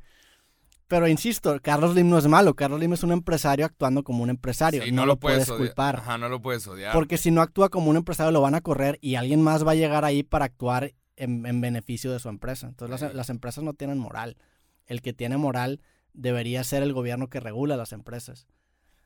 Pero 0.87 1.07
insisto, 1.07 1.59
Carlos 1.63 1.95
Lim 1.95 2.09
no 2.09 2.17
es 2.17 2.27
malo. 2.27 2.53
Carlos 2.53 2.79
Lim 2.79 2.93
es 2.93 3.03
un 3.03 3.11
empresario 3.11 3.65
actuando 3.65 4.03
como 4.03 4.21
un 4.21 4.29
empresario. 4.29 4.83
Sí, 4.83 4.91
no, 4.91 5.07
lo 5.07 5.17
puedes, 5.17 5.51
culpar. 5.51 5.97
Ajá, 5.97 6.17
no 6.19 6.29
lo 6.29 6.41
puedes 6.41 6.67
odiar. 6.67 6.93
Porque 6.93 7.17
si 7.17 7.31
no 7.31 7.41
actúa 7.41 7.69
como 7.69 7.89
un 7.89 7.95
empresario, 7.95 8.31
lo 8.31 8.41
van 8.41 8.53
a 8.53 8.61
correr 8.61 8.99
y 9.01 9.15
alguien 9.15 9.41
más 9.41 9.65
va 9.65 9.71
a 9.71 9.75
llegar 9.75 10.05
ahí 10.05 10.21
para 10.21 10.45
actuar 10.45 10.93
en, 11.15 11.45
en 11.47 11.59
beneficio 11.59 12.11
de 12.11 12.19
su 12.19 12.29
empresa. 12.29 12.67
Entonces, 12.67 13.01
las, 13.01 13.15
las 13.15 13.29
empresas 13.31 13.63
no 13.63 13.73
tienen 13.73 13.97
moral. 13.97 14.37
El 14.85 15.01
que 15.01 15.13
tiene 15.13 15.37
moral 15.37 15.81
debería 16.13 16.63
ser 16.63 16.83
el 16.83 16.93
gobierno 16.93 17.29
que 17.29 17.39
regula 17.39 17.77
las 17.77 17.91
empresas. 17.91 18.47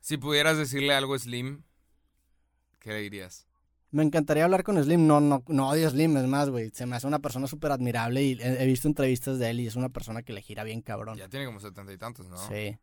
Si 0.02 0.18
pudieras 0.18 0.58
decirle 0.58 0.94
algo 0.94 1.16
a 1.16 1.20
Slim, 1.20 1.64
¿qué 2.80 2.92
le 2.92 3.02
dirías? 3.02 3.48
Me 3.92 4.04
encantaría 4.04 4.44
hablar 4.44 4.64
con 4.64 4.82
Slim. 4.82 5.08
No, 5.08 5.20
no, 5.20 5.44
no 5.48 5.70
odio 5.70 5.90
Slim, 5.90 6.16
es 6.18 6.28
más, 6.28 6.50
güey. 6.50 6.70
Se 6.72 6.86
me 6.86 6.96
hace 6.96 7.08
una 7.08 7.20
persona 7.20 7.48
súper 7.48 7.72
admirable 7.72 8.24
y 8.24 8.34
he, 8.40 8.64
he 8.64 8.66
visto 8.68 8.88
entrevistas 8.88 9.40
de 9.40 9.50
él 9.50 9.60
y 9.62 9.68
es 9.68 9.76
una 9.76 9.90
persona 9.90 10.22
que 10.22 10.34
le 10.34 10.42
gira 10.42 10.64
bien 10.64 10.82
cabrón. 10.82 11.18
Ya 11.18 11.28
tiene 11.28 11.46
como 11.46 11.60
setenta 11.60 11.92
y 11.92 11.98
tantos, 11.98 12.28
¿no? 12.30 12.38
Sí. 12.50 12.78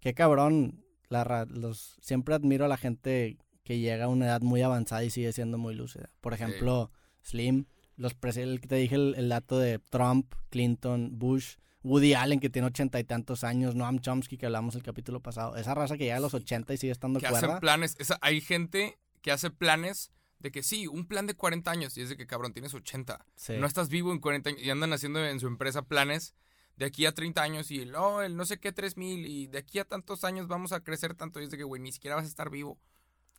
Qué 0.00 0.14
cabrón. 0.14 0.84
La, 1.08 1.46
los, 1.50 1.98
siempre 2.00 2.34
admiro 2.34 2.64
a 2.64 2.68
la 2.68 2.76
gente 2.76 3.36
que 3.64 3.78
llega 3.78 4.04
a 4.04 4.08
una 4.08 4.26
edad 4.26 4.40
muy 4.40 4.62
avanzada 4.62 5.04
y 5.04 5.10
sigue 5.10 5.32
siendo 5.32 5.58
muy 5.58 5.74
lúcida. 5.74 6.08
Por 6.20 6.32
ejemplo, 6.32 6.90
Slim, 7.22 7.66
los 7.96 8.16
el 8.36 8.60
que 8.60 8.68
te 8.68 8.76
dije 8.76 8.94
el, 8.94 9.14
el 9.16 9.28
dato 9.28 9.58
de 9.58 9.78
Trump, 9.78 10.34
Clinton, 10.48 11.18
Bush, 11.18 11.56
Woody 11.82 12.14
Allen, 12.14 12.40
que 12.40 12.48
tiene 12.48 12.68
ochenta 12.68 12.98
y 12.98 13.04
tantos 13.04 13.44
años, 13.44 13.74
Noam 13.74 13.98
Chomsky, 13.98 14.38
que 14.38 14.46
hablamos 14.46 14.74
el 14.76 14.82
capítulo 14.82 15.20
pasado. 15.20 15.56
Esa 15.56 15.74
raza 15.74 15.98
que 15.98 16.04
llega 16.04 16.16
a 16.16 16.20
los 16.20 16.32
ochenta 16.34 16.72
y 16.72 16.76
sigue 16.76 16.92
estando 16.92 17.20
Que 17.20 17.26
cuerda. 17.26 17.48
hacen 17.48 17.60
planes. 17.60 17.96
Esa, 17.98 18.18
hay 18.22 18.40
gente 18.40 18.98
que 19.22 19.32
hace 19.32 19.50
planes 19.50 20.10
de 20.40 20.50
que 20.50 20.62
sí, 20.62 20.86
un 20.88 21.06
plan 21.06 21.26
de 21.26 21.34
40 21.34 21.70
años. 21.70 21.96
Y 21.96 22.02
es 22.02 22.08
de 22.08 22.16
que, 22.16 22.26
cabrón, 22.26 22.52
tienes 22.52 22.74
80. 22.74 23.24
Sí. 23.36 23.54
No 23.58 23.66
estás 23.66 23.88
vivo 23.88 24.12
en 24.12 24.18
40 24.18 24.50
años. 24.50 24.62
Y 24.62 24.70
andan 24.70 24.92
haciendo 24.92 25.24
en 25.24 25.38
su 25.40 25.46
empresa 25.46 25.82
planes 25.82 26.34
de 26.76 26.84
aquí 26.86 27.06
a 27.06 27.12
30 27.12 27.40
años. 27.42 27.70
Y 27.70 27.80
el, 27.80 27.94
oh, 27.94 28.22
el 28.22 28.36
no 28.36 28.44
sé 28.44 28.58
qué, 28.58 28.72
3000. 28.72 29.24
Y 29.26 29.46
de 29.46 29.58
aquí 29.58 29.78
a 29.78 29.84
tantos 29.84 30.24
años 30.24 30.48
vamos 30.48 30.72
a 30.72 30.80
crecer 30.80 31.14
tanto. 31.14 31.40
Y 31.40 31.44
es 31.44 31.50
de 31.50 31.56
que, 31.58 31.64
güey, 31.64 31.80
ni 31.80 31.92
siquiera 31.92 32.16
vas 32.16 32.24
a 32.24 32.28
estar 32.28 32.50
vivo. 32.50 32.78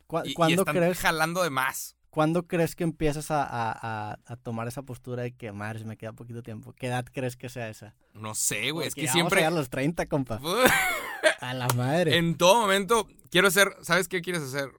¿Cu- 0.06 0.22
Y, 0.24 0.30
y 0.30 0.34
¿Cuándo, 0.34 0.62
están 0.62 0.76
crees, 0.76 0.98
jalando 0.98 1.42
de 1.42 1.50
más. 1.50 1.96
¿Cuándo 2.08 2.46
crees 2.46 2.76
que 2.76 2.84
empiezas 2.84 3.30
a, 3.30 3.42
a- 3.42 4.18
a- 4.24 4.36
tomar 4.36 4.68
esa 4.68 4.82
postura 4.82 5.24
de 5.24 5.32
que, 5.34 5.50
madre, 5.52 5.84
me 5.84 5.96
queda 5.98 6.12
poquito 6.12 6.42
tiempo? 6.42 6.72
¿Qué 6.72 6.86
edad 6.86 7.04
crees 7.12 7.36
que 7.36 7.48
sea 7.48 7.68
esa? 7.68 7.94
No 8.14 8.34
sé, 8.34 8.70
güey. 8.70 8.86
Es 8.88 8.94
que 8.94 9.06
ya 9.06 9.12
siempre. 9.12 9.42
Vamos 9.42 9.52
a 9.52 9.56
a 9.56 9.60
los 9.60 9.68
30, 9.70 10.06
compa. 10.06 10.40
A 11.40 11.52
la 11.54 11.66
madre. 11.74 12.16
en 12.16 12.36
todo 12.36 12.60
momento, 12.60 13.08
quiero 13.30 13.48
hacer. 13.48 13.76
¿Sabes 13.82 14.08
qué 14.08 14.22
quieres 14.22 14.42
hacer? 14.42 14.70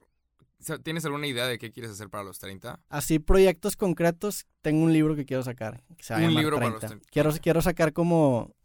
¿Tienes 0.84 1.06
alguna 1.06 1.28
idea 1.28 1.47
de 1.47 1.58
qué 1.58 1.71
quieres 1.71 1.91
hacer 1.91 2.10
para 2.10 2.23
los 2.23 2.39
30? 2.39 2.82
Así, 2.89 3.19
proyectos 3.19 3.75
concretos, 3.75 4.47
tengo 4.62 4.84
un 4.84 4.93
libro 4.93 5.15
que 5.15 5.25
quiero 5.25 5.43
sacar. 5.43 5.84
que 5.97 6.04
se 6.04 6.13
va 6.13 6.19
a 6.19 6.23
Un 6.23 6.36
libro 6.36 6.58
para 6.58 6.69
los 6.69 6.80
30. 6.80 6.88
30. 6.97 7.10
Quiero, 7.12 7.32
quiero 7.41 7.62
sacar 7.62 7.93
como 7.93 8.56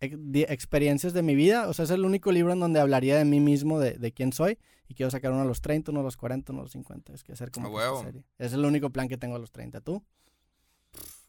experiencias 0.00 1.12
de 1.12 1.22
mi 1.22 1.34
vida. 1.34 1.68
O 1.68 1.74
sea, 1.74 1.84
es 1.84 1.90
el 1.90 2.04
único 2.04 2.32
libro 2.32 2.52
en 2.52 2.60
donde 2.60 2.80
hablaría 2.80 3.16
de 3.16 3.24
mí 3.24 3.40
mismo, 3.40 3.78
de, 3.78 3.92
de 3.92 4.12
quién 4.12 4.32
soy. 4.32 4.58
Y 4.88 4.94
quiero 4.94 5.10
sacar 5.10 5.32
uno 5.32 5.42
a 5.42 5.44
los 5.44 5.60
30, 5.60 5.90
uno 5.90 6.00
a 6.00 6.02
los 6.02 6.16
40, 6.16 6.52
uno 6.52 6.62
a 6.62 6.64
los 6.64 6.72
50. 6.72 7.12
Es 7.12 7.22
que 7.22 7.32
hacer 7.32 7.50
como 7.50 7.74
que 7.74 7.82
esta 7.82 8.02
serie. 8.02 8.24
Es 8.38 8.52
el 8.52 8.64
único 8.64 8.90
plan 8.90 9.08
que 9.08 9.16
tengo 9.16 9.36
a 9.36 9.38
los 9.38 9.52
30. 9.52 9.80
¿Tú? 9.80 10.04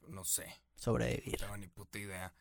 No 0.10 0.26
sé. 0.26 0.46
sobrevivir. 0.76 1.34
No 1.34 1.48
tengo 1.48 1.58
ni 1.58 1.68
puta 1.68 2.00
idea. 2.00 2.34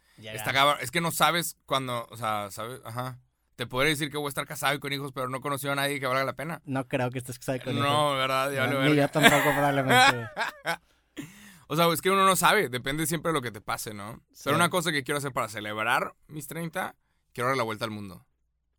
Cabrón. 0.45 0.79
Es 0.81 0.91
que 0.91 1.01
no 1.01 1.11
sabes 1.13 1.57
cuando, 1.67 2.07
o 2.11 2.17
sea, 2.17 2.51
¿sabes? 2.51 2.81
Ajá. 2.85 3.21
Te 3.63 3.69
podría 3.69 3.91
decir 3.91 4.11
que 4.11 4.17
voy 4.17 4.27
a 4.27 4.29
estar 4.31 4.45
casado 4.45 4.75
y 4.75 4.81
con 4.81 4.93
hijos, 4.93 5.13
pero 5.13 5.29
no 5.29 5.37
he 5.37 5.41
conocido 5.41 5.73
a 5.73 5.77
nadie 5.77 6.01
que 6.01 6.07
valga 6.09 6.25
la 6.25 6.33
pena. 6.33 6.61
No 6.65 6.89
creo 6.89 7.13
que 7.13 7.19
estés 7.19 7.39
casado 7.39 7.61
con 7.63 7.75
hijos. 7.75 7.87
No, 7.87 8.15
¿verdad? 8.15 8.51
Ya 8.51 8.67
No, 8.67 8.83
ni 8.83 8.97
yo 8.97 9.09
tampoco 9.09 9.53
probablemente. 9.53 10.29
O 11.69 11.77
sea, 11.77 11.87
es 11.93 12.03
que 12.03 12.11
uno 12.11 12.27
no 12.27 12.35
sabe, 12.35 12.69
depende 12.69 13.07
siempre 13.07 13.31
de 13.31 13.35
lo 13.35 13.41
que 13.41 13.53
te 13.53 13.61
pase, 13.61 13.95
¿no? 13.95 14.21
Sí. 14.33 14.43
Pero 14.45 14.57
una 14.57 14.69
cosa 14.69 14.91
que 14.91 15.05
quiero 15.05 15.19
hacer 15.19 15.33
para 15.33 15.49
celebrar 15.49 16.13
mis 16.27 16.49
30, 16.49 16.97
quiero 17.33 17.49
dar 17.49 17.57
la 17.57 17.63
vuelta 17.63 17.85
al 17.85 17.93
mundo. 17.93 18.27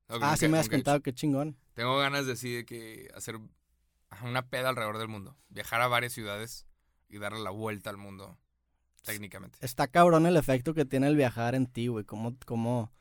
Ah, 0.09 0.35
sí 0.35 0.49
me 0.49 0.59
has 0.59 0.67
contado, 0.67 1.01
qué 1.01 1.13
chingón. 1.13 1.55
Tengo 1.75 1.97
ganas 1.97 2.25
de 2.25 2.33
así 2.33 2.53
de 2.53 2.65
que 2.65 3.09
hacer 3.15 3.39
una 4.23 4.47
peda 4.49 4.67
alrededor 4.67 4.97
del 4.97 5.07
mundo. 5.07 5.37
Viajar 5.47 5.81
a 5.81 5.87
varias 5.87 6.11
ciudades 6.11 6.67
y 7.07 7.19
darle 7.19 7.39
la 7.39 7.51
vuelta 7.51 7.89
al 7.89 7.97
mundo, 7.97 8.37
técnicamente. 9.03 9.57
Está 9.61 9.87
cabrón 9.87 10.25
el 10.25 10.35
efecto 10.35 10.73
que 10.73 10.83
tiene 10.83 11.07
el 11.07 11.15
viajar 11.15 11.55
en 11.55 11.67
ti, 11.67 11.87
güey. 11.87 12.03
Cómo, 12.03 12.35
cómo 12.45 12.91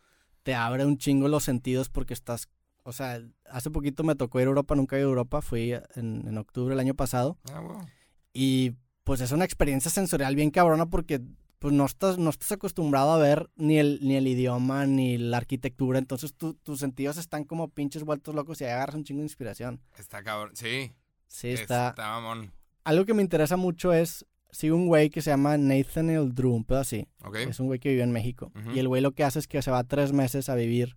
te 0.42 0.54
abre 0.54 0.84
un 0.84 0.98
chingo 0.98 1.28
los 1.28 1.44
sentidos 1.44 1.88
porque 1.88 2.14
estás... 2.14 2.48
O 2.84 2.92
sea, 2.92 3.20
hace 3.48 3.70
poquito 3.70 4.02
me 4.02 4.16
tocó 4.16 4.40
ir 4.40 4.46
a 4.46 4.48
Europa, 4.48 4.74
nunca 4.74 4.96
he 4.96 5.00
ido 5.00 5.08
a 5.08 5.10
Europa. 5.10 5.40
Fui 5.40 5.72
en, 5.94 6.26
en 6.26 6.36
octubre 6.38 6.70
del 6.70 6.80
año 6.80 6.94
pasado. 6.94 7.38
Ah, 7.52 7.60
wow. 7.60 7.86
Y 8.32 8.72
pues 9.04 9.20
es 9.20 9.30
una 9.32 9.44
experiencia 9.44 9.90
sensorial 9.90 10.34
bien 10.34 10.50
cabrona 10.50 10.86
porque 10.86 11.20
pues 11.60 11.72
no 11.72 11.84
estás, 11.86 12.18
no 12.18 12.30
estás 12.30 12.50
acostumbrado 12.50 13.12
a 13.12 13.18
ver 13.18 13.48
ni 13.54 13.78
el, 13.78 14.00
ni 14.02 14.16
el 14.16 14.26
idioma 14.26 14.84
ni 14.86 15.16
la 15.16 15.36
arquitectura. 15.36 16.00
Entonces 16.00 16.34
tu- 16.34 16.54
tus 16.54 16.80
sentidos 16.80 17.18
están 17.18 17.44
como 17.44 17.68
pinches 17.68 18.02
vueltos 18.02 18.34
locos 18.34 18.60
y 18.60 18.64
agarras 18.64 18.96
un 18.96 19.04
chingo 19.04 19.20
de 19.20 19.26
inspiración. 19.26 19.80
Está 19.96 20.24
cabrón. 20.24 20.56
Sí. 20.56 20.90
Sí, 21.28 21.48
está... 21.50 21.90
Está 21.90 22.08
mamón. 22.08 22.52
Algo 22.82 23.04
que 23.04 23.14
me 23.14 23.22
interesa 23.22 23.56
mucho 23.56 23.92
es... 23.92 24.26
Sigo 24.52 24.76
un 24.76 24.86
güey 24.86 25.08
que 25.10 25.22
se 25.22 25.30
llama 25.30 25.56
Nathaniel 25.56 26.34
Drew, 26.34 26.52
un 26.52 26.64
pedo 26.64 26.78
así. 26.80 27.08
Es 27.48 27.58
un 27.58 27.66
güey 27.66 27.80
que 27.80 27.88
vive 27.88 28.02
en 28.02 28.12
México. 28.12 28.52
Y 28.74 28.78
el 28.78 28.86
güey 28.88 29.00
lo 29.02 29.12
que 29.12 29.24
hace 29.24 29.38
es 29.38 29.48
que 29.48 29.60
se 29.62 29.70
va 29.70 29.82
tres 29.84 30.12
meses 30.12 30.48
a 30.48 30.54
vivir 30.54 30.96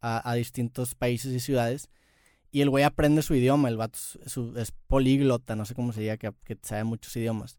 a, 0.00 0.28
a 0.30 0.34
distintos 0.34 0.94
países 0.94 1.32
y 1.34 1.40
ciudades. 1.40 1.88
Y 2.52 2.60
el 2.60 2.68
güey 2.70 2.84
aprende 2.84 3.22
su 3.22 3.34
idioma. 3.34 3.68
El 3.68 3.76
vato 3.78 3.98
es, 3.98 4.30
su- 4.32 4.56
es 4.58 4.72
políglota, 4.86 5.56
no 5.56 5.64
sé 5.64 5.74
cómo 5.74 5.92
se 5.92 6.00
diga, 6.02 6.16
que, 6.18 6.30
que 6.44 6.58
sabe 6.62 6.84
muchos 6.84 7.16
idiomas. 7.16 7.58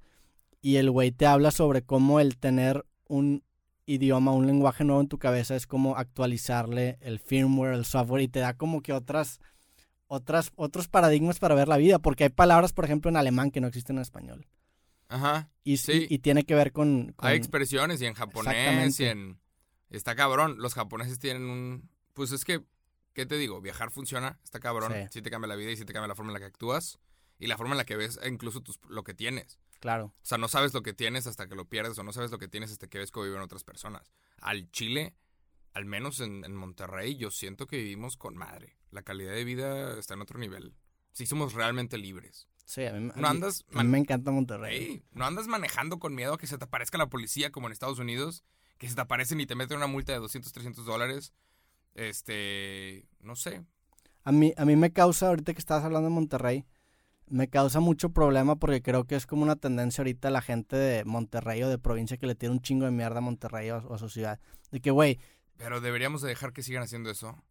Y 0.61 0.75
el 0.75 0.91
güey 0.91 1.11
te 1.11 1.25
habla 1.25 1.49
sobre 1.51 1.81
cómo 1.81 2.19
el 2.19 2.37
tener 2.37 2.85
un 3.07 3.43
idioma, 3.87 4.31
un 4.31 4.45
lenguaje 4.45 4.83
nuevo 4.83 5.01
en 5.01 5.07
tu 5.07 5.17
cabeza 5.17 5.55
es 5.55 5.65
como 5.65 5.97
actualizarle 5.97 6.97
el 7.01 7.19
firmware, 7.19 7.73
el 7.73 7.85
software 7.85 8.21
y 8.21 8.27
te 8.27 8.39
da 8.39 8.53
como 8.53 8.81
que 8.81 8.93
otras, 8.93 9.39
otras, 10.07 10.51
otros 10.55 10.87
paradigmas 10.87 11.39
para 11.39 11.55
ver 11.55 11.67
la 11.67 11.77
vida. 11.77 11.97
Porque 11.99 12.25
hay 12.25 12.29
palabras, 12.29 12.73
por 12.73 12.85
ejemplo, 12.85 13.09
en 13.09 13.17
alemán 13.17 13.49
que 13.49 13.59
no 13.59 13.67
existen 13.67 13.95
en 13.95 14.03
español. 14.03 14.45
Ajá. 15.11 15.49
Y, 15.63 15.77
Sí. 15.77 16.07
y, 16.09 16.15
y 16.15 16.19
tiene 16.19 16.43
que 16.45 16.55
ver 16.55 16.71
con... 16.71 17.13
con- 17.13 17.29
Hay 17.29 17.37
expresiones 17.37 18.01
y 18.01 18.05
en 18.05 18.13
japonés 18.13 18.99
y 18.99 19.05
en... 19.05 19.39
Está 19.89 20.15
cabrón. 20.15 20.55
Los 20.59 20.73
japoneses 20.73 21.19
tienen 21.19 21.43
un... 21.49 21.89
Pues 22.13 22.31
es 22.31 22.45
que, 22.45 22.63
¿qué 23.13 23.25
te 23.25 23.37
digo? 23.37 23.59
Viajar 23.61 23.91
funciona, 23.91 24.39
está 24.43 24.59
cabrón. 24.59 24.93
Sí. 24.93 25.07
Sí 25.11 25.21
te 25.21 25.29
cambia 25.29 25.47
la 25.49 25.55
vida 25.55 25.71
y 25.71 25.75
sí 25.77 25.83
te 25.85 25.91
cambia 25.93 26.07
la 26.07 26.15
forma 26.15 26.29
en 26.31 26.35
la 26.35 26.39
que 26.39 26.45
actúas. 26.45 26.97
Y 27.39 27.47
la 27.47 27.57
forma 27.57 27.73
en 27.73 27.77
la 27.79 27.85
que 27.85 27.97
ves 27.97 28.19
incluso 28.25 28.61
tus, 28.61 28.79
lo 28.87 29.03
que 29.03 29.13
tienes. 29.13 29.59
Claro. 29.79 30.05
O 30.05 30.13
sea, 30.21 30.37
no 30.37 30.47
sabes 30.47 30.73
lo 30.73 30.83
que 30.83 30.93
tienes 30.93 31.25
hasta 31.27 31.47
que 31.49 31.55
lo 31.55 31.65
pierdes 31.65 31.97
o 31.97 32.03
no 32.03 32.13
sabes 32.13 32.29
lo 32.31 32.37
que 32.37 32.47
tienes 32.47 32.71
hasta 32.71 32.87
que 32.87 32.99
ves 32.99 33.11
cómo 33.11 33.25
viven 33.25 33.41
otras 33.41 33.63
personas. 33.63 34.11
Al 34.39 34.69
Chile, 34.71 35.15
al 35.73 35.85
menos 35.85 36.19
en, 36.21 36.45
en 36.45 36.55
Monterrey, 36.55 37.17
yo 37.17 37.31
siento 37.31 37.65
que 37.67 37.77
vivimos 37.77 38.15
con 38.15 38.37
madre. 38.37 38.77
La 38.91 39.01
calidad 39.01 39.33
de 39.33 39.43
vida 39.43 39.97
está 39.99 40.13
en 40.13 40.21
otro 40.21 40.37
nivel. 40.39 40.75
Sí 41.13 41.25
somos 41.25 41.53
realmente 41.53 41.97
libres. 41.97 42.47
Sí, 42.65 42.85
a 42.85 42.93
mí, 42.93 43.11
a 43.13 43.19
No 43.19 43.21
mí- 43.21 43.27
andas... 43.27 43.65
a 43.73 43.83
mí 43.83 43.89
me 43.89 43.97
encanta 43.97 44.31
Monterrey. 44.31 44.77
Ey, 44.77 45.03
no 45.11 45.25
andas 45.25 45.47
manejando 45.47 45.99
con 45.99 46.15
miedo 46.15 46.33
a 46.35 46.37
que 46.37 46.47
se 46.47 46.57
te 46.57 46.63
aparezca 46.65 46.97
la 46.97 47.09
policía 47.09 47.51
como 47.51 47.67
en 47.67 47.73
Estados 47.73 47.99
Unidos, 47.99 48.43
que 48.77 48.87
se 48.89 48.95
te 48.95 49.01
aparecen 49.01 49.39
y 49.41 49.45
te 49.45 49.55
meten 49.55 49.77
una 49.77 49.87
multa 49.87 50.13
de 50.13 50.19
200, 50.19 50.51
300 50.53 50.85
dólares. 50.85 51.33
Este, 51.95 53.05
no 53.19 53.35
sé. 53.35 53.63
A 54.23 54.31
mí, 54.31 54.53
a 54.57 54.65
mí 54.65 54.75
me 54.75 54.91
causa, 54.91 55.27
ahorita 55.27 55.53
que 55.53 55.59
estabas 55.59 55.83
hablando 55.83 56.09
de 56.09 56.15
Monterrey, 56.15 56.65
me 57.27 57.47
causa 57.47 57.79
mucho 57.79 58.09
problema 58.11 58.55
porque 58.57 58.81
creo 58.81 59.05
que 59.05 59.15
es 59.15 59.25
como 59.25 59.43
una 59.43 59.55
tendencia 59.55 60.01
ahorita 60.01 60.29
la 60.29 60.41
gente 60.41 60.75
de 60.75 61.05
Monterrey 61.05 61.63
o 61.63 61.69
de 61.69 61.77
provincia 61.77 62.17
que 62.17 62.27
le 62.27 62.35
tira 62.35 62.51
un 62.51 62.61
chingo 62.61 62.85
de 62.85 62.91
mierda 62.91 63.19
a 63.19 63.21
Monterrey 63.21 63.69
o, 63.71 63.77
o 63.77 63.93
a 63.93 63.97
su 63.97 64.09
ciudad. 64.09 64.39
De 64.71 64.79
que, 64.81 64.91
güey, 64.91 65.19
Pero 65.57 65.79
deberíamos 65.81 66.21
de 66.21 66.29
dejar 66.29 66.53
que 66.53 66.63
sigan 66.63 66.83
haciendo 66.83 67.09
eso. 67.09 67.41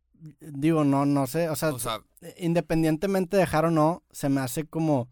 Digo, 0.41 0.85
no, 0.85 1.07
no 1.07 1.27
sé, 1.27 1.49
o 1.49 1.57
sea, 1.57 1.71
O 1.71 1.79
sea, 1.79 2.01
independientemente 2.39 3.37
de 3.37 3.43
dejar 3.43 3.65
o 3.65 3.71
no, 3.71 4.03
se 4.11 4.29
me 4.29 4.41
hace 4.41 4.65
como... 4.65 5.09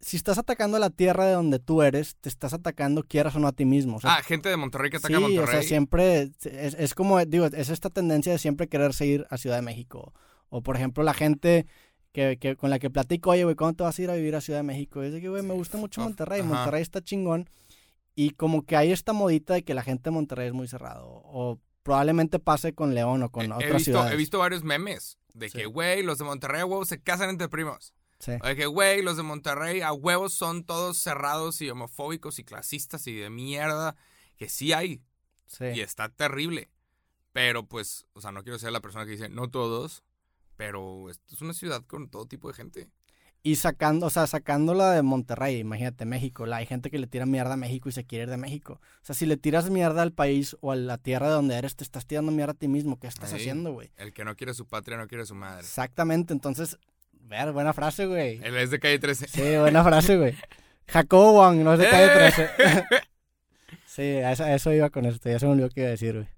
Si 0.00 0.16
estás 0.16 0.38
atacando 0.38 0.78
la 0.78 0.90
tierra 0.90 1.26
de 1.26 1.32
donde 1.32 1.58
tú 1.58 1.82
eres, 1.82 2.14
te 2.20 2.28
estás 2.28 2.52
atacando, 2.52 3.02
quieras 3.02 3.34
o 3.34 3.40
no, 3.40 3.48
a 3.48 3.52
ti 3.52 3.64
mismo. 3.64 3.96
O 3.96 4.00
sea, 4.00 4.14
ah, 4.14 4.22
gente 4.22 4.48
de 4.48 4.56
Monterrey 4.56 4.90
que 4.90 4.98
ataca 4.98 5.08
sí, 5.08 5.14
a 5.14 5.18
Monterrey. 5.18 5.44
o 5.44 5.50
sea, 5.50 5.62
siempre 5.62 6.30
es, 6.44 6.74
es 6.74 6.94
como, 6.94 7.18
digo, 7.24 7.46
es 7.46 7.68
esta 7.68 7.90
tendencia 7.90 8.30
de 8.30 8.38
siempre 8.38 8.68
quererse 8.68 9.06
ir 9.06 9.26
a 9.28 9.38
Ciudad 9.38 9.56
de 9.56 9.62
México. 9.62 10.14
O, 10.50 10.62
por 10.62 10.76
ejemplo, 10.76 11.02
la 11.02 11.14
gente 11.14 11.66
que, 12.12 12.38
que 12.38 12.54
con 12.54 12.70
la 12.70 12.78
que 12.78 12.90
platico, 12.90 13.30
oye, 13.30 13.42
güey, 13.42 13.56
¿cuándo 13.56 13.76
te 13.78 13.82
vas 13.82 13.98
a 13.98 14.02
ir 14.02 14.10
a 14.10 14.14
vivir 14.14 14.36
a 14.36 14.40
Ciudad 14.40 14.60
de 14.60 14.64
México? 14.64 15.02
Y 15.02 15.08
es 15.08 15.12
de 15.12 15.20
que, 15.20 15.30
güey, 15.30 15.42
me 15.42 15.54
gusta 15.54 15.78
mucho 15.78 16.00
Monterrey. 16.00 16.42
Monterrey 16.42 16.82
está 16.82 17.02
chingón. 17.02 17.50
Y 18.14 18.30
como 18.30 18.64
que 18.64 18.76
hay 18.76 18.92
esta 18.92 19.12
modita 19.12 19.54
de 19.54 19.64
que 19.64 19.74
la 19.74 19.82
gente 19.82 20.04
de 20.04 20.10
Monterrey 20.12 20.46
es 20.46 20.52
muy 20.52 20.68
cerrado. 20.68 21.06
O 21.08 21.58
probablemente 21.82 22.38
pase 22.38 22.74
con 22.74 22.94
León 22.94 23.22
o 23.22 23.30
con 23.30 23.44
He- 23.44 23.48
he, 23.48 23.52
otras 23.52 23.72
visto, 23.72 23.84
ciudades. 23.92 24.12
he 24.12 24.16
visto 24.16 24.38
varios 24.38 24.62
memes 24.64 25.18
de 25.34 25.48
Sí. 25.50 25.58
que, 25.58 25.66
güey, 25.66 26.02
los 26.02 26.18
de 26.18 26.24
Monterrey 26.24 26.60
a 26.60 26.66
huevos 26.66 26.88
se 26.88 27.00
casan 27.02 27.30
entre 27.30 27.48
primos. 27.48 27.94
Sí. 28.18 28.32
O 28.42 28.46
de 28.46 28.56
que, 28.56 28.66
güey, 28.66 29.02
los 29.02 29.16
de 29.16 29.22
Monterrey 29.22 29.80
a 29.80 29.92
huevos 29.92 30.34
son 30.34 30.64
todos 30.64 30.98
cerrados 30.98 31.60
y 31.60 31.70
homofóbicos 31.70 32.38
y 32.40 32.44
clasistas 32.44 33.06
y 33.06 33.14
de 33.14 33.30
mierda. 33.30 33.96
Que 34.36 34.48
sí 34.48 34.72
hay. 34.72 35.02
sí. 35.46 35.64
Y 35.74 35.80
está 35.80 36.08
terrible. 36.10 36.68
Pero 37.32 37.66
pues, 37.66 38.06
o 38.12 38.20
sea, 38.20 38.32
no 38.32 38.42
quiero 38.42 38.58
ser 38.58 38.72
la 38.72 38.80
persona 38.80 39.04
que 39.04 39.12
dice, 39.12 39.28
no 39.28 39.48
todos. 39.50 40.02
Pero 40.56 41.08
esto 41.08 41.34
es 41.34 41.40
una 41.40 41.54
ciudad 41.54 41.84
con 41.86 42.08
todo 42.10 42.26
tipo 42.26 42.48
de 42.48 42.54
gente. 42.54 42.90
Y 43.42 43.56
sacando, 43.56 44.06
o 44.06 44.10
sea, 44.10 44.26
sacándola 44.26 44.92
de 44.92 45.02
Monterrey, 45.02 45.58
imagínate, 45.58 46.04
México. 46.04 46.44
La, 46.44 46.56
hay 46.56 46.66
gente 46.66 46.90
que 46.90 46.98
le 46.98 47.06
tira 47.06 47.24
mierda 47.24 47.54
a 47.54 47.56
México 47.56 47.88
y 47.88 47.92
se 47.92 48.04
quiere 48.04 48.24
ir 48.24 48.30
de 48.30 48.36
México. 48.36 48.80
O 49.00 49.04
sea, 49.04 49.14
si 49.14 49.26
le 49.26 49.36
tiras 49.36 49.70
mierda 49.70 50.02
al 50.02 50.12
país 50.12 50.56
o 50.60 50.72
a 50.72 50.76
la 50.76 50.98
tierra 50.98 51.28
de 51.28 51.34
donde 51.34 51.54
eres, 51.56 51.76
te 51.76 51.84
estás 51.84 52.04
tirando 52.04 52.32
mierda 52.32 52.52
a 52.52 52.56
ti 52.56 52.68
mismo. 52.68 52.98
¿Qué 52.98 53.06
estás 53.06 53.32
Ahí. 53.32 53.40
haciendo, 53.40 53.72
güey? 53.72 53.90
El 53.96 54.12
que 54.12 54.24
no 54.24 54.34
quiere 54.36 54.54
su 54.54 54.66
patria 54.66 54.96
no 54.98 55.06
quiere 55.06 55.24
su 55.24 55.34
madre. 55.36 55.60
Exactamente, 55.60 56.32
entonces, 56.32 56.78
ver, 57.12 57.52
buena 57.52 57.72
frase, 57.72 58.06
güey. 58.06 58.40
Él 58.42 58.56
es 58.56 58.70
de 58.70 58.80
calle 58.80 58.98
13. 58.98 59.28
Sí, 59.28 59.56
buena 59.58 59.84
frase, 59.84 60.16
güey. 60.16 60.34
Jacobo 60.88 61.34
Wong, 61.34 61.58
no 61.58 61.74
es 61.74 61.78
de 61.78 61.88
calle 61.88 62.06
¡Eh! 62.06 62.32
13. 62.32 62.84
sí, 63.86 64.02
a 64.02 64.32
eso, 64.32 64.44
a 64.44 64.54
eso 64.54 64.72
iba 64.72 64.90
con 64.90 65.06
esto, 65.06 65.30
ya 65.30 65.38
se 65.38 65.46
me 65.46 65.52
olvidó 65.52 65.68
qué 65.70 65.80
iba 65.80 65.88
a 65.88 65.92
decir, 65.92 66.14
güey. 66.14 66.28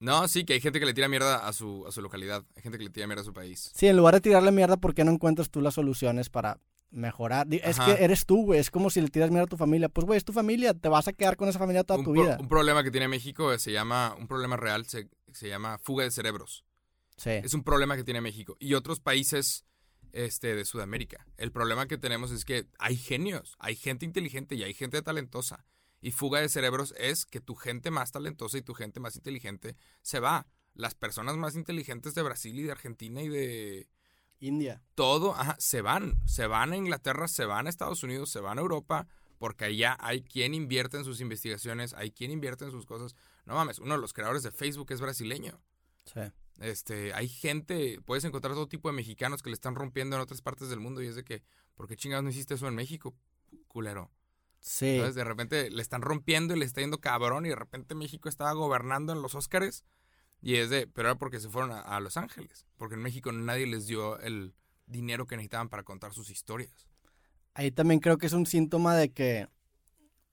No, 0.00 0.26
sí, 0.28 0.44
que 0.44 0.54
hay 0.54 0.60
gente 0.60 0.80
que 0.80 0.86
le 0.86 0.94
tira 0.94 1.08
mierda 1.08 1.46
a 1.46 1.52
su, 1.52 1.86
a 1.86 1.92
su 1.92 2.00
localidad. 2.00 2.44
Hay 2.56 2.62
gente 2.62 2.78
que 2.78 2.84
le 2.84 2.90
tira 2.90 3.06
mierda 3.06 3.20
a 3.22 3.24
su 3.24 3.32
país. 3.34 3.70
Sí, 3.74 3.86
en 3.86 3.96
lugar 3.96 4.14
de 4.14 4.20
tirarle 4.22 4.50
mierda, 4.50 4.76
¿por 4.78 4.94
qué 4.94 5.04
no 5.04 5.12
encuentras 5.12 5.50
tú 5.50 5.60
las 5.60 5.74
soluciones 5.74 6.30
para 6.30 6.58
mejorar? 6.90 7.46
Es 7.50 7.78
Ajá. 7.78 7.94
que 7.96 8.02
eres 8.04 8.24
tú, 8.26 8.46
güey, 8.46 8.58
es 8.60 8.70
como 8.70 8.88
si 8.90 9.00
le 9.02 9.08
tiras 9.08 9.30
mierda 9.30 9.44
a 9.44 9.48
tu 9.48 9.56
familia. 9.58 9.88
Pues, 9.90 10.06
güey, 10.06 10.16
es 10.16 10.24
tu 10.24 10.32
familia, 10.32 10.72
te 10.74 10.88
vas 10.88 11.06
a 11.06 11.12
quedar 11.12 11.36
con 11.36 11.48
esa 11.48 11.58
familia 11.58 11.84
toda 11.84 11.98
un, 11.98 12.04
tu 12.06 12.12
pro- 12.14 12.22
vida. 12.22 12.38
un 12.40 12.48
problema 12.48 12.82
que 12.82 12.90
tiene 12.90 13.08
México 13.08 13.56
se 13.58 13.72
llama, 13.72 14.16
un 14.18 14.26
problema 14.26 14.56
real 14.56 14.86
se, 14.86 15.08
se 15.32 15.48
llama 15.48 15.78
fuga 15.78 16.04
de 16.04 16.10
cerebros. 16.10 16.64
Sí, 17.18 17.30
Es 17.30 17.52
un 17.52 17.62
problema 17.62 17.94
que 17.96 18.02
tiene 18.04 18.22
México 18.22 18.56
y 18.58 18.72
otros 18.72 18.98
países 19.00 19.66
este, 20.12 20.54
de 20.56 20.64
Sudamérica. 20.64 21.26
El 21.36 21.52
problema 21.52 21.86
que 21.86 21.98
tenemos 21.98 22.30
es 22.30 22.46
que 22.46 22.64
hay 22.78 22.96
genios, 22.96 23.54
hay 23.58 23.76
gente 23.76 24.06
inteligente 24.06 24.54
y 24.54 24.62
hay 24.64 24.72
gente 24.72 25.02
talentosa. 25.02 25.66
Y 26.00 26.12
fuga 26.12 26.40
de 26.40 26.48
cerebros 26.48 26.94
es 26.96 27.26
que 27.26 27.40
tu 27.40 27.54
gente 27.54 27.90
más 27.90 28.12
talentosa 28.12 28.58
y 28.58 28.62
tu 28.62 28.74
gente 28.74 29.00
más 29.00 29.16
inteligente 29.16 29.76
se 30.02 30.20
va. 30.20 30.46
Las 30.74 30.94
personas 30.94 31.36
más 31.36 31.56
inteligentes 31.56 32.14
de 32.14 32.22
Brasil 32.22 32.58
y 32.58 32.62
de 32.62 32.72
Argentina 32.72 33.22
y 33.22 33.28
de 33.28 33.88
India. 34.38 34.82
todo, 34.94 35.34
ajá, 35.34 35.56
se 35.58 35.82
van. 35.82 36.16
Se 36.26 36.46
van 36.46 36.72
a 36.72 36.76
Inglaterra, 36.76 37.28
se 37.28 37.44
van 37.44 37.66
a 37.66 37.70
Estados 37.70 38.02
Unidos, 38.02 38.30
se 38.30 38.40
van 38.40 38.58
a 38.58 38.62
Europa, 38.62 39.06
porque 39.38 39.66
allá 39.66 39.96
hay 40.00 40.22
quien 40.22 40.54
invierte 40.54 40.96
en 40.96 41.04
sus 41.04 41.20
investigaciones, 41.20 41.92
hay 41.94 42.12
quien 42.12 42.30
invierte 42.30 42.64
en 42.64 42.70
sus 42.70 42.86
cosas. 42.86 43.14
No 43.44 43.54
mames, 43.54 43.78
uno 43.78 43.94
de 43.94 44.00
los 44.00 44.12
creadores 44.12 44.42
de 44.42 44.52
Facebook 44.52 44.92
es 44.92 45.00
brasileño. 45.00 45.60
Sí. 46.06 46.20
Este, 46.60 47.12
hay 47.14 47.28
gente, 47.28 48.00
puedes 48.04 48.24
encontrar 48.24 48.54
todo 48.54 48.68
tipo 48.68 48.88
de 48.88 48.94
mexicanos 48.94 49.42
que 49.42 49.50
le 49.50 49.54
están 49.54 49.74
rompiendo 49.74 50.16
en 50.16 50.22
otras 50.22 50.42
partes 50.42 50.68
del 50.68 50.78
mundo 50.78 51.02
y 51.02 51.06
es 51.06 51.16
de 51.16 51.24
que, 51.24 51.42
¿por 51.74 51.88
qué 51.88 51.96
chingados 51.96 52.22
no 52.22 52.30
hiciste 52.30 52.54
eso 52.54 52.68
en 52.68 52.74
México, 52.74 53.14
culero? 53.66 54.10
Sí. 54.60 54.98
¿Sabes? 54.98 55.14
De 55.14 55.24
repente 55.24 55.70
le 55.70 55.82
están 55.82 56.02
rompiendo 56.02 56.54
y 56.54 56.58
le 56.58 56.64
está 56.64 56.80
yendo 56.80 57.00
cabrón 57.00 57.46
y 57.46 57.50
de 57.50 57.56
repente 57.56 57.94
México 57.94 58.28
estaba 58.28 58.52
gobernando 58.52 59.12
en 59.12 59.22
los 59.22 59.34
Óscares 59.34 59.84
y 60.42 60.56
es 60.56 60.70
de, 60.70 60.86
pero 60.86 61.08
era 61.08 61.18
porque 61.18 61.40
se 61.40 61.48
fueron 61.48 61.72
a, 61.72 61.80
a 61.80 62.00
Los 62.00 62.16
Ángeles, 62.16 62.66
porque 62.76 62.94
en 62.94 63.02
México 63.02 63.32
nadie 63.32 63.66
les 63.66 63.86
dio 63.86 64.18
el 64.20 64.54
dinero 64.86 65.26
que 65.26 65.36
necesitaban 65.36 65.68
para 65.68 65.82
contar 65.82 66.12
sus 66.12 66.30
historias. 66.30 66.88
Ahí 67.54 67.70
también 67.70 68.00
creo 68.00 68.18
que 68.18 68.26
es 68.26 68.32
un 68.32 68.46
síntoma 68.46 68.94
de 68.96 69.10
que 69.12 69.48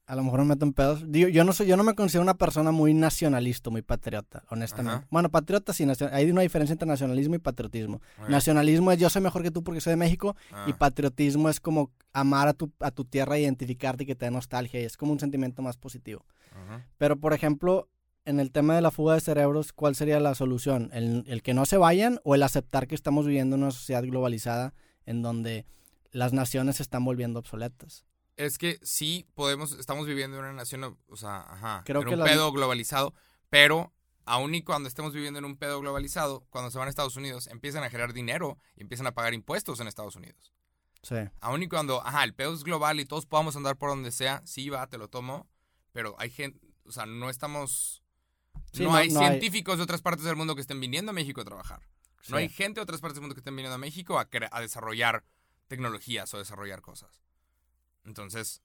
a 0.08 0.16
lo 0.16 0.24
mejor 0.24 0.40
me 0.40 0.46
meto 0.46 0.66
en 0.66 0.74
pedos. 0.74 1.04
Yo 1.10 1.44
no 1.44 1.52
soy, 1.54 1.68
yo 1.68 1.76
no 1.78 1.84
me 1.84 1.94
considero 1.94 2.24
una 2.24 2.38
persona 2.38 2.72
muy 2.72 2.94
nacionalista, 2.94 3.70
muy 3.70 3.82
patriota, 3.82 4.44
honestamente. 4.50 4.98
Ajá. 5.00 5.08
Bueno, 5.12 5.30
patriota 5.30 5.74
sí, 5.74 5.86
nacio- 5.86 6.10
hay 6.12 6.32
una 6.32 6.42
diferencia 6.42 6.72
entre 6.74 6.88
nacionalismo 6.88 7.36
y 7.36 7.40
patriotismo. 7.40 8.02
Nacionalismo 8.30 8.92
es 8.92 9.00
yo 9.00 9.10
soy 9.10 9.22
mejor 9.22 9.44
que 9.44 9.52
tú 9.52 9.64
porque 9.64 9.82
soy 9.82 9.92
de 9.92 9.98
México 9.98 10.36
y 10.50 10.72
Ah, 10.72 10.76
patriotismo 10.78 11.50
es 11.50 11.60
como 11.60 11.92
amar 12.14 12.48
a 12.48 12.54
tu, 12.54 12.72
a 12.80 12.90
tu 12.90 13.04
tierra, 13.06 13.38
identificarte 13.38 14.04
y 14.04 14.08
que 14.08 14.16
te 14.16 14.26
dé 14.26 14.32
nostalgia 14.32 14.82
y 14.82 14.86
es 14.86 14.98
como 14.98 15.12
un 15.12 15.20
sentimiento 15.20 15.62
más 15.62 15.78
positivo. 15.78 16.26
Pero, 16.98 17.20
por 17.20 17.34
ejemplo, 17.34 17.88
en 18.26 18.40
el 18.40 18.52
tema 18.52 18.76
de 18.76 18.82
la 18.82 18.92
fuga 18.92 19.14
de 19.14 19.20
cerebros, 19.22 19.72
¿cuál 19.74 19.96
sería 19.96 20.20
la 20.20 20.34
solución? 20.36 20.90
¿El, 20.94 21.24
el 21.28 21.44
que 21.44 21.54
no 21.54 21.66
se 21.66 21.78
vayan 21.78 22.20
o 22.24 22.34
el 22.34 22.44
aceptar 22.44 22.88
que 22.88 22.96
estamos 22.96 23.26
viviendo 23.28 23.56
en 23.56 23.64
una 23.64 23.72
sociedad 23.72 24.04
globalizada 24.04 24.74
en 25.06 25.22
donde 25.22 25.66
las 26.12 26.34
naciones 26.34 26.78
se 26.78 26.84
están 26.84 27.06
volviendo 27.06 27.40
obsoletas? 27.40 28.06
Es 28.38 28.58
que 28.58 28.80
sí 28.84 29.28
podemos, 29.34 29.74
estamos 29.74 30.06
viviendo 30.08 30.38
en 30.38 30.44
una 30.46 30.54
nación, 30.54 30.98
o 31.08 31.18
sea, 31.18 31.40
ajá, 31.42 31.82
Creo 31.86 32.02
en 32.02 32.08
que 32.08 32.16
un 32.16 32.24
pedo 32.24 32.52
globalizado, 32.52 33.14
pero 33.50 33.92
aún 34.26 34.54
y 34.56 34.62
cuando 34.62 34.88
estemos 34.88 35.12
viviendo 35.14 35.40
en 35.40 35.46
un 35.46 35.58
pedo 35.58 35.80
globalizado, 35.82 36.46
cuando 36.50 36.70
se 36.72 36.78
van 36.78 36.88
a 36.88 36.90
Estados 36.90 37.16
Unidos, 37.16 37.48
empiezan 37.48 37.84
a 37.84 37.90
generar 37.90 38.14
dinero 38.14 38.60
y 38.76 38.82
empiezan 38.82 39.08
a 39.08 39.14
pagar 39.14 39.34
impuestos 39.34 39.80
en 39.80 39.88
Estados 39.88 40.16
Unidos. 40.16 40.54
Sí. 41.02 41.16
Aún 41.42 41.64
y 41.64 41.68
cuando, 41.68 42.06
ajá, 42.06 42.24
el 42.24 42.34
pedo 42.36 42.54
es 42.54 42.64
global 42.64 43.00
y 43.00 43.06
todos 43.06 43.26
podamos 43.26 43.56
andar 43.56 43.76
por 43.78 43.90
donde 43.90 44.12
sea, 44.12 44.42
sí 44.46 44.70
va, 44.70 44.88
te 44.88 44.98
lo 44.98 45.08
tomo, 45.10 45.48
pero 45.92 46.16
hay 46.20 46.30
gente, 46.30 46.60
o 46.86 46.92
sea, 46.92 47.06
no 47.06 47.30
estamos, 47.30 48.04
Sí, 48.74 48.84
no, 48.84 48.90
no- 48.92 48.96
hay 48.98 49.10
no 49.10 49.20
hay- 49.22 49.28
científicos 49.30 49.78
de 49.78 49.84
otras 49.84 50.02
partes 50.02 50.26
del 50.26 50.36
mundo 50.36 50.54
que 50.54 50.62
estén 50.62 50.80
viniendo 50.80 51.10
a 51.12 51.14
México 51.14 51.42
a 51.42 51.46
trabajar. 51.46 51.82
sí. 52.22 52.32
No 52.32 52.38
hay 52.38 52.50
gente 52.50 52.80
de 52.80 52.84
otras 52.84 53.00
partes 53.02 53.16
del 53.16 53.22
mundo 53.22 53.34
que 53.36 53.40
estén 53.40 53.56
viniendo 53.56 53.76
a 53.76 53.80
México 53.80 54.20
a, 54.20 54.28
a 54.52 54.62
desarrollar 54.62 55.24
tecnologías 55.68 56.32
o 56.34 56.38
desarrollar 56.38 56.82
cosas. 56.82 57.22
Entonces, 58.08 58.62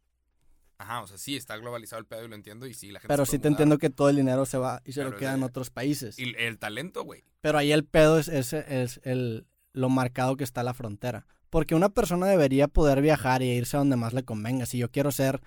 ajá, 0.78 1.02
o 1.02 1.06
sea, 1.08 1.18
sí, 1.18 1.36
está 1.36 1.56
globalizado 1.56 2.00
el 2.00 2.06
pedo 2.06 2.24
y 2.24 2.28
lo 2.28 2.36
entiendo 2.36 2.66
y 2.66 2.74
sí, 2.74 2.92
la 2.92 3.00
gente 3.00 3.12
Pero 3.12 3.26
sí 3.26 3.38
te 3.38 3.48
entiendo 3.48 3.76
que 3.76 3.90
todo 3.90 4.08
el 4.08 4.16
dinero 4.16 4.46
se 4.46 4.56
va 4.56 4.80
y 4.84 4.92
se 4.92 5.00
Pero 5.00 5.10
lo 5.10 5.18
queda 5.18 5.34
en 5.34 5.42
otros 5.42 5.68
países. 5.70 6.18
Y 6.18 6.34
el 6.38 6.58
talento, 6.58 7.02
güey. 7.02 7.24
Pero 7.40 7.58
ahí 7.58 7.72
el 7.72 7.84
pedo 7.84 8.18
es, 8.18 8.28
es, 8.28 8.52
es 8.52 9.00
el, 9.02 9.46
lo 9.72 9.88
marcado 9.88 10.36
que 10.36 10.44
está 10.44 10.62
la 10.62 10.74
frontera. 10.74 11.26
Porque 11.50 11.74
una 11.74 11.90
persona 11.90 12.26
debería 12.28 12.68
poder 12.68 13.02
viajar 13.02 13.42
y 13.42 13.50
irse 13.50 13.76
a 13.76 13.80
donde 13.80 13.96
más 13.96 14.14
le 14.14 14.22
convenga. 14.22 14.64
Si 14.64 14.78
yo 14.78 14.90
quiero 14.90 15.10
ser, 15.10 15.42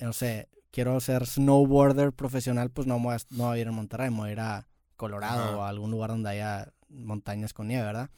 no 0.00 0.12
sé, 0.12 0.48
quiero 0.70 0.98
ser 1.00 1.26
snowboarder 1.26 2.12
profesional, 2.12 2.70
pues 2.70 2.86
no 2.86 2.98
voy 2.98 3.14
a, 3.14 3.18
no 3.30 3.48
voy 3.48 3.58
a 3.58 3.60
ir 3.60 3.68
a 3.68 3.72
Monterrey, 3.72 4.10
me 4.10 4.16
voy 4.16 4.30
a 4.30 4.32
ir 4.32 4.40
a 4.40 4.66
Colorado 4.96 5.58
o 5.58 5.62
a 5.62 5.68
algún 5.68 5.90
lugar 5.90 6.10
donde 6.10 6.30
haya 6.30 6.72
montañas 6.88 7.52
con 7.52 7.68
nieve, 7.68 7.84
¿verdad? 7.84 8.10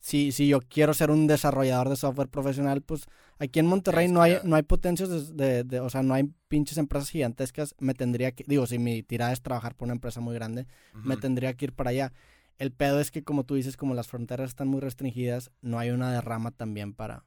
Si, 0.00 0.30
si 0.32 0.46
yo 0.48 0.60
quiero 0.60 0.94
ser 0.94 1.10
un 1.10 1.26
desarrollador 1.26 1.88
de 1.88 1.96
software 1.96 2.28
profesional, 2.28 2.82
pues 2.82 3.04
aquí 3.38 3.58
en 3.58 3.66
Monterrey 3.66 4.08
no 4.08 4.22
hay, 4.22 4.32
no 4.44 4.56
hay 4.56 4.62
potencias 4.62 5.08
de, 5.08 5.34
de- 5.34 5.64
de- 5.64 5.80
o 5.80 5.90
sea, 5.90 6.02
no 6.02 6.14
hay 6.14 6.30
pinches 6.48 6.78
empresas 6.78 7.10
gigantescas. 7.10 7.74
Me 7.78 7.94
tendría 7.94 8.32
que, 8.32 8.44
digo, 8.46 8.66
si 8.66 8.78
mi 8.78 9.02
tirada 9.02 9.32
es 9.32 9.42
trabajar 9.42 9.74
por 9.74 9.86
una 9.86 9.94
empresa 9.94 10.20
muy 10.20 10.34
grande, 10.34 10.66
me 10.94 11.16
tendría 11.20 11.54
que 11.54 11.66
ir 11.66 11.72
para 11.72 11.90
allá. 11.90 12.12
El 12.58 12.72
pedo 12.72 13.00
es 13.00 13.10
que, 13.10 13.22
como 13.24 13.44
tú 13.44 13.54
dices, 13.56 13.76
como 13.76 13.94
las 13.94 14.08
fronteras 14.08 14.50
están 14.50 14.68
muy 14.68 14.80
restringidas, 14.80 15.50
no 15.62 15.78
hay 15.78 15.90
una 15.90 16.12
derrama 16.12 16.50
también 16.52 16.92
para... 16.94 17.24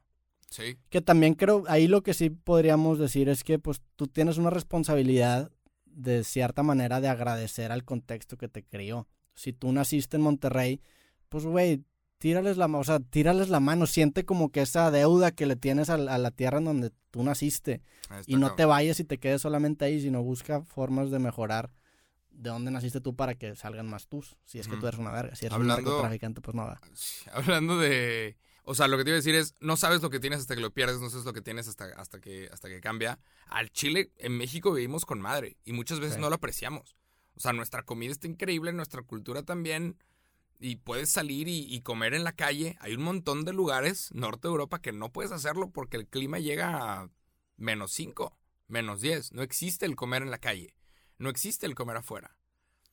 Sí, 0.50 0.76
Que 0.90 1.00
también 1.00 1.34
creo, 1.34 1.64
ahí 1.68 1.88
lo 1.88 2.02
que 2.02 2.12
sí 2.12 2.28
podríamos 2.28 2.98
decir 2.98 3.30
es 3.30 3.42
que 3.42 3.58
pues 3.58 3.80
tú 3.96 4.06
tienes 4.06 4.36
una 4.36 4.50
responsabilidad 4.50 5.50
de 5.86 6.24
cierta 6.24 6.62
manera 6.62 7.00
de 7.00 7.08
agradecer 7.08 7.72
al 7.72 7.84
contexto 7.84 8.36
que 8.36 8.48
te 8.48 8.62
crió. 8.62 9.08
Si 9.34 9.52
tú 9.54 9.72
naciste 9.72 10.16
en 10.18 10.22
Monterrey, 10.24 10.82
pues 11.30 11.44
güey, 11.46 11.82
tírales 12.22 12.56
la, 12.56 12.66
o 12.66 12.84
sea, 12.84 13.00
tírales 13.00 13.48
la 13.48 13.58
mano, 13.58 13.86
siente 13.86 14.24
como 14.24 14.52
que 14.52 14.60
esa 14.62 14.92
deuda 14.92 15.32
que 15.32 15.44
le 15.44 15.56
tienes 15.56 15.90
a, 15.90 15.96
la- 15.98 16.14
a 16.14 16.18
la 16.18 16.30
tierra 16.30 16.58
en 16.58 16.64
donde 16.66 16.92
tú 17.10 17.24
naciste 17.24 17.82
y 18.26 18.34
no 18.36 18.42
cabrón. 18.42 18.56
te 18.56 18.64
vayas 18.64 19.00
y 19.00 19.04
te 19.04 19.18
quedes 19.18 19.42
solamente 19.42 19.84
ahí, 19.84 20.00
sino 20.00 20.22
busca 20.22 20.62
formas 20.62 21.10
de 21.10 21.18
mejorar 21.18 21.72
de 22.30 22.50
dónde 22.50 22.70
naciste 22.70 23.00
tú 23.00 23.16
para 23.16 23.34
que 23.34 23.56
salgan 23.56 23.90
más 23.90 24.06
tus. 24.06 24.36
Si 24.44 24.58
es 24.60 24.68
que 24.68 24.76
tú 24.76 24.86
eres 24.86 25.00
una 25.00 25.10
verga. 25.10 25.34
Si 25.34 25.46
eres 25.46 25.54
Hablando- 25.56 25.80
un 25.80 25.84
narcotraficante, 25.84 26.40
pues 26.40 26.54
no 26.54 26.62
va. 26.64 26.80
Sí, 26.94 27.24
Hablando 27.32 27.78
de. 27.78 28.36
O 28.64 28.76
sea, 28.76 28.86
lo 28.86 28.96
que 28.96 29.02
te 29.02 29.10
iba 29.10 29.16
a 29.16 29.18
decir 29.18 29.34
es, 29.34 29.56
no 29.58 29.76
sabes 29.76 30.00
lo 30.02 30.08
que 30.10 30.20
tienes 30.20 30.38
hasta 30.38 30.54
que 30.54 30.60
lo 30.60 30.70
pierdes, 30.72 31.00
no 31.00 31.10
sabes 31.10 31.24
lo 31.26 31.32
que 31.32 31.42
tienes 31.42 31.66
hasta, 31.66 31.86
hasta, 31.96 32.20
que, 32.20 32.48
hasta 32.52 32.68
que 32.68 32.80
cambia. 32.80 33.18
Al 33.48 33.70
Chile, 33.72 34.12
en 34.18 34.38
México 34.38 34.72
vivimos 34.72 35.04
con 35.04 35.20
madre 35.20 35.56
y 35.64 35.72
muchas 35.72 35.98
veces 35.98 36.14
Sí. 36.14 36.20
no 36.20 36.28
lo 36.30 36.36
apreciamos. 36.36 36.94
O 37.34 37.40
sea, 37.40 37.52
nuestra 37.52 37.82
comida 37.82 38.12
está 38.12 38.28
increíble, 38.28 38.72
nuestra 38.72 39.02
cultura 39.02 39.42
también. 39.42 39.96
Y 40.64 40.76
puedes 40.76 41.10
salir 41.10 41.48
y, 41.48 41.64
y 41.74 41.80
comer 41.80 42.14
en 42.14 42.22
la 42.22 42.32
calle. 42.36 42.76
Hay 42.80 42.94
un 42.94 43.02
montón 43.02 43.44
de 43.44 43.52
lugares, 43.52 44.10
norte 44.14 44.46
de 44.46 44.52
Europa, 44.52 44.80
que 44.80 44.92
no 44.92 45.10
puedes 45.12 45.32
hacerlo 45.32 45.70
porque 45.70 45.96
el 45.96 46.06
clima 46.06 46.38
llega 46.38 47.00
a 47.02 47.10
menos 47.56 47.90
5, 47.92 48.38
menos 48.68 49.00
10. 49.00 49.32
No 49.32 49.42
existe 49.42 49.86
el 49.86 49.96
comer 49.96 50.22
en 50.22 50.30
la 50.30 50.38
calle. 50.38 50.76
No 51.18 51.30
existe 51.30 51.66
el 51.66 51.74
comer 51.74 51.96
afuera. 51.96 52.36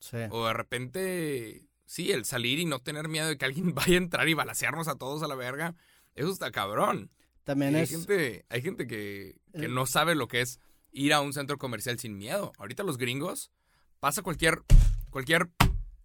Sí. 0.00 0.16
O 0.30 0.46
de 0.46 0.52
repente, 0.52 1.68
sí, 1.86 2.10
el 2.10 2.24
salir 2.24 2.58
y 2.58 2.64
no 2.64 2.80
tener 2.80 3.06
miedo 3.08 3.28
de 3.28 3.38
que 3.38 3.44
alguien 3.44 3.72
vaya 3.74 3.94
a 3.94 3.98
entrar 3.98 4.28
y 4.28 4.34
balasearnos 4.34 4.88
a 4.88 4.96
todos 4.96 5.22
a 5.22 5.28
la 5.28 5.36
verga. 5.36 5.76
Eso 6.16 6.32
está 6.32 6.50
cabrón. 6.50 7.12
También 7.44 7.76
hay 7.76 7.82
es... 7.82 7.90
gente, 7.90 8.46
hay 8.48 8.62
gente 8.62 8.88
que, 8.88 9.40
que 9.54 9.66
Eh. 9.66 9.68
no 9.68 9.86
sabe 9.86 10.16
lo 10.16 10.26
que 10.26 10.40
es 10.40 10.58
ir 10.90 11.12
a 11.12 11.20
un 11.20 11.32
centro 11.32 11.56
comercial 11.56 12.00
sin 12.00 12.18
miedo. 12.18 12.52
Ahorita 12.58 12.82
los 12.82 12.98
gringos 12.98 13.52
pasa 14.00 14.22
cualquier, 14.22 14.62
cualquier 15.10 15.50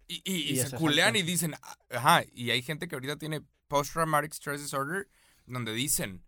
y, 0.08 0.22
y- 0.52 0.56
se 0.56 0.76
culean 0.76 1.16
y 1.16 1.22
dicen, 1.22 1.54
"Ah, 1.62 1.78
ajá, 1.90 2.24
y 2.32 2.50
hay 2.50 2.62
gente 2.62 2.88
que 2.88 2.94
ahorita 2.96 3.16
tiene 3.16 3.42
post-traumatic 3.68 4.32
stress 4.32 4.60
disorder, 4.62 5.08
donde 5.46 5.72
dicen, 5.72 6.22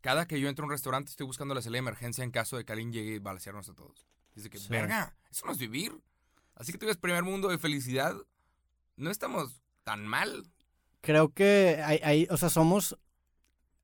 cada 0.00 0.26
que 0.26 0.40
yo 0.40 0.48
entro 0.48 0.64
a 0.64 0.66
un 0.66 0.70
restaurante 0.72 1.10
estoy 1.10 1.26
buscando 1.26 1.54
la 1.54 1.62
salida 1.62 1.76
de 1.76 1.80
emergencia 1.80 2.24
en 2.24 2.30
caso 2.30 2.56
de 2.56 2.64
que 2.64 2.72
alguien 2.72 2.92
llegue 2.92 3.14
y 3.14 3.18
balasearnos 3.18 3.68
a 3.68 3.74
todos. 3.74 4.06
Dice 4.34 4.50
que, 4.50 4.58
Sí. 4.58 4.68
verga, 4.68 5.16
eso 5.30 5.46
no 5.46 5.52
es 5.52 5.58
vivir. 5.58 5.92
Así 6.54 6.72
que 6.72 6.78
tú 6.78 6.86
ves 6.86 6.96
primer 6.96 7.22
mundo 7.22 7.48
de 7.48 7.58
felicidad, 7.58 8.14
no 8.96 9.10
estamos 9.10 9.62
tan 9.84 10.06
mal. 10.06 10.50
Creo 11.00 11.32
que 11.32 11.80
hay, 11.84 11.98
hay- 12.02 12.26
o 12.30 12.36
sea, 12.36 12.50
somos... 12.50 12.96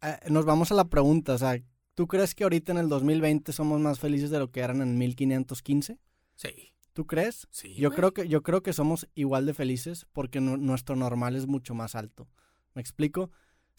eh, 0.03 0.19
nos 0.29 0.45
vamos 0.45 0.71
a 0.71 0.75
la 0.75 0.85
pregunta, 0.85 1.35
o 1.35 1.39
sea, 1.39 1.59
¿tú 1.95 2.07
crees 2.07 2.35
que 2.35 2.45
ahorita 2.45 2.71
en 2.73 2.79
el 2.79 2.89
2020 2.89 3.53
somos 3.53 3.81
más 3.81 3.99
felices 3.99 4.31
de 4.31 4.39
lo 4.39 4.51
que 4.53 4.61
eran 4.61 4.81
en 4.83 4.97
1515? 4.99 5.99
Sí, 6.37 6.73
¿Tú 6.99 7.07
crees? 7.07 7.47
sí. 7.53 7.75
Yo 7.77 7.93
creo 7.93 8.13
que 8.13 8.27
yo 8.27 8.43
creo 8.43 8.61
que 8.65 8.73
somos 8.73 9.07
igual 9.15 9.47
de 9.47 9.55
felices 9.55 10.05
porque 10.13 10.41
nu- 10.41 10.57
nuestro 10.57 10.97
normal 10.97 11.37
es 11.37 11.47
mucho 11.47 11.73
más 11.73 11.95
alto. 11.95 12.27
¿Me 12.75 12.83
explico? 12.83 13.23
O 13.23 13.31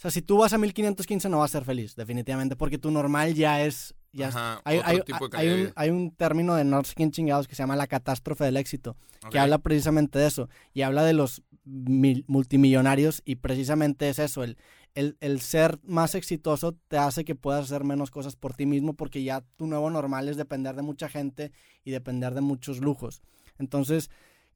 sea, 0.02 0.10
si 0.10 0.22
tú 0.22 0.38
vas 0.38 0.54
a 0.54 0.58
1515 0.58 1.28
no 1.28 1.40
vas 1.40 1.52
a 1.54 1.58
ser 1.60 1.66
feliz, 1.66 1.98
definitivamente, 1.98 2.56
porque 2.56 2.78
tu 2.78 2.92
normal 2.92 3.34
ya 3.34 3.62
es 3.62 3.94
ya 4.14 4.30
es- 4.30 4.36
hay, 4.64 4.78
otro 4.78 4.90
hay- 4.90 5.02
tipo 5.02 5.28
de 5.28 5.38
hay 5.38 5.50
un, 5.50 5.74
hay 5.76 5.90
un 5.90 6.12
término 6.16 6.56
de 6.56 6.64
no 6.64 6.82
sé 6.86 6.96
quién 6.96 7.12
chingados 7.12 7.46
que 7.50 7.56
se 7.56 7.62
llama 7.64 7.76
la 7.76 7.88
catástrofe 7.88 8.46
del 8.46 8.56
éxito, 8.56 8.96
que 9.30 9.38
habla 9.38 9.58
precisamente 9.58 10.18
de 10.18 10.28
eso 10.28 10.48
y 10.74 10.84
habla 10.84 11.04
de 11.04 11.12
los 11.12 11.44
mil- 11.66 12.24
multimillonarios 12.28 13.22
y 13.26 13.36
precisamente 13.36 14.08
es 14.08 14.20
eso, 14.20 14.46
el, 14.46 14.58
el, 15.00 15.18
el 15.22 15.40
ser 15.40 15.80
más 15.84 16.14
exitoso 16.14 16.76
te 16.88 16.98
hace 16.98 17.24
que 17.24 17.36
puedas 17.36 17.66
hacer 17.66 17.84
menos 17.84 18.12
cosas 18.12 18.36
por 18.36 18.54
ti 18.54 18.66
mismo 18.66 18.94
porque 18.94 19.24
ya 19.24 19.44
tu 19.56 19.66
nuevo 19.66 19.90
normal 19.90 20.28
es 20.28 20.38
depender 20.38 20.76
de 20.76 20.82
mucha 20.82 21.08
gente 21.08 21.52
y 21.84 21.92
depender 21.92 22.34
de 22.34 22.42
muchos 22.42 22.80
lujos. 22.80 23.22
Entonces, 23.58 24.10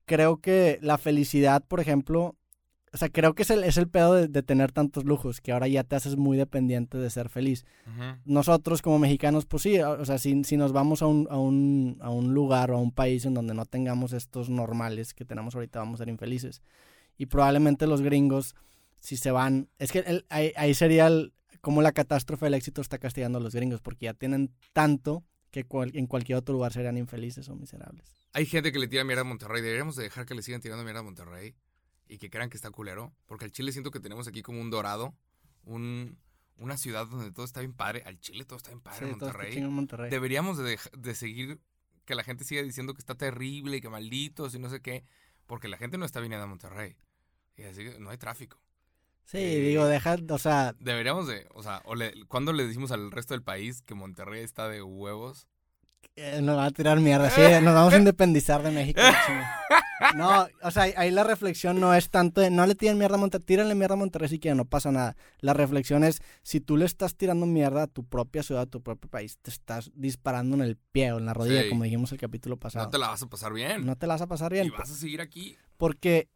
creo 0.06 0.38
que 0.42 0.80
la 0.82 0.98
felicidad, 0.98 1.64
por 1.66 1.80
ejemplo, 1.80 2.36
o 2.94 2.98
sea, 2.98 3.10
creo 3.10 3.34
que 3.34 3.42
es 3.42 3.50
el, 3.50 3.64
es 3.64 3.78
el 3.78 3.88
pedo 3.88 4.14
de, 4.14 4.28
de 4.28 4.44
tener 4.44 4.72
tantos 4.72 5.06
lujos, 5.06 5.42
que 5.42 5.52
ahora 5.52 5.68
ya 5.68 5.84
te 5.84 5.96
haces 5.96 6.16
muy 6.16 6.38
dependiente 6.38 7.00
de 7.00 7.10
ser 7.10 7.30
feliz. 7.30 7.66
Nosotros 8.24 8.84
como 8.84 9.00
mexicanos, 9.00 9.46
pues 9.48 9.64
sí, 9.64 9.80
o 9.80 10.06
sea, 10.06 10.20
si, 10.20 10.44
si 10.44 10.58
nos 10.58 10.74
vamos 10.74 11.02
a 11.02 11.08
un, 11.08 11.28
a, 11.32 11.38
un, 11.40 11.98
a 12.02 12.12
un 12.12 12.34
lugar 12.36 12.70
o 12.70 12.76
a 12.76 12.80
un 12.80 12.92
país 12.92 13.26
en 13.26 13.34
donde 13.34 13.56
no 13.56 13.66
tengamos 13.66 14.14
estos 14.14 14.50
normales 14.50 15.16
que 15.16 15.26
tenemos 15.26 15.56
ahorita, 15.56 15.80
vamos 15.80 16.00
a 16.00 16.04
ser 16.04 16.10
infelices. 16.10 16.62
Y 17.18 17.26
probablemente 17.26 17.88
los 17.88 18.02
gringos, 18.02 18.56
si 19.04 19.18
se 19.18 19.32
van, 19.32 19.70
es 19.80 19.92
que 19.92 20.00
el- 20.00 20.26
ahí, 20.30 20.54
ahí 20.56 20.74
sería 20.74 21.08
el- 21.08 21.34
como 21.60 21.82
la 21.82 21.92
catástrofe 21.92 22.46
del 22.46 22.54
éxito 22.54 22.82
está 22.82 22.98
castigando 22.98 23.38
a 23.38 23.42
los 23.42 23.54
gringos, 23.54 23.82
porque 23.82 24.06
ya 24.06 24.14
tienen 24.14 24.54
tanto 24.72 25.24
que 25.52 25.66
cual- 25.66 25.92
en 25.94 26.08
cualquier 26.08 26.38
otro 26.38 26.54
lugar 26.54 26.72
serían 26.74 26.98
infelices 26.98 27.48
o 27.50 27.56
miserables. 27.56 28.06
Hay 28.32 28.46
gente 28.46 28.72
que 28.72 28.80
le 28.80 28.88
tira 28.88 29.04
mierda 29.04 29.22
a 29.22 29.26
Monterrey. 29.26 29.62
Deberíamos 29.62 29.96
de 29.98 30.04
dejar 30.04 30.26
que 30.26 30.34
le 30.36 30.42
sigan 30.42 30.62
tirando 30.62 30.84
mierda 30.84 31.02
a 31.02 31.04
Monterrey 31.04 31.54
y 32.08 32.18
que 32.18 32.30
crean 32.30 32.50
que 32.50 32.58
está 32.58 32.72
culero. 32.72 33.14
Porque 33.28 33.46
al 33.46 33.52
Chile 33.52 33.72
siento 33.72 33.92
que 33.92 34.00
tenemos 34.00 34.28
aquí 34.28 34.42
como 34.42 34.60
un 34.62 34.70
dorado, 34.72 35.14
un, 35.66 36.18
una 36.58 36.78
ciudad 36.78 37.06
donde 37.08 37.32
todo 37.32 37.46
está 37.46 37.60
bien 37.60 37.74
padre. 37.74 38.04
Al 38.06 38.20
Chile 38.20 38.46
todo 38.46 38.58
está 38.58 38.70
bien 38.72 38.82
padre 38.82 39.00
Sí, 39.00 39.12
en 39.12 39.20
todo 39.20 39.30
está 39.30 39.38
Monterrey. 39.40 39.68
Monterrey. 39.70 40.10
Deberíamos 40.12 40.58
de, 40.58 40.80
de 40.98 41.16
seguir 41.16 41.60
que 42.06 42.16
la 42.16 42.24
gente 42.24 42.44
siga 42.46 42.64
diciendo 42.64 42.94
que 42.94 43.00
está 43.00 43.16
terrible 43.16 43.78
y 43.78 43.82
que 43.82 43.90
malditos 43.90 44.56
y 44.56 44.60
no 44.60 44.70
sé 44.70 44.82
qué. 44.82 45.04
Porque 45.46 45.68
la 45.68 45.78
gente 45.78 45.98
no 45.98 46.06
está 46.06 46.20
viniendo 46.20 46.44
a 46.46 46.48
Monterrey. 46.48 46.96
Y 47.58 47.64
así 47.64 47.84
que 47.84 48.00
no 48.00 48.10
hay 48.10 48.18
tráfico. 48.18 48.60
Sí, 49.26 49.38
Eh, 49.40 49.60
digo, 49.62 49.86
deja, 49.88 50.18
o 50.30 50.38
sea, 50.38 50.76
Deberíamos 50.80 51.28
de, 51.28 51.48
o 51.54 51.64
sea, 51.64 51.82
o 51.86 51.96
le, 51.96 52.14
¿cuándo 52.28 52.54
le 52.54 52.68
decimos 52.68 52.92
al 52.92 53.12
resto 53.12 53.34
del 53.34 53.42
país 53.44 53.82
que 53.82 53.96
Monterrey 53.96 54.44
está 54.44 54.68
de 54.70 54.82
huevos? 54.84 55.48
eh, 56.16 56.42
nos 56.44 56.58
va 56.58 56.66
a 56.66 56.72
tirar 56.72 57.00
mierda, 57.00 57.30
sí, 57.32 57.42
nos 57.64 57.74
vamos 57.74 57.94
a 57.94 57.98
independizar 57.98 58.62
de 58.62 58.72
México. 58.72 59.02
No, 60.16 60.48
o 60.62 60.72
sea, 60.72 60.84
ahí 60.98 61.12
la 61.12 61.24
reflexión 61.24 61.80
no 61.80 61.94
es 61.94 62.10
tanto 62.10 62.42
de 62.42 62.50
no 62.50 62.66
le 62.68 62.76
tiren 62.76 62.98
mierda 62.98 63.16
a 63.16 63.20
Monterrey, 63.20 63.46
tírenle 63.46 63.74
mierda 63.74 63.94
a 63.94 63.98
Monterrey 63.98 64.28
si 64.28 64.38
quieren, 64.38 64.58
no 64.58 64.66
pasa 64.66 64.92
nada. 64.92 65.16
La 65.40 65.54
reflexión 65.54 66.04
es, 66.04 66.22
si 66.42 66.60
tú 66.60 66.76
le 66.76 66.84
estás 66.86 67.16
tirando 67.16 67.46
mierda 67.46 67.84
a 67.84 67.88
tu 67.88 68.04
propia 68.04 68.44
ciudad, 68.44 68.64
a 68.64 68.66
tu 68.66 68.82
propio 68.82 69.10
país, 69.10 69.38
te 69.42 69.50
estás 69.50 69.92
disparando 69.94 70.56
en 70.58 70.62
el 70.62 70.76
pie 70.92 71.14
o 71.14 71.20
en 71.20 71.26
la 71.26 71.34
rodilla, 71.34 71.64
Sí. 71.64 71.70
como 71.70 71.86
dijimos 71.86 72.12
el 72.12 72.18
capítulo 72.18 72.58
pasado. 72.58 72.84
No 72.86 72.92
te 72.92 72.98
la 72.98 73.08
vas 73.08 73.22
a 73.24 73.28
pasar 73.28 73.54
bien. 73.54 73.86
No 73.86 73.96
te 73.96 74.06
la 74.08 74.16
vas 74.16 74.22
a 74.22 74.28
pasar 74.28 74.52
bien. 74.52 74.66
y 74.68 74.70
vas 74.72 74.92
a 74.92 74.96
seguir 74.96 75.22
aquí. 75.22 75.56
Porque 75.78 76.28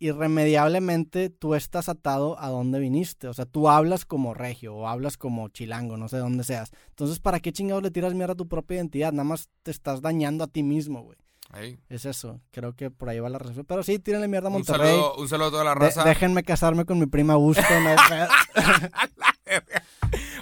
irremediablemente 0.00 1.30
tú 1.30 1.54
estás 1.54 1.88
atado 1.88 2.38
a 2.40 2.48
donde 2.48 2.80
viniste. 2.80 3.28
O 3.28 3.34
sea, 3.34 3.46
tú 3.46 3.68
hablas 3.68 4.04
como 4.04 4.34
regio 4.34 4.74
o 4.74 4.88
hablas 4.88 5.16
como 5.16 5.48
chilango, 5.48 5.96
no 5.96 6.08
sé 6.08 6.16
de 6.16 6.22
dónde 6.22 6.44
seas. 6.44 6.72
Entonces, 6.88 7.20
¿para 7.20 7.40
qué 7.40 7.52
chingados 7.52 7.82
le 7.82 7.90
tiras 7.90 8.14
mierda 8.14 8.32
a 8.32 8.36
tu 8.36 8.48
propia 8.48 8.76
identidad? 8.76 9.12
Nada 9.12 9.24
más 9.24 9.48
te 9.62 9.70
estás 9.70 10.02
dañando 10.02 10.44
a 10.44 10.48
ti 10.48 10.62
mismo, 10.62 11.02
güey. 11.02 11.18
Ahí. 11.52 11.80
Es 11.88 12.04
eso. 12.04 12.40
Creo 12.52 12.74
que 12.76 12.90
por 12.90 13.08
ahí 13.08 13.18
va 13.18 13.28
la 13.28 13.38
resolución. 13.38 13.66
Pero 13.66 13.82
sí, 13.82 13.98
tírenle 13.98 14.28
mierda 14.28 14.48
a 14.48 14.50
Un 14.50 14.58
Monterrey. 14.58 14.88
saludo, 14.90 15.16
un 15.16 15.28
saludo 15.28 15.48
a 15.48 15.50
toda 15.50 15.64
la 15.64 15.74
De- 15.74 15.80
raza. 15.80 16.04
déjenme 16.04 16.44
casarme 16.44 16.84
con 16.84 16.98
mi 16.98 17.06
prima 17.06 17.34
pedo. 17.34 17.64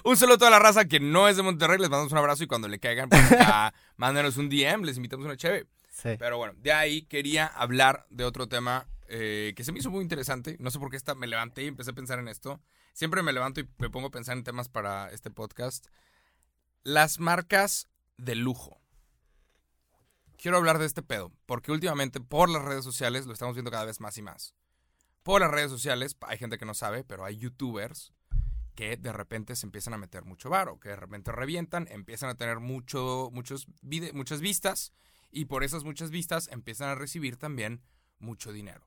Un 0.05 0.17
saludo 0.17 0.37
a 0.37 0.39
toda 0.39 0.51
la 0.51 0.59
raza 0.59 0.87
que 0.87 1.01
no 1.01 1.29
es 1.29 1.37
de 1.37 1.43
Monterrey. 1.43 1.79
Les 1.79 1.91
mandamos 1.91 2.13
un 2.13 2.19
abrazo 2.19 2.45
y 2.45 2.47
cuando 2.47 2.69
le 2.69 2.79
caigan, 2.79 3.09
pues, 3.09 3.21
mándenos 3.97 4.37
un 4.37 4.49
DM. 4.49 4.85
Les 4.85 4.97
invitamos 4.97 5.27
una 5.27 5.37
cheve. 5.37 5.67
sí. 5.91 6.11
Pero 6.19 6.39
bueno, 6.39 6.55
de 6.59 6.73
ahí 6.73 7.03
quería 7.03 7.47
hablar 7.47 8.07
de 8.11 8.25
otro 8.25 8.47
tema 8.47 8.87
eh, 9.09 9.55
que 9.57 9.65
se 9.65 9.73
me 9.73 9.79
hizo 9.79 9.91
muy 9.91 10.03
interesante. 10.03 10.57
No 10.61 10.71
sé 10.71 10.79
por 10.79 10.91
qué 10.91 10.97
esta, 10.97 11.15
me 11.15 11.27
levanté 11.27 11.65
y 11.65 11.69
empecé 11.69 11.91
a 11.91 11.95
pensar 11.95 12.19
en 12.19 12.29
esto. 12.29 12.61
Siempre 12.93 13.23
me 13.23 13.33
levanto 13.33 13.61
y 13.61 13.69
me 13.79 13.91
pongo 13.91 14.09
a 14.09 14.11
pensar 14.11 14.37
en 14.37 14.45
temas 14.45 14.69
para 14.69 15.11
este 15.11 15.31
podcast. 15.31 15.87
Las 16.83 17.19
marcas 17.19 17.89
de 18.17 18.35
lujo. 18.35 18.81
Quiero 20.37 20.59
hablar 20.59 20.79
de 20.79 20.87
este 20.87 21.03
pedo, 21.03 21.33
porque 21.47 21.73
últimamente 21.73 22.21
por 22.21 22.49
las 22.49 22.65
redes 22.65 22.85
sociales 22.85 23.27
lo 23.27 23.33
estamos 23.33 23.55
viendo 23.55 23.71
cada 23.71 23.85
vez 23.85 24.01
más 24.01 24.17
y 24.19 24.23
más. 24.23 24.55
Por 25.23 25.41
las 25.41 25.51
redes 25.51 25.71
sociales, 25.71 26.17
hay 26.21 26.39
gente 26.39 26.59
que 26.59 26.65
no 26.65 26.75
sabe, 26.75 27.03
pero 27.03 27.25
hay 27.25 27.37
youtubers 27.37 28.13
que 28.75 28.97
de 28.97 29.13
repente 29.13 29.57
se 29.57 29.67
empiezan 29.67 29.95
a 29.95 29.99
meter 29.99 30.25
mucho 30.25 30.51
varo, 30.51 30.79
que 30.79 30.91
de 30.91 30.97
repente 30.97 31.33
revientan, 31.33 31.89
empiezan 31.91 32.31
a 32.31 32.37
tener 32.37 32.61
mucho, 32.61 33.29
muchos 33.33 33.67
muchas 34.13 34.41
vistas 34.41 34.93
y 35.33 35.47
por 35.47 35.65
esas 35.65 35.83
muchas 35.83 36.11
vistas 36.11 36.49
empiezan 36.53 36.91
a 36.91 36.95
recibir 36.95 37.37
también 37.37 37.83
mucho 38.21 38.53
dinero. 38.53 38.87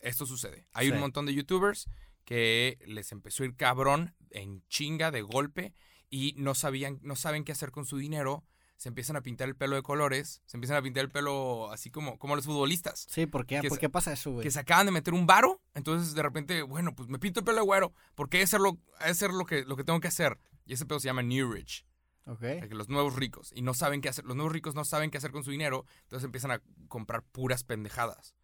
Esto 0.00 0.26
sucede. 0.26 0.66
Hay 0.72 0.88
Sí. 0.88 0.92
un 0.92 1.00
montón 1.00 1.26
de 1.26 1.34
youtubers 1.34 1.88
que 2.24 2.78
les 2.86 3.12
empezó 3.12 3.42
a 3.42 3.46
ir 3.46 3.56
cabrón 3.56 4.14
en 4.30 4.62
chinga 4.68 5.10
de 5.10 5.22
golpe 5.22 5.74
y 6.10 6.34
no 6.36 6.54
sabían, 6.54 6.98
no 7.02 7.16
saben 7.16 7.44
qué 7.44 7.52
hacer 7.52 7.70
con 7.70 7.86
su 7.86 7.96
dinero. 7.98 8.44
Se 8.76 8.88
empiezan 8.88 9.14
a 9.16 9.20
pintar 9.20 9.46
el 9.48 9.56
pelo 9.56 9.76
de 9.76 9.82
colores, 9.82 10.40
se 10.46 10.56
empiezan 10.56 10.78
a 10.78 10.82
pintar 10.82 11.04
el 11.04 11.10
pelo 11.10 11.70
así 11.70 11.90
como, 11.90 12.18
como 12.18 12.34
los 12.34 12.46
futbolistas 12.46 13.06
Sí, 13.10 13.26
¿por 13.26 13.44
qué? 13.44 13.60
¿Por 13.68 13.78
qué 13.78 13.90
pasa 13.90 14.12
eso, 14.12 14.30
güey? 14.32 14.42
que 14.42 14.50
se 14.50 14.58
acaban 14.58 14.86
de 14.86 14.92
meter 14.92 15.12
un 15.12 15.26
varo, 15.26 15.60
entonces 15.74 16.14
de 16.14 16.22
repente, 16.22 16.62
bueno, 16.62 16.94
pues 16.94 17.08
me 17.10 17.18
pinto 17.18 17.40
el 17.40 17.44
pelo 17.44 17.58
de 17.58 17.64
güero, 17.64 17.92
porque 18.14 18.38
hay 18.38 18.40
que 18.40 18.44
hacer 18.44 18.60
lo, 18.60 18.78
hacer 18.98 19.32
lo 19.32 19.44
que, 19.44 19.64
lo 19.66 19.76
que 19.76 19.84
tengo 19.84 20.00
que 20.00 20.08
hacer. 20.08 20.38
Y 20.64 20.72
ese 20.72 20.86
pedo 20.86 20.98
se 20.98 21.06
llama 21.08 21.22
New 21.22 21.52
Rich, 21.52 21.84
Ok. 22.24 22.40
de 22.40 22.68
que 22.70 22.74
los 22.74 22.88
nuevos 22.88 23.16
ricos, 23.16 23.52
y 23.54 23.60
no 23.60 23.74
saben 23.74 24.00
qué 24.00 24.08
hacer, 24.08 24.24
los 24.24 24.34
nuevos 24.36 24.52
ricos 24.54 24.74
no 24.74 24.86
saben 24.86 25.10
qué 25.10 25.18
hacer 25.18 25.30
con 25.32 25.44
su 25.44 25.50
dinero, 25.50 25.84
entonces 26.04 26.24
empiezan 26.24 26.50
a 26.52 26.62
comprar 26.88 27.22
puras 27.22 27.64
pendejadas. 27.64 28.34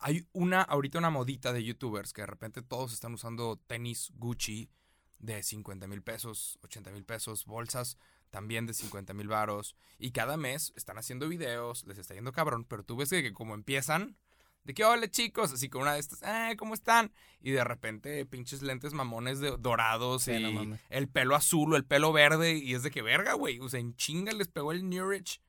Hay 0.00 0.26
una, 0.32 0.62
ahorita 0.62 0.98
una 0.98 1.10
modita 1.10 1.52
de 1.52 1.64
youtubers 1.64 2.12
que 2.12 2.22
de 2.22 2.26
repente 2.26 2.62
todos 2.62 2.92
están 2.92 3.14
usando 3.14 3.56
tenis 3.66 4.12
Gucci 4.14 4.70
de 5.18 5.42
50 5.42 5.86
mil 5.86 6.02
pesos, 6.02 6.58
80 6.62 6.92
mil 6.92 7.04
pesos, 7.04 7.44
bolsas 7.44 7.98
también 8.30 8.66
de 8.66 8.74
50 8.74 9.14
mil 9.14 9.28
varos, 9.28 9.74
y 9.98 10.12
cada 10.12 10.36
mes 10.36 10.72
están 10.76 10.98
haciendo 10.98 11.28
videos, 11.28 11.86
les 11.86 11.98
está 11.98 12.14
yendo 12.14 12.32
cabrón, 12.32 12.64
pero 12.64 12.84
tú 12.84 12.96
ves 12.96 13.10
que, 13.10 13.22
que 13.22 13.32
como 13.32 13.54
empiezan, 13.54 14.16
de 14.64 14.74
que 14.74 14.84
hola 14.84 15.10
chicos, 15.10 15.50
así 15.52 15.70
con 15.70 15.82
una 15.82 15.94
de 15.94 16.00
estas, 16.00 16.22
eh, 16.22 16.54
¿cómo 16.58 16.74
están? 16.74 17.10
Y 17.40 17.52
de 17.52 17.64
repente 17.64 18.26
pinches 18.26 18.60
lentes 18.60 18.92
mamones 18.92 19.40
de, 19.40 19.56
dorados 19.56 20.24
Sí, 20.24 20.32
y 20.32 20.52
no 20.52 20.78
el 20.90 21.08
pelo 21.08 21.34
azul 21.34 21.72
o 21.72 21.76
el 21.76 21.86
pelo 21.86 22.12
verde, 22.12 22.56
y 22.56 22.74
es 22.74 22.82
de 22.82 22.90
que 22.90 23.00
verga, 23.00 23.32
güey, 23.32 23.60
o 23.60 23.68
sea, 23.68 23.80
en 23.80 23.96
chinga 23.96 24.32
les 24.32 24.48
pegó 24.48 24.72
el 24.72 24.88
New 24.88 25.08
Rich, 25.08 25.40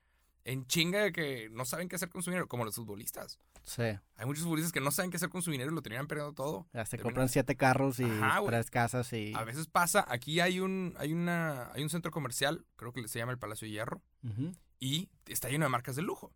en 0.45 0.65
chinga 0.67 1.03
de 1.03 1.11
que 1.11 1.49
no 1.51 1.65
saben 1.65 1.89
qué 1.89 1.95
hacer 1.95 2.09
con 2.09 2.23
su 2.23 2.31
dinero, 2.31 2.47
como 2.47 2.65
los 2.65 2.75
futbolistas. 2.75 3.39
Sí. 3.63 3.83
Hay 3.83 4.25
muchos 4.25 4.43
futbolistas 4.43 4.71
que 4.71 4.81
no 4.81 4.91
saben 4.91 5.11
qué 5.11 5.17
hacer 5.17 5.29
con 5.29 5.41
su 5.41 5.51
dinero 5.51 5.71
y 5.71 5.75
lo 5.75 5.81
terminan 5.81 6.07
perdiendo 6.07 6.33
todo. 6.33 6.67
Ya 6.73 6.85
se 6.85 6.97
compran 6.97 7.29
siete 7.29 7.55
carros 7.55 7.99
y 7.99 8.05
Ajá, 8.05 8.41
tres 8.45 8.71
casas 8.71 9.11
y... 9.13 9.33
A 9.35 9.43
veces 9.43 9.67
pasa, 9.67 10.05
aquí 10.07 10.39
hay 10.39 10.59
un, 10.59 10.95
hay 10.97 11.13
una, 11.13 11.71
hay 11.73 11.83
un 11.83 11.89
centro 11.89 12.11
comercial, 12.11 12.65
creo 12.75 12.93
que 12.93 13.07
se 13.07 13.19
llama 13.19 13.31
el 13.31 13.39
Palacio 13.39 13.67
de 13.67 13.71
Hierro, 13.71 14.01
y 14.79 15.09
está 15.25 15.49
lleno 15.49 15.65
de 15.65 15.69
marcas 15.69 15.95
de 15.95 16.01
lujo. 16.01 16.33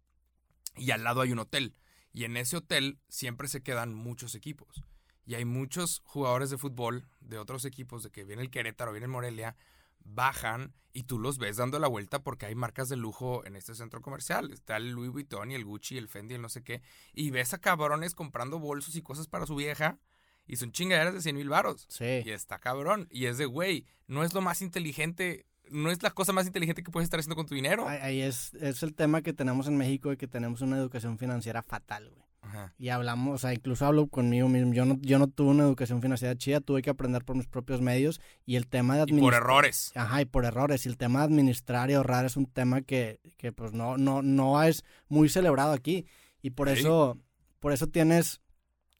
Y 0.76 0.91
al 0.91 1.04
lado 1.04 1.22
hay 1.22 1.32
un 1.32 1.39
hotel. 1.39 1.76
Y 2.14 2.26
en 2.26 2.38
ese 2.38 2.58
hotel 2.58 2.99
siempre 3.08 3.47
se 3.47 3.64
quedan 3.64 3.93
muchos 3.93 4.36
equipos. 4.36 4.84
Y 5.26 5.36
hay 5.36 5.45
muchos 5.45 6.01
jugadores 6.06 6.49
de 6.49 6.58
fútbol 6.58 7.08
de 7.22 7.38
otros 7.38 7.66
equipos, 7.66 8.04
de 8.04 8.12
que 8.12 8.24
viene 8.24 8.41
el 8.41 8.51
Querétaro, 8.51 8.91
viene 8.91 9.06
el 9.06 9.12
Morelia, 9.12 9.56
bajan 10.04 10.74
y 10.93 11.04
tú 11.04 11.18
los 11.20 11.38
ves 11.39 11.58
dando 11.58 11.80
la 11.80 11.88
vuelta 11.88 12.22
porque 12.22 12.45
hay 12.45 12.56
marcas 12.56 12.88
de 12.89 12.95
lujo 12.97 13.45
en 13.45 13.56
este 13.56 13.74
centro 13.76 14.01
comercial. 14.01 14.51
Está 14.51 14.78
el 14.78 14.91
Louis 14.91 15.10
Vuitton 15.12 15.49
y 15.51 15.56
el 15.56 15.66
Gucci, 15.66 15.97
el 15.97 16.08
Fendi, 16.08 16.36
el 16.36 16.41
no 16.41 16.49
sé 16.49 16.64
qué. 16.64 16.82
Y 17.14 17.32
ves 17.32 17.54
a 17.54 17.58
cabrones 17.58 18.14
comprando 18.14 18.60
bolsos 18.60 18.95
y 18.95 19.01
cosas 19.01 19.28
para 19.28 19.45
su 19.47 19.56
vieja. 19.56 19.97
Y 20.45 20.58
son 20.58 20.72
chingaderas 20.72 21.14
de 21.14 21.22
100 21.22 21.36
mil 21.38 21.49
varos. 21.49 21.86
Sí. 21.89 22.22
Y 22.26 22.30
está 22.32 22.60
cabrón. 22.60 23.08
Y 23.10 23.26
es 23.26 23.38
de, 23.38 23.45
güey, 23.45 23.86
no 24.08 24.24
es 24.24 24.34
lo 24.34 24.41
más 24.41 24.62
inteligente, 24.62 25.45
no 25.72 25.89
es 25.89 26.04
la 26.04 26.12
cosa 26.12 26.34
más 26.34 26.45
inteligente 26.45 26.84
que 26.84 26.91
puedes 26.91 27.06
estar 27.06 27.20
haciendo 27.20 27.38
con 27.38 27.45
tu 27.47 27.56
dinero. 27.56 27.88
Ahí- 27.88 27.99
Ahí 28.01 28.22
es, 28.22 28.54
es 28.56 28.84
el 28.84 28.93
tema 28.93 29.22
que 29.22 29.32
tenemos 29.34 29.68
en 29.68 29.78
México 29.78 30.10
de 30.10 30.18
que 30.18 30.28
tenemos 30.28 30.62
una 30.62 30.78
educación 30.78 31.18
financiera 31.18 31.64
fatal, 31.64 32.10
güey. 32.12 32.24
Ajá. 32.45 32.73
Y 32.77 32.89
hablamos, 32.89 33.35
o 33.35 33.37
sea, 33.37 33.53
incluso 33.53 33.85
hablo 33.85 34.07
conmigo 34.07 34.47
mismo. 34.49 34.73
Yo 34.73 34.85
no, 34.85 34.97
yo 35.01 35.17
no 35.17 35.27
tuve 35.27 35.49
una 35.51 35.63
educación 35.63 36.01
financiera 36.01 36.35
chida, 36.35 36.59
tuve 36.61 36.81
que 36.81 36.89
aprender 36.89 37.23
por 37.23 37.35
mis 37.35 37.47
propios 37.47 37.81
medios. 37.81 38.21
Y 38.45 38.57
el 38.57 38.67
tema 38.67 38.95
de 38.95 39.01
Y 39.01 39.05
por 39.05 39.11
administrar. 39.13 39.41
errores. 39.41 39.91
Ajá, 39.95 40.21
y 40.21 40.25
por 40.25 40.45
errores. 40.45 40.85
Y 40.85 40.89
el 40.89 40.97
tema 40.97 41.19
de 41.19 41.25
administrar 41.25 41.89
y 41.89 41.93
ahorrar 41.93 42.25
es 42.25 42.35
un 42.37 42.45
tema 42.45 42.81
que, 42.81 43.19
que 43.37 43.51
pues 43.51 43.73
no, 43.73 43.97
no, 43.97 44.21
no 44.21 44.61
es 44.61 44.83
muy 45.07 45.29
celebrado 45.29 45.71
aquí. 45.71 46.05
Y 46.41 46.49
por 46.51 46.69
Sí. 46.69 46.79
eso, 46.81 47.17
por 47.59 47.71
eso 47.71 47.87
tienes 47.87 48.41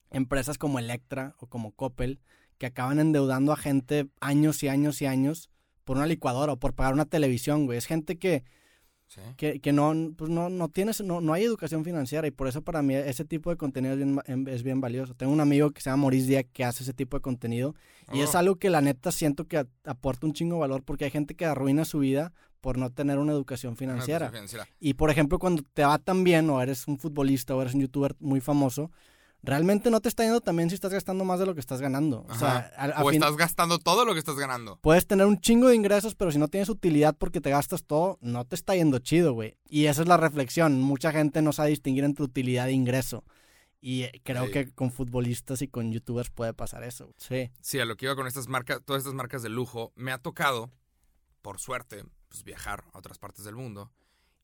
empresas 0.10 0.58
como 0.58 0.80
Electra 0.80 1.36
o 1.40 1.48
como 1.48 1.72
Coppel 1.74 2.20
que 2.58 2.68
acaban 2.68 3.00
endeudando 3.00 3.52
a 3.52 3.58
gente 3.58 4.08
años 4.22 4.64
y 4.64 4.68
años 4.70 5.02
y 5.02 5.06
años 5.06 5.50
por 5.84 5.98
una 5.98 6.06
licuadora 6.06 6.54
o 6.54 6.60
por 6.60 6.74
pagar 6.76 6.94
una 6.94 7.06
televisión, 7.06 7.66
güey. 7.66 7.78
Es 7.78 7.88
gente 7.88 8.18
que, 8.18 8.46
Sí. 9.14 9.22
que, 9.38 9.60
que 9.60 9.72
no, 9.74 9.94
pues 10.18 10.32
no, 10.32 10.50
no 10.50 10.70
tienes, 10.70 11.02
no, 11.02 11.22
no 11.22 11.34
hay 11.34 11.44
educación 11.44 11.84
financiera 11.86 12.26
y 12.28 12.32
por 12.32 12.48
eso 12.48 12.62
para 12.64 12.82
mí 12.82 12.96
ese 12.96 13.26
tipo 13.26 13.50
de 13.52 13.58
contenido 13.58 13.94
es 13.94 14.00
bien, 14.00 14.20
em- 14.26 14.48
es 14.48 14.64
bien 14.64 14.82
valioso. 14.82 15.14
Tengo 15.14 15.32
un 15.32 15.40
amigo 15.40 15.70
que 15.72 15.82
se 15.82 15.90
llama 15.90 16.02
Maurice 16.04 16.28
Díaz 16.28 16.46
que 16.52 16.64
hace 16.64 16.82
ese 16.84 16.94
tipo 16.94 17.18
de 17.18 17.22
contenido 17.22 17.76
y 18.12 18.22
es 18.22 18.34
Oh. 18.34 18.40
algo 18.40 18.56
que 18.56 18.70
la 18.72 18.82
neta 18.82 19.12
siento 19.12 19.46
que 19.48 19.66
aporta 19.86 20.26
un 20.26 20.34
chingo 20.34 20.56
de 20.56 20.62
valor 20.62 20.84
porque 20.84 21.06
hay 21.06 21.12
gente 21.12 21.36
que 21.36 21.46
arruina 21.46 21.86
su 21.86 22.00
vida 22.00 22.34
por 22.60 22.78
no 22.78 22.90
tener 22.90 23.20
una 23.20 23.34
educación 23.34 23.72
Una 23.72 23.78
financiera. 23.78 24.26
educación 24.28 24.48
financiera. 24.50 24.68
Y 24.80 24.94
por 24.96 25.12
ejemplo, 25.12 25.38
cuando 25.38 25.64
te 25.74 25.84
va 25.84 25.98
tan 26.00 26.24
bien 26.24 26.50
o 26.50 26.62
eres 26.62 26.88
un 26.88 26.98
futbolista 26.98 27.56
o 27.56 27.62
eres 27.62 27.74
un 27.76 27.82
youtuber 27.82 28.16
muy 28.20 28.40
famoso, 28.42 28.90
realmente 29.44 29.92
no 29.92 30.00
te 30.02 30.10
está 30.10 30.24
yendo 30.24 30.42
tan 30.42 30.56
bien 30.56 30.70
si 30.70 30.76
estás 30.76 30.92
gastando 30.94 31.26
más 31.26 31.40
de 31.40 31.46
lo 31.46 31.54
que 31.54 31.60
estás 31.60 31.82
ganando. 31.82 32.26
O 32.30 32.36
sea, 32.36 32.58
Ajá. 32.58 32.72
al- 32.78 32.94
a 32.94 33.04
o 33.04 33.10
fin- 33.10 33.22
estás 33.22 33.36
gastando 33.38 33.78
todo 33.78 34.06
lo 34.06 34.14
que 34.14 34.20
estás 34.20 34.36
ganando. 34.38 34.78
puedes 34.82 35.06
tener 35.06 35.26
un 35.26 35.40
chingo 35.40 35.68
de 35.68 35.76
ingresos, 35.76 36.16
pero 36.16 36.32
si 36.32 36.38
no 36.40 36.48
tienes 36.48 36.70
utilidad 36.70 37.16
porque 37.18 37.42
te 37.42 37.50
gastas 37.50 37.84
todo, 37.84 38.18
no 38.22 38.46
te 38.46 38.56
está 38.56 38.76
yendo 38.76 39.00
chido, 39.00 39.34
güey. 39.34 39.58
Y 39.68 39.86
esa 39.88 40.02
es 40.02 40.08
la 40.08 40.18
reflexión. 40.18 40.82
Mucha 40.82 41.12
gente 41.12 41.42
no 41.42 41.52
sabe 41.54 41.70
distinguir 41.70 42.04
entre 42.06 42.24
utilidad 42.26 42.68
e 42.70 42.72
ingreso. 42.72 43.24
Y 43.82 44.04
eh, 44.04 44.22
creo 44.24 44.46
Sí. 44.46 44.52
que 44.52 44.72
con 44.72 44.92
futbolistas 44.92 45.62
y 45.62 45.68
con 45.68 45.92
youtubers 45.92 46.30
puede 46.30 46.54
pasar 46.54 46.84
eso. 46.86 47.06
güey. 47.08 47.16
Sí. 47.18 47.52
Sí, 47.62 47.80
a 47.80 47.86
lo 47.86 47.98
que 47.98 48.06
iba 48.06 48.16
con 48.16 48.28
estas 48.28 48.48
marcas, 48.48 48.80
todas 48.86 49.02
estas 49.02 49.14
marcas 49.14 49.44
de 49.44 49.50
lujo, 49.50 49.92
me 49.96 50.14
ha 50.14 50.20
tocado, 50.20 50.72
por 51.42 51.60
suerte, 51.60 52.06
pues 52.30 52.46
viajar 52.46 52.86
a 52.94 52.98
otras 53.00 53.18
partes 53.20 53.44
del 53.44 53.56
mundo. 53.58 53.92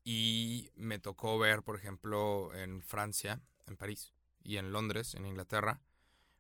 Y 0.04 0.70
me 0.76 1.00
tocó 1.00 1.38
ver, 1.40 1.64
por 1.64 1.78
ejemplo, 1.78 2.54
en 2.54 2.82
Francia, 2.82 3.42
en 3.68 3.78
París, 3.78 4.12
y 4.50 4.58
en 4.58 4.72
Londres, 4.72 5.14
en 5.16 5.26
Inglaterra, 5.26 5.80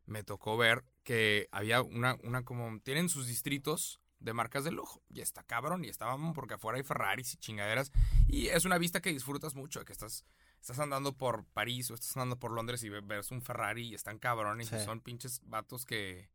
me 0.05 0.23
tocó 0.23 0.57
ver 0.57 0.83
que 1.03 1.47
había 1.51 1.81
una, 1.83 2.17
una 2.23 2.43
como, 2.43 2.79
tienen 2.81 3.09
sus 3.09 3.27
distritos 3.27 4.01
de 4.19 4.33
marcas 4.33 4.63
de 4.63 4.71
lujo. 4.71 5.03
Y 5.09 5.21
está 5.21 5.43
cabrón, 5.43 5.85
y 5.85 5.89
estaban 5.89 6.33
porque 6.33 6.55
afuera 6.55 6.77
hay 6.77 6.83
Ferraris 6.83 7.33
y 7.33 7.37
chingaderas. 7.37 7.91
Y 8.27 8.47
es 8.47 8.65
una 8.65 8.77
vista 8.79 9.01
que 9.01 9.11
disfrutas 9.13 9.53
mucho, 9.55 9.85
que 9.85 9.93
estás, 9.93 10.25
estás 10.59 10.79
andando 10.79 11.15
por 11.15 11.45
París 11.45 11.91
o 11.91 11.93
estás 11.93 12.17
andando 12.17 12.37
por 12.39 12.51
Londres 12.51 12.83
y 12.83 12.89
ve- 12.89 13.01
ves 13.01 13.29
un 13.31 13.41
Ferrari 13.41 13.87
y 13.89 13.93
están 13.95 14.17
cabrones 14.19 14.71
y 14.71 14.79
Sí. 14.79 14.83
son 14.85 14.99
pinches 15.01 15.41
vatos 15.45 15.85
que, 15.85 16.29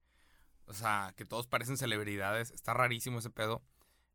o 0.66 0.72
sea, 0.72 1.12
que 1.16 1.24
todos 1.24 1.46
parecen 1.48 1.76
celebridades. 1.76 2.52
Está 2.52 2.72
rarísimo 2.74 3.18
ese 3.18 3.30
pedo. 3.30 3.62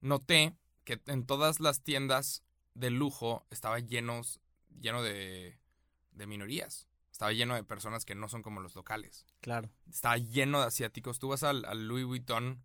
Noté 0.01 0.55
que 0.85 1.01
en 1.07 1.25
todas 1.25 1.59
las 1.59 1.81
tiendas 1.83 2.43
de 2.73 2.89
lujo 2.89 3.45
estaba 3.51 3.79
llenos, 3.79 4.39
lleno 4.79 5.03
de, 5.03 5.59
de 6.11 6.25
minorías. 6.27 6.87
Estaba 7.19 7.33
lleno 7.33 7.55
de 7.55 7.65
personas 7.65 8.05
que 8.05 8.15
no 8.15 8.29
son 8.29 8.41
como 8.41 8.61
los 8.61 8.75
locales. 8.75 9.25
Claro. 9.41 9.69
Estaba 9.89 10.17
lleno 10.17 10.61
de 10.61 10.67
asiáticos. 10.67 11.19
Tú 11.19 11.27
vas 11.27 11.43
al, 11.43 11.65
al 11.65 11.85
Louis 11.85 12.05
Vuitton 12.05 12.63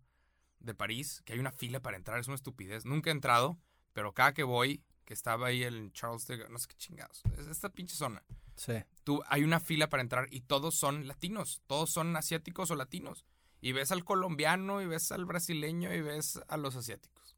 de 0.61 0.73
París, 0.73 1.21
que 1.25 1.33
hay 1.33 1.39
una 1.39 1.51
fila 1.51 1.81
para 1.81 1.97
entrar, 1.97 2.17
es 2.19 2.27
una 2.27 2.35
estupidez. 2.35 2.85
Nunca 2.85 3.09
he 3.09 3.11
entrado, 3.11 3.59
pero 3.91 4.13
cada 4.13 4.33
que 4.33 4.43
voy, 4.43 4.81
que 5.03 5.13
estaba 5.13 5.47
ahí 5.47 5.61
el 5.63 5.91
Charles 5.91 6.25
de... 6.27 6.47
No 6.47 6.57
sé 6.57 6.69
qué 6.69 6.75
chingados. 6.75 7.21
Es 7.37 7.47
esta 7.47 7.67
pinche 7.67 7.97
zona. 7.97 8.23
Sí. 8.55 8.75
Tú, 9.03 9.21
hay 9.27 9.43
una 9.43 9.59
fila 9.59 9.89
para 9.89 10.01
entrar 10.01 10.29
y 10.31 10.39
todos 10.39 10.73
son 10.75 11.05
latinos, 11.05 11.61
todos 11.67 11.89
son 11.89 12.15
asiáticos 12.15 12.71
o 12.71 12.75
latinos. 12.75 13.25
Y 13.59 13.73
ves 13.73 13.91
al 13.91 14.05
colombiano, 14.05 14.81
y 14.81 14.85
ves 14.85 15.11
al 15.11 15.25
brasileño, 15.25 15.93
y 15.93 15.99
ves 15.99 16.39
a 16.47 16.55
los 16.55 16.77
asiáticos. 16.77 17.35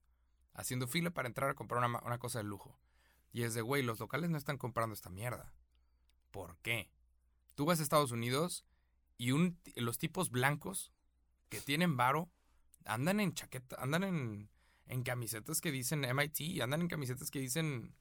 Haciendo 0.53 0.87
fila 0.87 1.09
para 1.09 1.27
entrar 1.27 1.49
a 1.49 1.55
comprar 1.55 1.83
una, 1.83 1.99
una 2.05 2.19
cosa 2.19 2.37
de 2.37 2.43
lujo. 2.43 2.79
Y 3.33 3.41
es 3.41 3.55
de, 3.55 3.63
güey, 3.63 3.81
los 3.81 3.99
locales 3.99 4.29
no 4.29 4.37
están 4.37 4.59
comprando 4.59 4.93
esta 4.93 5.09
mierda. 5.09 5.51
¿Por 6.29 6.57
qué? 6.57 6.91
Tú 7.57 7.65
vas 7.65 7.79
a 7.79 7.83
Estados 7.83 8.11
Unidos 8.11 8.63
y 9.17 9.31
un, 9.31 9.59
los 9.75 9.97
tipos 9.97 10.29
blancos 10.29 10.91
que 11.49 11.59
tienen 11.59 11.97
varo 11.97 12.29
andan 12.85 13.19
en 13.19 13.33
chaqueta, 13.33 13.75
andan 13.79 14.03
en, 14.03 14.49
en 14.85 15.01
camisetas 15.01 15.59
que 15.59 15.71
dicen 15.71 16.05
MIT, 16.05 16.61
andan 16.61 16.81
en 16.81 16.87
camisetas 16.87 17.31
que 17.31 17.39
dicen 17.39 17.95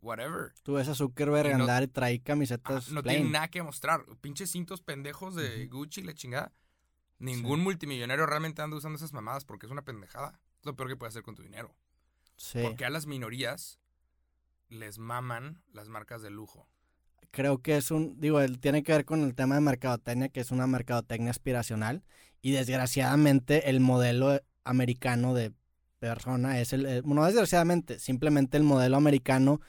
whatever. 0.00 0.52
Tú 0.62 0.74
ves 0.74 0.86
a 0.86 0.94
Zuckerberg 0.94 1.48
Y 1.50 1.54
no- 1.54 1.64
andar 1.64 1.82
y 1.82 1.88
trae 1.88 2.18
Ah, 2.20 2.22
camisetas 2.24 2.92
no 2.92 3.02
plain. 3.02 3.16
tienen 3.16 3.32
nada 3.32 3.48
que 3.48 3.64
mostrar. 3.64 4.04
Pinches 4.20 4.52
cintos 4.52 4.80
pendejos 4.80 5.34
de 5.34 5.66
Gucci, 5.66 6.02
la 6.02 6.14
chingada. 6.14 6.52
Ningún 7.18 7.60
multimillonario 7.62 8.26
realmente 8.26 8.62
anda 8.62 8.76
usando 8.76 8.96
esas 8.96 9.12
mamadas 9.12 9.44
porque 9.44 9.66
es 9.66 9.72
una 9.72 9.82
pendejada. 9.82 10.40
Es 10.60 10.66
lo 10.66 10.76
peor 10.76 10.88
que 10.88 10.96
puedes 10.96 11.14
hacer 11.14 11.24
con 11.24 11.34
tu 11.34 11.42
dinero. 11.42 11.74
Sí. 12.36 12.60
Porque 12.62 12.84
a 12.84 12.90
las 12.90 13.06
minorías 13.06 13.80
les 14.68 14.98
maman 14.98 15.62
las 15.72 15.88
marcas 15.88 16.22
de 16.22 16.30
lujo. 16.30 16.68
Creo 17.34 17.58
que 17.60 17.76
es 17.76 17.90
un, 17.90 18.18
digo, 18.20 18.40
él 18.40 18.60
tiene 18.60 18.82
que 18.82 18.92
ver 18.92 19.04
con 19.04 19.22
el 19.24 19.34
tema 19.34 19.56
de 19.56 19.60
mercadotecnia, 19.62 20.28
que 20.30 20.40
es 20.40 20.50
una 20.52 20.66
mercadotecnia 20.66 21.30
aspiracional, 21.30 22.02
y 22.42 22.52
desgraciadamente 22.52 23.68
el 23.70 23.80
modelo 23.80 24.40
americano 24.64 25.34
de 25.34 25.52
persona 25.98 26.60
es 26.60 26.72
el, 26.72 26.86
eh, 26.86 27.02
no 27.04 27.24
desgraciadamente, 27.26 27.98
simplemente 27.98 28.56
el 28.56 28.62
modelo 28.62 28.96
americano 28.96 29.60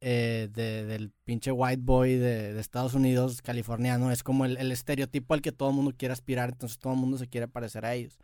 eh, 0.00 0.48
de- 0.52 0.84
del 0.86 1.12
pinche 1.24 1.50
white 1.52 1.82
boy 1.82 2.16
de, 2.16 2.58
Estados 2.60 2.94
Unidos, 2.94 3.42
californiano, 3.42 4.10
es 4.12 4.22
como 4.22 4.44
el, 4.44 4.56
el 4.58 4.72
estereotipo 4.72 5.34
al 5.34 5.42
que 5.42 5.52
todo 5.52 5.70
el 5.70 5.76
mundo 5.76 5.92
quiere 5.96 6.12
aspirar, 6.12 6.50
entonces 6.50 6.78
todo 6.78 6.92
el 6.94 6.98
mundo 7.00 7.18
se 7.18 7.28
quiere 7.28 7.48
parecer 7.48 7.84
a 7.86 7.94
ellos. 7.94 8.18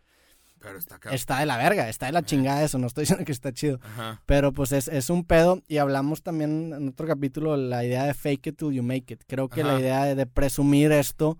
Pero 0.60 0.78
está 1.10 1.38
de 1.40 1.46
la 1.46 1.56
verga, 1.56 1.88
está 1.88 2.06
de 2.06 2.12
la 2.12 2.22
chingada 2.22 2.62
eso, 2.62 2.78
no 2.78 2.86
estoy 2.86 3.02
diciendo 3.02 3.24
que 3.24 3.32
está 3.32 3.52
chido. 3.52 3.80
Ajá. 3.82 4.22
Pero 4.26 4.52
pues 4.52 4.72
es, 4.72 4.88
es 4.88 5.10
un 5.10 5.24
pedo 5.24 5.62
y 5.68 5.78
hablamos 5.78 6.22
también 6.22 6.72
en 6.72 6.88
otro 6.88 7.06
capítulo 7.06 7.56
la 7.56 7.84
idea 7.84 8.04
de 8.04 8.14
fake 8.14 8.48
it 8.48 8.58
till 8.58 8.72
you 8.72 8.82
make 8.82 9.12
it. 9.12 9.22
Creo 9.26 9.48
que 9.48 9.64
la 9.64 9.80
idea 9.80 10.04
de, 10.04 10.14
de 10.14 10.26
presumir 10.26 10.92
esto. 10.92 11.38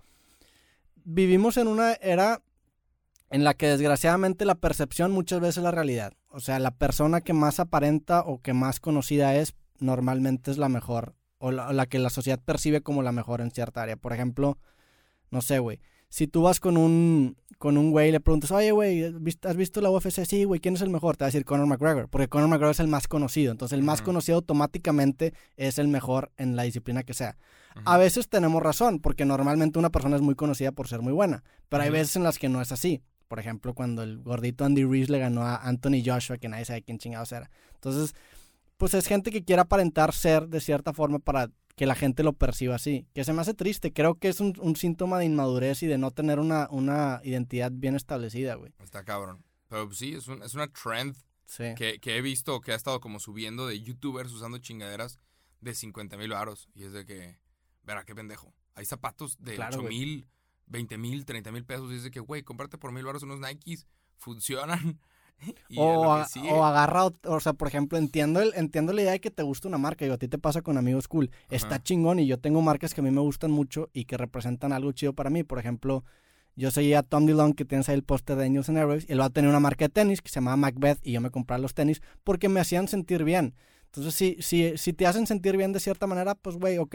Vivimos 1.04 1.56
en 1.56 1.68
una 1.68 1.92
era 1.94 2.42
en 3.30 3.44
la 3.44 3.54
que 3.54 3.68
desgraciadamente 3.68 4.44
la 4.44 4.56
percepción 4.56 5.12
muchas 5.12 5.40
veces 5.40 5.58
es 5.58 5.62
la 5.62 5.70
realidad. 5.70 6.14
O 6.28 6.40
sea, 6.40 6.58
la 6.58 6.72
persona 6.72 7.20
que 7.20 7.32
más 7.32 7.60
aparenta 7.60 8.20
o 8.20 8.40
que 8.40 8.54
más 8.54 8.80
conocida 8.80 9.34
es 9.36 9.54
normalmente 9.78 10.50
es 10.50 10.58
la 10.58 10.68
mejor 10.68 11.14
o 11.38 11.50
la, 11.50 11.68
o 11.68 11.72
la 11.72 11.86
que 11.86 11.98
la 11.98 12.10
sociedad 12.10 12.40
percibe 12.42 12.82
como 12.82 13.02
la 13.02 13.12
mejor 13.12 13.40
en 13.40 13.50
cierta 13.50 13.82
área. 13.82 13.96
Por 13.96 14.12
ejemplo, 14.12 14.58
no 15.30 15.42
sé, 15.42 15.58
güey. 15.58 15.80
Si 16.10 16.26
tú 16.26 16.42
vas 16.42 16.60
con 16.60 16.76
un 16.76 17.36
con 17.58 17.76
un 17.76 17.90
güey 17.90 18.08
y 18.08 18.12
le 18.12 18.20
preguntas, 18.20 18.50
oye, 18.52 18.70
güey, 18.72 19.04
¿has 19.04 19.22
visto- 19.22 19.46
¿has 19.46 19.54
visto 19.54 19.82
la 19.82 19.90
UFC? 19.90 20.24
Sí, 20.24 20.44
güey, 20.44 20.60
¿quién 20.60 20.76
es 20.76 20.80
el 20.80 20.88
mejor? 20.88 21.18
Te 21.18 21.24
va 21.24 21.26
a 21.26 21.28
decir 21.30 21.44
Conor 21.44 21.66
McGregor, 21.66 22.08
porque 22.08 22.26
Conor 22.26 22.48
McGregor 22.48 22.70
es 22.70 22.80
el 22.80 22.88
más 22.88 23.06
conocido. 23.06 23.52
Entonces, 23.52 23.76
el 23.78 23.84
más 23.84 24.00
conocido 24.06 24.36
automáticamente 24.36 25.34
es 25.58 25.78
el 25.78 25.86
mejor 25.88 26.32
en 26.38 26.56
la 26.56 26.62
disciplina 26.62 27.02
que 27.02 27.12
sea. 27.12 27.36
A 27.84 27.98
veces 27.98 28.30
tenemos 28.30 28.62
razón, 28.62 28.98
porque 29.00 29.26
normalmente 29.26 29.78
una 29.78 29.90
persona 29.90 30.16
es 30.16 30.22
muy 30.22 30.34
conocida 30.36 30.72
por 30.72 30.88
ser 30.88 31.02
muy 31.02 31.12
buena, 31.12 31.44
pero 31.68 31.82
hay 31.82 31.90
veces 31.90 32.16
en 32.16 32.22
las 32.24 32.38
que 32.38 32.48
no 32.48 32.62
es 32.62 32.72
así. 32.72 33.02
Por 33.28 33.38
ejemplo, 33.38 33.74
cuando 33.74 34.02
el 34.02 34.22
gordito 34.22 34.64
Andy 34.64 34.84
Reese 34.84 35.12
le 35.12 35.18
ganó 35.18 35.42
a 35.42 35.56
Anthony 35.56 36.02
Joshua, 36.02 36.38
que 36.38 36.48
nadie 36.48 36.64
sabe 36.64 36.80
quién 36.82 36.96
chingados 36.98 37.30
era. 37.32 37.50
Entonces, 37.74 38.14
pues 38.78 38.94
es 38.94 39.06
gente 39.06 39.30
que 39.30 39.44
quiere 39.44 39.60
aparentar 39.60 40.14
ser 40.14 40.48
de 40.48 40.60
cierta 40.60 40.94
forma 40.94 41.18
para 41.18 41.50
que 41.80 41.86
la 41.86 41.94
gente 41.94 42.22
lo 42.22 42.34
perciba 42.34 42.74
así. 42.74 43.06
Que 43.14 43.24
se 43.24 43.32
me 43.32 43.40
hace 43.40 43.54
triste. 43.54 43.90
Creo 43.90 44.14
que 44.16 44.28
es 44.28 44.40
un, 44.40 44.52
un 44.60 44.76
síntoma 44.76 45.18
de 45.18 45.24
inmadurez 45.24 45.82
y 45.82 45.86
de 45.86 45.96
no 45.96 46.10
tener 46.10 46.38
una, 46.38 46.68
una 46.70 47.22
identidad 47.24 47.72
bien 47.72 47.96
establecida, 47.96 48.56
güey. 48.56 48.74
Está 48.80 49.02
cabrón. 49.02 49.42
Pero 49.68 49.86
pues, 49.86 49.96
sí, 49.96 50.12
es, 50.12 50.28
un- 50.28 50.42
es 50.42 50.52
una 50.52 50.68
trend 50.68 51.16
Sí. 51.46 51.64
que, 51.78 51.98
que 51.98 52.18
he 52.18 52.20
visto 52.20 52.60
que 52.60 52.72
ha 52.72 52.74
estado 52.74 53.00
como 53.00 53.18
subiendo 53.18 53.66
de 53.66 53.80
youtubers 53.80 54.30
usando 54.30 54.58
chingaderas 54.58 55.20
de 55.62 55.74
50 55.74 56.18
mil 56.18 56.28
varos. 56.28 56.68
Y 56.74 56.84
es 56.84 56.92
de 56.92 57.06
que, 57.06 57.38
verá 57.82 58.04
qué 58.04 58.14
pendejo. 58.14 58.52
Hay 58.74 58.84
zapatos 58.84 59.38
de 59.40 59.54
Claro, 59.54 59.78
8 59.78 59.82
güey. 59.86 59.98
mil, 59.98 60.28
20 60.66 60.98
mil, 60.98 61.24
30 61.24 61.50
mil 61.50 61.64
pesos. 61.64 61.90
Y 61.92 61.96
es 61.96 62.02
de 62.02 62.10
que, 62.10 62.20
güey, 62.20 62.42
cómprate 62.42 62.76
por 62.76 62.92
mil 62.92 63.06
varos 63.06 63.22
unos 63.22 63.40
Nikes. 63.40 63.86
Funcionan. 64.18 65.00
O, 65.76 66.12
a- 66.12 66.26
o 66.52 66.64
agarra, 66.64 67.06
o 67.06 67.40
sea, 67.40 67.52
por 67.52 67.68
ejemplo, 67.68 67.96
entiendo, 67.98 68.40
el, 68.40 68.52
entiendo 68.56 68.92
la 68.92 69.02
idea 69.02 69.12
de 69.12 69.20
que 69.20 69.30
te 69.30 69.42
gusta 69.42 69.68
una 69.68 69.78
marca, 69.78 70.04
y 70.04 70.10
a 70.10 70.18
ti 70.18 70.28
te 70.28 70.38
pasa 70.38 70.62
con 70.62 70.76
amigos 70.78 71.06
cool, 71.08 71.30
está 71.50 71.82
chingón 71.82 72.18
y 72.18 72.26
yo 72.26 72.38
tengo 72.38 72.60
marcas 72.60 72.92
que 72.94 73.00
a 73.00 73.04
mí 73.04 73.10
me 73.10 73.20
gustan 73.20 73.50
mucho 73.50 73.88
y 73.92 74.04
que 74.04 74.16
representan 74.16 74.72
algo 74.72 74.92
chido 74.92 75.12
para 75.12 75.30
mí, 75.30 75.42
por 75.44 75.58
ejemplo, 75.58 76.04
yo 76.56 76.70
seguía 76.70 76.98
a 76.98 77.02
Tom 77.04 77.24
DeLonge 77.26 77.54
que 77.54 77.64
tienes 77.64 77.88
ahí 77.88 77.94
el 77.94 78.02
póster 78.02 78.36
de 78.36 78.44
Angels 78.46 78.68
and 78.68 78.78
Airwaves 78.78 79.06
y 79.08 79.12
él 79.12 79.20
va 79.20 79.26
a 79.26 79.30
tener 79.30 79.48
una 79.48 79.60
marca 79.60 79.84
de 79.86 79.88
tenis 79.90 80.20
que 80.20 80.28
se 80.28 80.34
llama 80.36 80.56
Macbeth 80.56 80.98
y 81.04 81.12
yo 81.12 81.20
me 81.20 81.30
compraba 81.30 81.60
los 81.62 81.72
tenis 81.74 82.02
porque 82.24 82.48
me 82.48 82.60
hacían 82.60 82.88
sentir 82.88 83.22
bien. 83.24 83.54
Entonces, 83.86 84.14
si, 84.14 84.36
si, 84.40 84.76
si 84.76 84.92
te 84.92 85.06
hacen 85.06 85.26
sentir 85.26 85.56
bien 85.56 85.72
de 85.72 85.80
cierta 85.80 86.06
manera, 86.06 86.34
pues, 86.34 86.56
güey, 86.56 86.78
ok, 86.78 86.94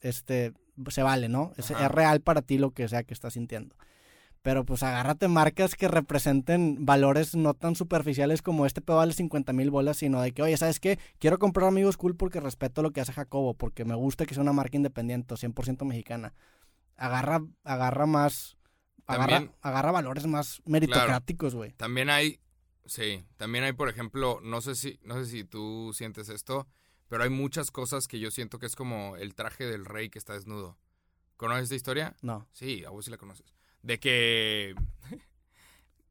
este, 0.00 0.52
se 0.88 1.02
vale, 1.02 1.28
¿no? 1.28 1.52
Es 1.56 1.70
real 1.88 2.20
para 2.20 2.42
ti 2.42 2.58
lo 2.58 2.70
que 2.70 2.88
sea 2.88 3.02
que 3.02 3.14
estás 3.14 3.32
sintiendo. 3.34 3.74
Pero 4.42 4.64
pues 4.64 4.82
agárrate 4.82 5.28
marcas 5.28 5.74
que 5.74 5.86
representen 5.88 6.86
valores 6.86 7.34
no 7.34 7.52
tan 7.52 7.76
superficiales 7.76 8.40
como 8.40 8.64
este 8.64 8.80
pedo 8.80 8.96
vale 8.96 9.12
50 9.12 9.52
mil 9.52 9.70
bolas, 9.70 9.98
sino 9.98 10.22
de 10.22 10.32
que, 10.32 10.42
oye, 10.42 10.56
¿sabes 10.56 10.80
qué? 10.80 10.98
Quiero 11.18 11.38
comprar 11.38 11.68
amigos 11.68 11.98
cool 11.98 12.16
porque 12.16 12.40
respeto 12.40 12.80
lo 12.82 12.90
que 12.90 13.02
hace 13.02 13.12
Jacobo, 13.12 13.52
porque 13.54 13.84
me 13.84 13.94
gusta 13.94 14.24
que 14.24 14.32
sea 14.34 14.42
una 14.42 14.54
marca 14.54 14.76
independiente 14.78 15.34
o 15.34 15.36
100% 15.36 15.84
mexicana. 15.84 16.32
Agarra, 16.96 17.42
agarra 17.64 18.06
más, 18.06 18.56
agarra, 19.06 19.26
También- 19.40 19.52
agarra 19.60 19.90
valores 19.92 20.26
más 20.26 20.62
meritocráticos, 20.64 21.54
güey. 21.54 21.72
También 21.72 22.08
hay, 22.08 22.40
sí, 22.86 23.26
también 23.36 23.64
hay, 23.64 23.74
por 23.74 23.90
ejemplo, 23.90 24.40
no 24.42 24.62
sé 24.62 24.74
si, 24.74 24.98
no 25.02 25.16
sé 25.16 25.26
si 25.26 25.44
tú 25.44 25.92
sientes 25.94 26.30
esto, 26.30 26.66
pero 27.08 27.24
hay 27.24 27.30
muchas 27.30 27.70
cosas 27.70 28.08
que 28.08 28.18
yo 28.18 28.30
siento 28.30 28.58
que 28.58 28.66
es 28.66 28.74
como 28.76 29.16
el 29.16 29.34
traje 29.34 29.66
del 29.66 29.84
rey 29.84 30.08
que 30.08 30.18
está 30.18 30.32
desnudo. 30.32 30.78
¿Conoces 31.36 31.64
esta 31.64 31.74
historia? 31.74 32.16
No. 32.22 32.46
Sí, 32.52 32.84
a 32.86 32.90
vos 32.90 33.04
sí 33.04 33.10
la 33.10 33.16
conoces. 33.18 33.54
De 33.82 33.98
que, 33.98 34.74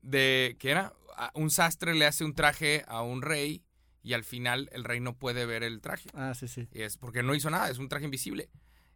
de 0.01 0.55
que 0.59 0.71
era 0.71 0.93
un 1.33 1.49
sastre 1.49 1.93
le 1.95 2.05
hace 2.05 2.23
un 2.23 2.33
traje 2.33 2.83
a 2.87 3.01
un 3.01 3.21
rey 3.21 3.63
y 4.01 4.13
al 4.13 4.23
final 4.23 4.69
el 4.71 4.83
rey 4.83 4.99
no 4.99 5.17
puede 5.17 5.45
ver 5.45 5.63
el 5.63 5.81
traje. 5.81 6.09
Ah, 6.13 6.33
sí, 6.33 6.47
sí. 6.47 6.67
Y 6.71 6.81
es 6.81 6.97
porque 6.97 7.21
no 7.23 7.35
hizo 7.35 7.49
nada, 7.49 7.69
es 7.69 7.77
un 7.77 7.89
traje 7.89 8.05
invisible. 8.05 8.49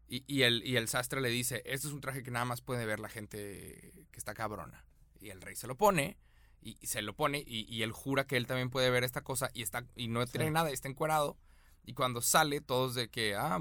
Y, 0.07 0.23
y 0.27 0.43
el, 0.43 0.65
y 0.65 0.77
el 0.77 0.87
sastre 0.87 1.21
le 1.21 1.29
dice, 1.29 1.61
este 1.65 1.87
es 1.87 1.93
un 1.93 2.01
traje 2.01 2.23
que 2.23 2.31
nada 2.31 2.45
más 2.45 2.61
puede 2.61 2.85
ver 2.85 2.99
la 2.99 3.09
gente 3.09 4.07
que 4.11 4.17
está 4.19 4.33
cabrona. 4.33 4.85
Y 5.19 5.29
el 5.29 5.41
rey 5.41 5.55
se 5.55 5.67
lo 5.67 5.75
pone, 5.77 6.17
y, 6.61 6.77
y 6.79 6.87
se 6.87 7.01
lo 7.01 7.13
pone, 7.15 7.43
y, 7.45 7.65
y 7.73 7.83
él 7.83 7.91
jura 7.91 8.25
que 8.25 8.37
él 8.37 8.47
también 8.47 8.69
puede 8.69 8.89
ver 8.89 9.03
esta 9.03 9.21
cosa, 9.23 9.49
y 9.53 9.61
está 9.61 9.85
y 9.95 10.07
no 10.07 10.25
tiene 10.25 10.47
Sí. 10.47 10.51
nada, 10.51 10.69
está 10.71 10.87
encuerado. 10.87 11.37
Y 11.85 11.93
cuando 11.93 12.21
sale, 12.21 12.61
todos 12.61 12.95
de 12.95 13.09
que, 13.09 13.35
ah, 13.35 13.59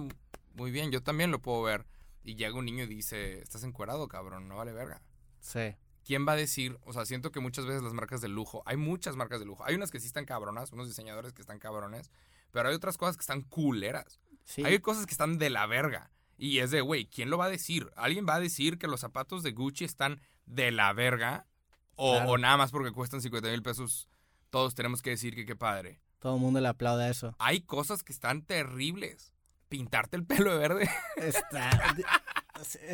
muy 0.54 0.70
bien, 0.70 0.90
yo 0.92 1.02
también 1.02 1.30
lo 1.30 1.40
puedo 1.40 1.62
ver. 1.62 1.86
Y 2.24 2.36
llega 2.36 2.54
un 2.56 2.64
niño 2.64 2.84
y 2.84 2.86
dice, 2.86 3.40
estás 3.40 3.64
encuerado, 3.64 4.06
cabrón, 4.08 4.48
no 4.48 4.56
vale 4.56 4.72
verga. 4.72 5.02
Sí. 5.40 5.74
¿Quién 6.04 6.26
va 6.26 6.32
a 6.32 6.36
decir? 6.36 6.78
O 6.84 6.92
sea, 6.92 7.04
siento 7.04 7.30
que 7.32 7.40
muchas 7.40 7.64
veces 7.66 7.82
las 7.82 7.92
marcas 7.92 8.20
de 8.20 8.28
lujo, 8.28 8.62
hay 8.66 8.76
muchas 8.76 9.16
marcas 9.16 9.40
de 9.40 9.46
lujo. 9.46 9.64
Hay 9.64 9.74
unas 9.74 9.90
que 9.90 10.00
sí 10.00 10.06
están 10.06 10.24
cabronas, 10.24 10.72
unos 10.72 10.88
diseñadores 10.88 11.32
que 11.32 11.40
están 11.42 11.58
cabrones, 11.58 12.10
pero 12.50 12.68
hay 12.68 12.74
otras 12.74 12.96
cosas 12.98 13.16
que 13.16 13.22
están 13.22 13.42
culeras. 13.42 14.20
Sí. 14.44 14.64
Hay 14.64 14.78
cosas 14.80 15.06
que 15.06 15.12
están 15.12 15.38
de 15.38 15.50
la 15.50 15.66
verga. 15.66 16.10
Y 16.36 16.58
es 16.58 16.70
de, 16.72 16.80
güey, 16.80 17.06
¿quién 17.06 17.30
lo 17.30 17.38
va 17.38 17.44
a 17.44 17.50
decir? 17.50 17.88
¿Alguien 17.96 18.26
va 18.28 18.34
a 18.36 18.40
decir 18.40 18.78
que 18.78 18.88
los 18.88 19.00
zapatos 19.00 19.42
de 19.44 19.52
Gucci 19.52 19.84
están 19.84 20.20
de 20.46 20.72
la 20.72 20.92
verga? 20.92 21.46
O, 21.94 22.14
Claro. 22.14 22.30
o 22.30 22.38
nada 22.38 22.56
más 22.56 22.70
porque 22.72 22.90
cuestan 22.90 23.20
50 23.20 23.48
mil 23.50 23.62
pesos, 23.62 24.08
todos 24.50 24.74
tenemos 24.74 25.02
que 25.02 25.10
decir 25.10 25.34
que 25.36 25.44
qué 25.46 25.54
padre. 25.54 26.00
Todo 26.18 26.34
el 26.36 26.40
mundo 26.40 26.60
le 26.60 26.68
aplaude 26.68 27.04
a 27.04 27.10
eso. 27.10 27.34
Hay 27.38 27.60
cosas 27.62 28.02
que 28.02 28.12
están 28.12 28.42
terribles. 28.42 29.32
Pintarte 29.72 30.18
el 30.18 30.26
pelo 30.26 30.52
de 30.52 30.58
verde. 30.58 30.90
Está. 31.16 31.70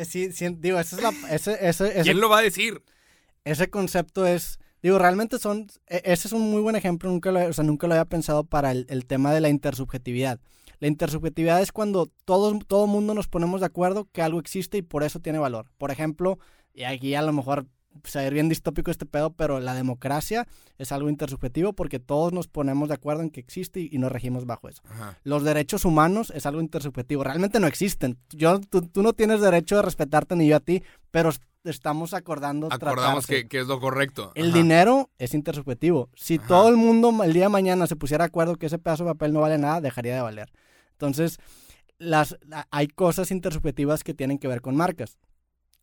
Sí, 0.05 0.31
sí, 0.31 0.47
digo, 0.57 0.79
esa 0.79 0.95
es 0.95 1.03
la, 1.03 1.09
ese, 1.29 1.53
ese, 1.61 1.89
ese, 1.89 2.01
¿Quién 2.01 2.19
lo 2.21 2.29
va 2.29 2.39
a 2.39 2.41
decir? 2.41 2.81
ese 3.43 3.69
concepto 3.69 4.25
es, 4.25 4.57
digo, 4.81 4.97
realmente 4.97 5.37
son, 5.37 5.67
e- 5.87 6.01
ese 6.05 6.27
es 6.29 6.31
un 6.33 6.49
muy 6.49 6.61
buen 6.61 6.75
ejemplo, 6.75 7.09
nunca 7.11 7.31
lo, 7.31 7.45
o 7.45 7.53
sea, 7.53 7.63
nunca 7.65 7.85
lo 7.85 7.93
había 7.93 8.05
pensado 8.05 8.45
para 8.45 8.71
el, 8.71 8.87
el 8.89 9.05
tema 9.05 9.31
de 9.33 9.41
la 9.41 9.49
intersubjetividad. 9.49 10.39
La 10.79 10.87
intersubjetividad 10.87 11.61
es 11.61 11.71
cuando 11.71 12.07
todos, 12.25 12.57
todo 12.67 12.87
mundo 12.87 13.13
nos 13.13 13.27
ponemos 13.27 13.59
de 13.59 13.67
acuerdo 13.67 14.07
que 14.11 14.21
algo 14.23 14.39
existe 14.39 14.77
y 14.77 14.81
por 14.81 15.03
eso 15.03 15.19
tiene 15.19 15.37
valor. 15.37 15.69
Por 15.77 15.91
ejemplo, 15.91 16.39
y 16.73 16.83
aquí 16.85 17.13
a 17.13 17.21
lo 17.21 17.33
mejor 17.33 17.67
se 18.03 18.19
va 18.19 18.23
a 18.23 18.27
ir 18.27 18.33
bien 18.33 18.49
distópico 18.49 18.91
este 18.91 19.05
pedo, 19.05 19.31
pero 19.31 19.59
la 19.59 19.73
democracia 19.73 20.47
es 20.77 20.91
algo 20.91 21.09
intersubjetivo 21.09 21.73
porque 21.73 21.99
todos 21.99 22.31
nos 22.33 22.47
ponemos 22.47 22.87
de 22.87 22.95
acuerdo 22.95 23.23
en 23.23 23.29
que 23.29 23.39
existe 23.39 23.81
y, 23.81 23.89
y 23.91 23.97
nos 23.97 24.11
regimos 24.11 24.45
bajo 24.45 24.69
eso. 24.69 24.81
Ajá. 24.89 25.17
Los 25.23 25.43
derechos 25.43 25.83
humanos 25.85 26.31
es 26.35 26.45
algo 26.45 26.61
intersubjetivo. 26.61 27.23
Realmente 27.23 27.59
no 27.59 27.67
existen. 27.67 28.17
Yo, 28.29 28.59
tú, 28.61 28.83
tú 28.83 29.03
no 29.03 29.13
tienes 29.13 29.41
derecho 29.41 29.75
de 29.75 29.81
respetarte 29.81 30.35
ni 30.35 30.47
yo 30.47 30.55
a 30.55 30.59
ti, 30.59 30.81
pero 31.11 31.29
est- 31.29 31.43
estamos 31.65 32.13
acordando 32.13 32.67
Acordamos 32.71 33.27
que, 33.27 33.47
que 33.49 33.59
es 33.59 33.67
lo 33.67 33.79
correcto. 33.81 34.31
El 34.35 34.53
dinero 34.53 35.09
es 35.17 35.33
intersubjetivo. 35.33 36.09
Si 36.15 36.35
Ajá. 36.35 36.47
todo 36.47 36.69
el 36.69 36.77
mundo 36.77 37.23
el 37.23 37.33
día 37.33 37.43
de 37.43 37.49
mañana 37.49 37.85
se 37.85 37.97
pusiera 37.97 38.23
de 38.23 38.27
acuerdo 38.27 38.55
que 38.55 38.67
ese 38.67 38.79
pedazo 38.79 39.03
de 39.03 39.11
papel 39.11 39.33
no 39.33 39.41
vale 39.41 39.57
nada, 39.57 39.81
dejaría 39.81 40.15
de 40.15 40.21
valer. 40.21 40.51
Entonces, 40.91 41.37
las, 41.97 42.37
hay 42.71 42.87
cosas 42.87 43.29
intersubjetivas 43.31 44.03
que 44.05 44.13
tienen 44.13 44.37
que 44.37 44.47
ver 44.47 44.61
con 44.61 44.75
marcas. 44.77 45.17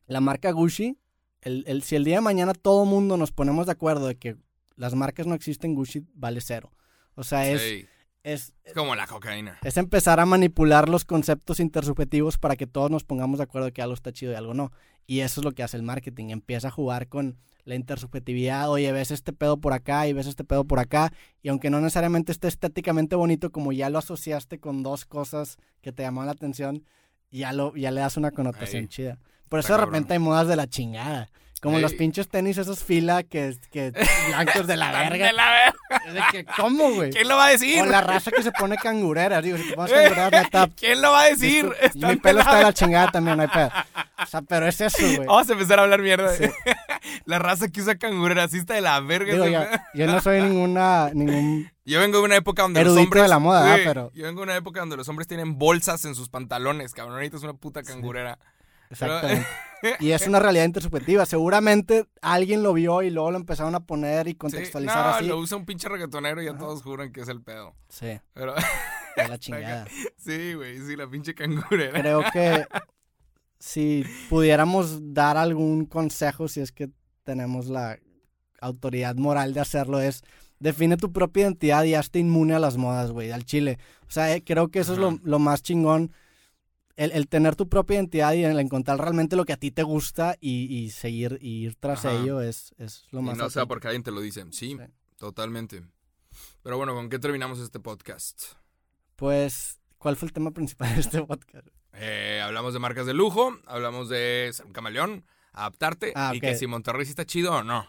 La 0.06 0.20
marca 0.20 0.50
Gucci, 0.52 0.96
el, 1.42 1.64
el, 1.66 1.82
si 1.82 1.96
el 1.96 2.04
día 2.04 2.16
de 2.16 2.20
mañana 2.22 2.52
todo 2.54 2.84
mundo 2.84 3.16
nos 3.16 3.32
ponemos 3.32 3.66
de 3.66 3.72
acuerdo 3.72 4.06
de 4.08 4.16
que 4.16 4.36
las 4.76 4.94
marcas 4.94 5.26
no 5.26 5.34
existen, 5.34 5.74
Gucci 5.74 6.04
vale 6.14 6.40
cero. 6.40 6.72
O 7.14 7.24
sea, 7.24 7.48
es, 7.48 7.60
Sí. 7.62 7.86
es, 8.24 8.52
Es 8.64 8.74
como 8.74 8.94
la 8.94 9.06
cocaína. 9.06 9.58
es 9.62 9.76
empezar 9.76 10.20
a 10.20 10.26
manipular 10.26 10.88
los 10.88 11.04
conceptos 11.04 11.60
intersubjetivos 11.60 12.36
para 12.38 12.56
que 12.56 12.66
todos 12.66 12.90
nos 12.90 13.04
pongamos 13.04 13.38
de 13.38 13.44
acuerdo 13.44 13.66
de 13.66 13.72
que 13.72 13.82
algo 13.82 13.94
está 13.94 14.12
chido 14.12 14.32
y 14.32 14.34
algo 14.34 14.54
no. 14.54 14.72
Y 15.06 15.20
eso 15.20 15.40
es 15.40 15.44
lo 15.44 15.52
que 15.52 15.62
hace 15.62 15.76
el 15.76 15.82
marketing. 15.84 16.30
Empieza 16.30 16.68
a 16.68 16.72
jugar 16.72 17.08
con 17.08 17.38
la 17.64 17.74
intersubjetividad. 17.76 18.68
Oye, 18.70 18.90
ves 18.92 19.10
este 19.12 19.32
pedo 19.32 19.56
por 19.58 19.72
acá 19.72 20.06
y 20.08 20.12
ves 20.12 20.26
este 20.26 20.44
pedo 20.44 20.64
por 20.64 20.78
acá. 20.78 21.12
Y 21.42 21.48
aunque 21.48 21.70
no 21.70 21.80
necesariamente 21.80 22.32
esté 22.32 22.48
estéticamente 22.48 23.16
bonito, 23.16 23.50
como 23.50 23.72
ya 23.72 23.88
lo 23.88 23.98
asociaste 23.98 24.58
con 24.58 24.82
dos 24.82 25.04
cosas 25.04 25.56
que 25.80 25.92
te 25.92 26.02
llamaron 26.02 26.26
la 26.26 26.32
atención, 26.32 26.84
ya, 27.30 27.52
lo, 27.52 27.74
ya 27.76 27.90
le 27.92 28.00
das 28.00 28.16
una 28.16 28.30
connotación 28.32 28.88
chida. 28.88 29.18
Por 29.48 29.60
eso 29.60 29.68
Está 29.72 29.78
de 29.80 29.86
repente 29.86 30.12
hay 30.14 30.18
modas 30.18 30.48
de 30.48 30.56
la 30.56 30.66
chingada. 30.66 31.28
Como 31.62 31.76
Ey. 31.78 31.82
los 31.82 31.94
pinches 31.94 32.28
tenis, 32.28 32.58
esos 32.58 32.84
fila 32.84 33.22
que, 33.22 33.56
que 33.72 33.90
blancos 34.28 34.66
de 34.66 34.76
la 34.76 34.92
verga. 34.92 35.26
de 35.26 35.32
la 35.32 35.50
verga. 35.50 36.06
Es 36.06 36.14
de 36.14 36.20
que, 36.30 36.44
¿Cómo, 36.44 36.90
güey? 36.92 37.10
¿Quién 37.10 37.26
lo 37.28 37.36
va 37.36 37.46
a 37.46 37.50
decir? 37.50 37.80
O 37.80 37.86
la 37.86 38.02
raza 38.02 38.30
que 38.30 38.42
se 38.42 38.52
pone 38.52 38.76
cangureras, 38.76 39.42
digo, 39.42 39.56
si 39.56 39.70
te 39.70 39.74
pones 39.74 39.90
cangureras, 39.94 40.30
neta. 40.32 40.68
¿Quién 40.76 41.00
lo 41.00 41.12
va 41.12 41.22
a 41.22 41.24
decir? 41.24 41.68
Mi 41.94 42.16
pelo 42.16 42.40
está 42.40 42.56
de 42.58 42.62
la 42.62 42.72
chingada 42.74 43.10
también, 43.10 43.36
no 43.38 43.42
hay 43.42 43.48
pedo. 43.48 43.70
O 44.22 44.26
sea, 44.26 44.42
pero 44.42 44.66
es 44.68 44.80
eso, 44.80 44.98
güey. 45.02 45.26
Vamos 45.26 45.48
a 45.48 45.52
empezar 45.54 45.78
a 45.78 45.82
hablar 45.84 46.02
mierda. 46.02 46.34
Sí. 46.36 46.44
La 47.24 47.38
raza 47.38 47.68
que 47.68 47.80
usa 47.80 47.96
canguro 47.96 48.34
racista 48.34 48.74
de 48.74 48.80
la 48.80 48.98
verga. 49.00 49.32
Digo, 49.32 49.46
yo 49.94 50.06
no 50.06 50.20
soy 50.20 50.42
ninguna, 50.42 51.10
ningún... 51.14 51.70
Yo 51.84 52.00
vengo 52.00 52.18
de 52.18 52.24
una 52.24 52.36
época 52.36 52.62
donde 52.62 52.82
los 52.84 52.96
hombres. 52.96 53.22
de 53.22 53.28
la 53.28 53.38
moda, 53.38 53.76
Sí. 53.76 53.82
Pero- 53.84 54.10
Yo 54.12 54.24
vengo 54.24 54.40
de 54.40 54.44
una 54.44 54.56
época 54.56 54.80
donde 54.80 54.96
los 54.96 55.08
hombres 55.08 55.26
tienen 55.28 55.56
bolsas 55.56 56.04
en 56.04 56.14
sus 56.16 56.28
pantalones, 56.28 56.92
cabrón. 56.92 57.14
Ahorita 57.14 57.36
es 57.36 57.42
una 57.44 57.54
puta 57.54 57.82
cangurera. 57.82 58.38
Exactamente. 58.90 59.46
Y 60.00 60.10
es 60.12 60.26
una 60.26 60.40
realidad 60.40 60.64
intersubjetiva. 60.64 61.26
Seguramente 61.26 62.06
alguien 62.22 62.62
lo 62.62 62.72
vio 62.72 63.02
y 63.02 63.10
luego 63.10 63.30
lo 63.30 63.36
empezaron 63.36 63.74
a 63.74 63.80
poner 63.80 64.26
y 64.26 64.30
Sí, 64.30 64.36
contextualizar 64.36 65.04
no, 65.04 65.14
así. 65.14 65.26
lo 65.26 65.38
usa 65.38 65.58
un 65.58 65.66
pinche 65.66 65.88
reggaetonero 65.88 66.40
y 66.42 66.46
ya 66.46 66.52
Ajá. 66.52 66.58
todos 66.60 66.82
juran 66.82 67.12
que 67.12 67.20
es 67.20 67.28
el 67.28 67.42
pedo. 67.42 67.74
Sí, 67.90 68.18
Pero 68.32 68.54
de 69.16 69.28
la 69.28 69.38
chingada. 69.38 69.86
sí, 70.16 70.54
güey, 70.54 70.80
sí, 70.80 70.96
la 70.96 71.06
pinche 71.08 71.34
cangurera. 71.34 72.00
Creo 72.00 72.22
que 72.32 72.66
si 73.58 74.04
pudiéramos 74.28 75.12
dar 75.14 75.36
algún 75.36 75.84
consejo, 75.84 76.48
si 76.48 76.60
es 76.60 76.72
que 76.72 76.88
tenemos 77.22 77.66
la 77.66 77.98
autoridad 78.60 79.14
moral 79.16 79.52
de 79.54 79.60
hacerlo, 79.60 80.00
es 80.00 80.22
define 80.58 80.96
tu 80.96 81.12
propia 81.12 81.42
identidad 81.42 81.84
y 81.84 81.94
hazte 81.94 82.18
inmune 82.18 82.54
a 82.54 82.58
las 82.58 82.76
modas, 82.78 83.12
güey, 83.12 83.30
al 83.30 83.44
chile. 83.44 83.78
O 84.08 84.10
sea, 84.10 84.34
eh, 84.34 84.42
creo 84.42 84.68
que 84.68 84.80
eso 84.80 84.94
es 84.94 84.98
lo, 84.98 85.18
lo 85.22 85.38
más 85.38 85.62
chingón. 85.62 86.12
El, 86.96 87.12
el 87.12 87.28
tener 87.28 87.56
tu 87.56 87.68
propia 87.68 87.96
identidad 87.96 88.32
y 88.32 88.42
el 88.44 88.58
encontrar 88.58 88.98
realmente 88.98 89.36
lo 89.36 89.44
que 89.44 89.52
a 89.52 89.56
ti 89.58 89.70
te 89.70 89.82
gusta 89.82 90.36
y, 90.40 90.64
y 90.74 90.90
seguir 90.90 91.38
y 91.42 91.64
ir 91.66 91.74
tras 91.76 92.04
Ajá. 92.06 92.14
ello 92.14 92.40
es, 92.40 92.74
es 92.78 93.04
lo 93.10 93.20
Y 93.20 93.22
más 93.24 93.36
no 93.36 93.50
sea 93.50 93.66
porque 93.66 93.88
alguien 93.88 94.02
te 94.02 94.10
lo 94.10 94.20
dice. 94.20 94.44
Sí, 94.50 94.70
Sí. 94.70 94.78
totalmente. 95.16 95.82
Pero 96.62 96.76
bueno, 96.78 96.94
¿con 96.94 97.08
qué 97.10 97.18
terminamos 97.18 97.58
este 97.60 97.80
podcast? 97.80 98.42
Pues, 99.16 99.78
¿cuál 99.98 100.16
fue 100.16 100.26
el 100.28 100.32
tema 100.32 100.50
principal 100.52 100.94
de 100.94 101.00
este 101.00 101.22
podcast? 101.22 101.68
Eh, 101.92 102.40
hablamos 102.42 102.72
de 102.74 102.78
marcas 102.78 103.06
de 103.06 103.14
lujo, 103.14 103.56
hablamos 103.66 104.08
de 104.08 104.50
ser 104.52 104.66
un 104.66 104.72
camaleón, 104.72 105.24
adaptarte 105.52 106.12
Ah, 106.14 106.32
y 106.34 106.40
que 106.40 106.54
si 106.56 106.66
Monterrey 106.66 107.04
sí 107.06 107.10
está 107.10 107.24
chido 107.24 107.54
o 107.54 107.62
no. 107.62 107.86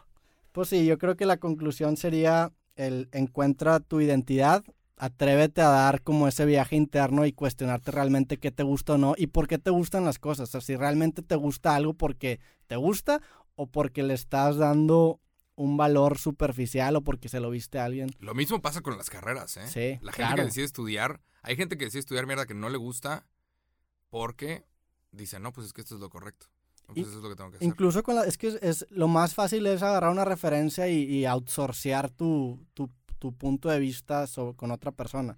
Pues 0.53 0.69
sí, 0.69 0.85
yo 0.85 0.97
creo 0.97 1.15
que 1.15 1.25
la 1.25 1.37
conclusión 1.37 1.97
sería 1.97 2.51
el 2.77 3.09
encuentra 3.11 3.79
tu 3.79 3.99
identidad, 4.01 4.63
atrévete 4.97 5.61
a 5.61 5.69
dar 5.69 6.01
como 6.01 6.27
ese 6.27 6.45
viaje 6.45 6.75
interno 6.75 7.25
y 7.25 7.31
cuestionarte 7.31 7.91
realmente 7.91 8.37
qué 8.37 8.51
te 8.51 8.63
gusta 8.63 8.93
o 8.93 8.97
no 8.97 9.13
y 9.15 9.27
por 9.27 9.47
qué 9.47 9.57
te 9.59 9.69
gustan 9.69 10.03
las 10.03 10.19
cosas. 10.19 10.49
O 10.49 10.51
sea, 10.51 10.61
si 10.61 10.75
realmente 10.75 11.21
te 11.21 11.35
gusta 11.35 11.75
algo 11.75 11.93
porque 11.93 12.39
te 12.65 12.75
gusta 12.75 13.21
o 13.55 13.67
porque 13.67 14.03
le 14.03 14.15
estás 14.15 14.57
dando 14.57 15.21
un 15.55 15.77
valor 15.77 16.17
superficial 16.17 16.95
o 16.95 17.01
porque 17.01 17.29
se 17.29 17.39
lo 17.39 17.49
viste 17.49 17.79
a 17.79 17.85
alguien. 17.85 18.09
Lo 18.19 18.33
mismo 18.35 18.61
pasa 18.61 18.81
con 18.81 18.97
las 18.97 19.09
carreras, 19.09 19.57
¿eh? 19.57 19.67
Sí, 19.67 19.99
La 20.03 20.11
gente 20.11 20.27
claro. 20.27 20.35
que 20.37 20.43
decide 20.43 20.65
estudiar, 20.65 21.21
hay 21.41 21.55
gente 21.55 21.77
que 21.77 21.85
decide 21.85 21.99
estudiar 21.99 22.27
mierda 22.27 22.45
que 22.45 22.53
no 22.53 22.69
le 22.69 22.77
gusta 22.77 23.25
porque 24.09 24.65
dice, 25.11 25.39
no, 25.39 25.53
pues 25.53 25.67
es 25.67 25.73
que 25.73 25.81
esto 25.81 25.95
es 25.95 26.01
lo 26.01 26.09
correcto. 26.09 26.47
Pues 26.93 27.07
eso 27.07 27.17
es 27.17 27.23
lo 27.23 27.29
que 27.29 27.35
tengo 27.35 27.49
que 27.51 27.57
hacer. 27.57 27.67
Incluso 27.67 28.01
con 28.03 28.15
la, 28.15 28.23
es 28.25 28.37
que 28.37 28.47
es, 28.47 28.55
es- 28.61 28.85
lo 28.89 29.07
más 29.07 29.33
fácil 29.33 29.65
es 29.67 29.83
agarrar 29.83 30.11
una 30.11 30.25
referencia 30.25 30.87
y, 30.87 31.03
y 31.03 31.25
outsourcear 31.25 32.09
tu, 32.09 32.65
tu, 32.73 32.89
tu 33.19 33.33
punto 33.33 33.69
de 33.69 33.79
vista 33.79 34.25
con 34.55 34.71
otra 34.71 34.91
persona. 34.91 35.37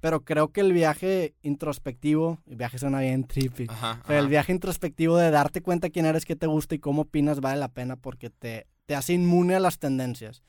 Pero 0.00 0.20
creo 0.24 0.52
que 0.52 0.60
el 0.60 0.72
viaje 0.72 1.34
introspectivo, 1.42 2.38
el 2.46 2.56
viaje 2.56 2.78
suena 2.78 3.00
bien 3.00 3.24
trippy, 3.24 3.66
Ajá, 3.68 4.00
pero 4.06 4.20
el 4.20 4.28
viaje 4.28 4.52
introspectivo 4.52 5.16
de 5.16 5.30
darte 5.30 5.60
cuenta 5.62 5.90
quién 5.90 6.06
eres, 6.06 6.24
qué 6.24 6.36
te 6.36 6.46
gusta 6.46 6.74
y 6.74 6.78
cómo 6.78 7.02
opinas 7.02 7.40
vale 7.40 7.58
la 7.58 7.68
pena 7.72 7.96
porque 7.96 8.30
te, 8.30 8.66
te 8.86 8.94
hace 8.94 9.12
inmune 9.14 9.54
a 9.56 9.60
las 9.60 9.78
tendencias. 9.78 10.42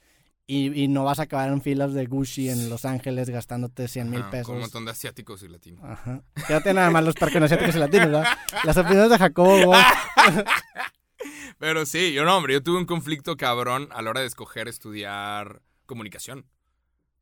Y, 0.49 0.81
y 0.81 0.87
no 0.87 1.03
vas 1.03 1.19
a 1.19 1.23
acabar 1.23 1.49
en 1.49 1.61
filas 1.61 1.93
de 1.93 2.05
Gucci 2.05 2.49
en 2.49 2.69
Los 2.69 2.85
Ángeles 2.85 3.29
gastándote 3.29 3.89
100 3.89 4.09
mil 4.09 4.23
pesos. 4.25 4.47
Con 4.47 4.55
un 4.55 4.61
montón 4.61 4.85
de 4.85 4.91
asiáticos 4.91 5.43
y 5.43 5.49
latinos. 5.49 5.83
Ajá. 5.83 6.23
Tiene 6.47 6.73
nada 6.73 6.89
más 6.89 7.03
los 7.03 7.15
perconociáticos 7.15 7.75
y 7.75 7.79
latinos, 7.79 8.07
¿verdad? 8.07 8.37
Las 8.63 8.77
opiniones 8.77 9.09
de 9.09 9.17
Jacobo. 9.17 9.73
Pero 11.59 11.85
sí, 11.85 12.13
yo 12.13 12.23
no, 12.23 12.37
hombre, 12.37 12.53
yo 12.53 12.63
tuve 12.63 12.77
un 12.77 12.85
conflicto 12.85 13.35
cabrón 13.35 13.89
a 13.91 14.01
la 14.01 14.11
hora 14.11 14.21
de 14.21 14.27
escoger 14.27 14.69
estudiar 14.69 15.61
comunicación. 15.85 16.45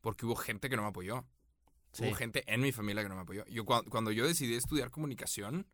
Porque 0.01 0.27
hubo 0.27 0.35
gente 0.35 0.69
que 0.69 0.75
no 0.75 0.83
me 0.83 0.89
apoyó. 0.89 1.25
Sí. 1.93 2.03
Hubo 2.03 2.13
gente 2.13 2.43
en 2.45 2.61
mi 2.61 2.71
familia 2.71 3.01
que 3.01 3.09
no 3.09 3.15
me 3.15 3.21
apoyó. 3.21 3.43
Yo, 3.47 3.65
cuando, 3.65 3.89
cuando 3.89 4.11
yo 4.11 4.27
decidí 4.27 4.53
estudiar 4.53 4.91
comunicación, 4.91 5.65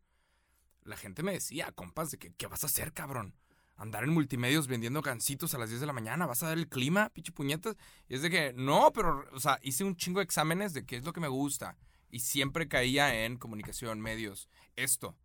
la 0.84 0.96
gente 0.96 1.22
me 1.22 1.32
decía, 1.32 1.70
compas, 1.72 2.12
de 2.12 2.18
que, 2.18 2.32
¿qué 2.32 2.46
vas 2.46 2.62
a 2.62 2.66
hacer, 2.66 2.94
cabrón? 2.94 3.34
Andar 3.82 4.04
en 4.04 4.10
multimedios 4.10 4.68
vendiendo 4.68 5.02
gancitos 5.02 5.54
a 5.54 5.58
las 5.58 5.68
10 5.68 5.80
de 5.80 5.86
la 5.88 5.92
mañana, 5.92 6.24
¿vas 6.24 6.40
a 6.44 6.46
dar 6.46 6.56
el 6.56 6.68
clima, 6.68 7.08
pinche 7.08 7.32
puñetas? 7.32 7.76
Y 8.08 8.14
es 8.14 8.22
de 8.22 8.30
que, 8.30 8.52
no, 8.52 8.92
pero, 8.92 9.24
o 9.32 9.40
sea, 9.40 9.58
hice 9.60 9.82
un 9.82 9.96
chingo 9.96 10.20
de 10.20 10.24
exámenes 10.24 10.72
de 10.72 10.86
qué 10.86 10.94
es 10.94 11.04
lo 11.04 11.12
que 11.12 11.18
me 11.18 11.26
gusta. 11.26 11.76
Y 12.08 12.20
siempre 12.20 12.68
caía 12.68 13.24
en 13.24 13.38
comunicación, 13.38 14.00
medios, 14.00 14.48
esto. 14.76 15.16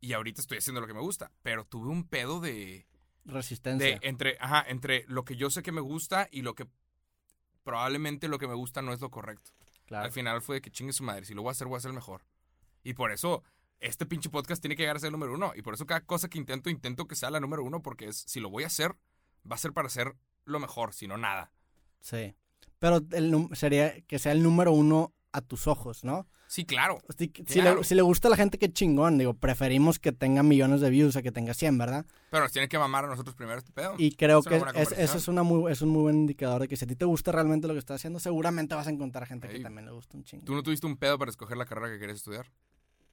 Y 0.00 0.12
ahorita 0.12 0.40
estoy 0.40 0.58
haciendo 0.58 0.80
lo 0.80 0.86
que 0.86 0.94
me 0.94 1.00
gusta. 1.00 1.32
Pero 1.42 1.64
tuve 1.64 1.88
un 1.88 2.04
pedo 2.04 2.38
de, 2.38 2.86
Resistencia. 3.24 3.98
de 3.98 4.06
entre, 4.06 4.36
ajá, 4.38 4.64
entre 4.68 5.04
lo 5.08 5.24
que 5.24 5.34
yo 5.34 5.50
sé 5.50 5.64
que 5.64 5.72
me 5.72 5.80
gusta 5.80 6.28
y 6.30 6.42
lo 6.42 6.54
que 6.54 6.68
probablemente 7.64 8.28
lo 8.28 8.38
que 8.38 8.46
me 8.46 8.54
gusta 8.54 8.82
no 8.82 8.92
es 8.92 9.00
lo 9.00 9.10
correcto. 9.10 9.50
claro. 9.86 10.04
Al 10.04 10.12
final 10.12 10.42
fue 10.42 10.56
de 10.56 10.62
que 10.62 10.70
chingue 10.70 10.92
su 10.92 11.02
madre. 11.02 11.24
Si 11.24 11.34
lo 11.34 11.42
voy 11.42 11.48
a 11.48 11.52
hacer, 11.52 11.66
voy 11.66 11.74
a 11.74 11.78
hacer 11.78 11.92
mejor. 11.92 12.22
Y 12.84 12.94
por 12.94 13.10
eso, 13.10 13.42
este 13.80 14.06
pinche 14.06 14.30
podcast 14.30 14.62
tiene 14.62 14.76
que 14.76 14.82
llegar 14.82 14.96
a 14.96 15.00
ser 15.00 15.08
el 15.08 15.12
número 15.12 15.34
uno. 15.34 15.52
Y 15.56 15.62
por 15.62 15.74
eso 15.74 15.86
cada 15.86 16.00
cosa 16.02 16.28
que 16.28 16.38
intento, 16.38 16.70
intento 16.70 17.06
que 17.06 17.16
sea 17.16 17.30
la 17.30 17.40
número 17.40 17.64
uno. 17.64 17.82
Porque 17.82 18.08
es, 18.08 18.16
si 18.16 18.40
lo 18.40 18.50
voy 18.50 18.64
a 18.64 18.68
hacer, 18.68 18.94
va 19.50 19.56
a 19.56 19.58
ser 19.58 19.72
para 19.72 19.86
hacer 19.86 20.14
lo 20.44 20.60
mejor, 20.60 20.94
si 20.94 21.06
no 21.06 21.16
nada. 21.16 21.52
Sí. 22.00 22.34
Pero 22.78 23.00
el 23.12 23.48
sería 23.52 24.00
que 24.02 24.18
sea 24.18 24.32
el 24.32 24.42
número 24.42 24.72
uno 24.72 25.12
a 25.32 25.40
tus 25.40 25.66
ojos, 25.66 26.02
¿no? 26.04 26.26
Sí, 26.48 26.64
claro. 26.64 26.98
Si, 27.16 27.60
le, 27.60 27.84
si 27.84 27.94
le 27.94 28.02
gusta 28.02 28.26
a 28.26 28.30
la 28.30 28.36
gente, 28.36 28.58
qué 28.58 28.72
chingón. 28.72 29.18
Digo, 29.18 29.34
preferimos 29.34 30.00
que 30.00 30.10
tenga 30.10 30.42
millones 30.42 30.80
de 30.80 30.90
views 30.90 31.14
a 31.14 31.22
que 31.22 31.30
tenga 31.30 31.54
100, 31.54 31.78
¿verdad? 31.78 32.06
Pero 32.30 32.42
nos 32.42 32.52
tiene 32.52 32.68
que 32.68 32.78
mamar 32.78 33.04
a 33.04 33.08
nosotros 33.08 33.36
primero 33.36 33.58
este 33.58 33.70
pedo. 33.70 33.94
Y 33.98 34.16
creo 34.16 34.40
Es 34.40 34.46
que 34.46 34.56
es, 34.74 34.92
eso 34.92 35.18
es, 35.18 35.28
una 35.28 35.44
muy, 35.44 35.70
es 35.70 35.82
un 35.82 35.90
muy 35.90 36.02
buen 36.02 36.16
indicador 36.16 36.62
de 36.62 36.68
que 36.68 36.76
si 36.76 36.84
a 36.84 36.88
ti 36.88 36.96
te 36.96 37.04
gusta 37.04 37.30
realmente 37.30 37.68
lo 37.68 37.74
que 37.74 37.78
estás 37.78 37.96
haciendo, 37.96 38.18
seguramente 38.18 38.74
vas 38.74 38.88
a 38.88 38.90
encontrar 38.90 39.26
gente 39.26 39.48
que 39.48 39.60
también 39.60 39.86
le 39.86 39.92
gusta 39.92 40.16
un 40.16 40.24
chingo. 40.24 40.44
¿Tú 40.44 40.54
no 40.54 40.64
tuviste 40.64 40.86
un 40.86 40.96
pedo 40.96 41.18
para 41.18 41.30
escoger 41.30 41.56
la 41.56 41.66
carrera 41.66 41.92
que 41.92 42.00
querías 42.00 42.18
estudiar? 42.18 42.50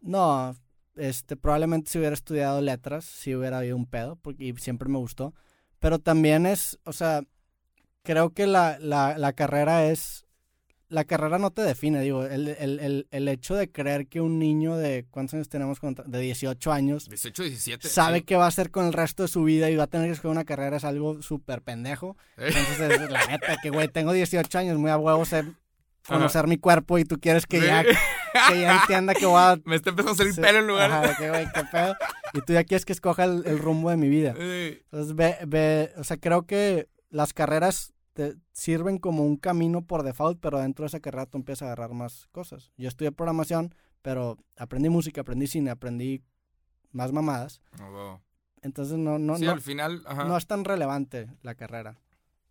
No, 0.01 0.55
este, 0.95 1.35
probablemente 1.35 1.91
si 1.91 1.97
hubiera 1.99 2.13
estudiado 2.13 2.61
letras, 2.61 3.05
sí 3.05 3.35
hubiera 3.35 3.59
habido 3.59 3.75
un 3.75 3.85
pedo, 3.85 4.15
porque 4.17 4.45
y 4.45 4.53
siempre 4.57 4.89
me 4.89 4.97
gustó. 4.97 5.33
Pero 5.79 5.99
también 5.99 6.45
es, 6.45 6.79
o 6.85 6.93
sea, 6.93 7.21
creo 8.03 8.31
que 8.31 8.47
la, 8.47 8.77
la, 8.79 9.17
la 9.17 9.33
carrera 9.33 9.85
es, 9.85 10.25
la 10.89 11.03
carrera 11.03 11.37
no 11.37 11.51
te 11.51 11.61
define, 11.61 11.99
digo, 12.01 12.25
el, 12.25 12.47
el, 12.47 12.79
el, 12.79 13.07
el 13.11 13.27
hecho 13.27 13.53
de 13.55 13.69
creer 13.71 14.07
que 14.07 14.21
un 14.21 14.39
niño 14.39 14.77
de, 14.77 15.05
¿cuántos 15.11 15.33
años 15.35 15.49
tenemos? 15.49 15.79
contra- 15.79 16.05
De 16.07 16.19
18 16.21 16.71
años, 16.71 17.09
18, 17.09 17.43
17. 17.43 17.89
sabe 17.89 18.19
sí. 18.19 18.23
qué 18.23 18.35
va 18.37 18.45
a 18.45 18.47
hacer 18.47 18.71
con 18.71 18.85
el 18.87 18.93
resto 18.93 19.23
de 19.23 19.27
su 19.27 19.43
vida 19.43 19.69
y 19.69 19.75
va 19.75 19.83
a 19.83 19.87
tener 19.87 20.07
que 20.07 20.13
escoger 20.13 20.31
una 20.31 20.45
carrera 20.45 20.77
es 20.77 20.85
algo 20.85 21.21
súper 21.21 21.61
pendejo. 21.61 22.15
Eh, 22.37 22.47
Entonces, 22.55 23.01
es 23.01 23.09
la 23.11 23.27
neta, 23.27 23.57
que 23.61 23.69
güey, 23.69 23.87
tengo 23.89 24.13
18 24.13 24.57
años, 24.57 24.77
muy 24.79 24.89
a 24.89 24.97
huevo 24.97 25.25
sé 25.25 25.43
conocer 26.07 26.47
mi 26.47 26.57
cuerpo 26.57 26.97
y 26.97 27.03
tú 27.05 27.19
quieres 27.19 27.45
que 27.45 27.61
ya, 27.61 27.83
que 27.83 28.61
ya 28.61 28.81
entienda 28.81 29.13
que 29.13 29.25
voy 29.25 29.39
a 29.39 29.57
Me 29.65 29.75
está 29.75 29.91
empezando 29.91 30.13
a 30.13 30.15
salir 30.15 30.33
Sí, 30.33 30.41
pelo 30.41 30.59
en 30.59 30.67
lugar. 30.67 30.91
Ajá, 30.91 31.07
de 31.07 31.15
que, 31.15 31.29
güey, 31.29 31.47
qué 31.53 31.63
pedo. 31.71 31.95
Y 32.33 32.41
tú 32.41 32.53
ya 32.53 32.63
quieres 32.63 32.85
que 32.85 32.93
escoja 32.93 33.25
el, 33.25 33.43
el 33.45 33.59
rumbo 33.59 33.89
de 33.89 33.97
mi 33.97 34.09
vida. 34.09 34.33
Entonces, 34.37 35.15
ve, 35.15 35.37
ve, 35.45 35.91
o 35.97 36.03
sea, 36.03 36.17
creo 36.17 36.43
que 36.45 36.89
las 37.09 37.33
carreras 37.33 37.93
te 38.13 38.35
sirven 38.51 38.97
como 38.97 39.23
un 39.23 39.37
camino 39.37 39.83
por 39.83 40.03
default, 40.03 40.39
pero 40.41 40.59
dentro 40.59 40.83
de 40.83 40.87
esa 40.87 40.99
carrera 40.99 41.27
tú 41.27 41.37
empiezas 41.37 41.63
a 41.63 41.65
agarrar 41.65 41.93
más 41.93 42.27
cosas. 42.31 42.71
Yo 42.77 42.87
estudié 42.87 43.11
programación, 43.11 43.75
pero 44.01 44.37
aprendí 44.57 44.89
música, 44.89 45.21
aprendí 45.21 45.47
cine, 45.47 45.69
aprendí 45.69 46.23
más 46.91 47.11
mamadas. 47.11 47.61
no, 47.77 47.91
no. 47.91 48.27
Entonces, 48.63 48.97
no, 48.97 49.19
no, 49.19 49.37
sí, 49.37 49.45
no, 49.45 49.51
al 49.51 49.61
final, 49.61 50.01
ajá. 50.07 50.25
no 50.25 50.35
es 50.35 50.47
tan 50.47 50.65
relevante 50.65 51.27
la 51.43 51.53
carrera. 51.53 51.99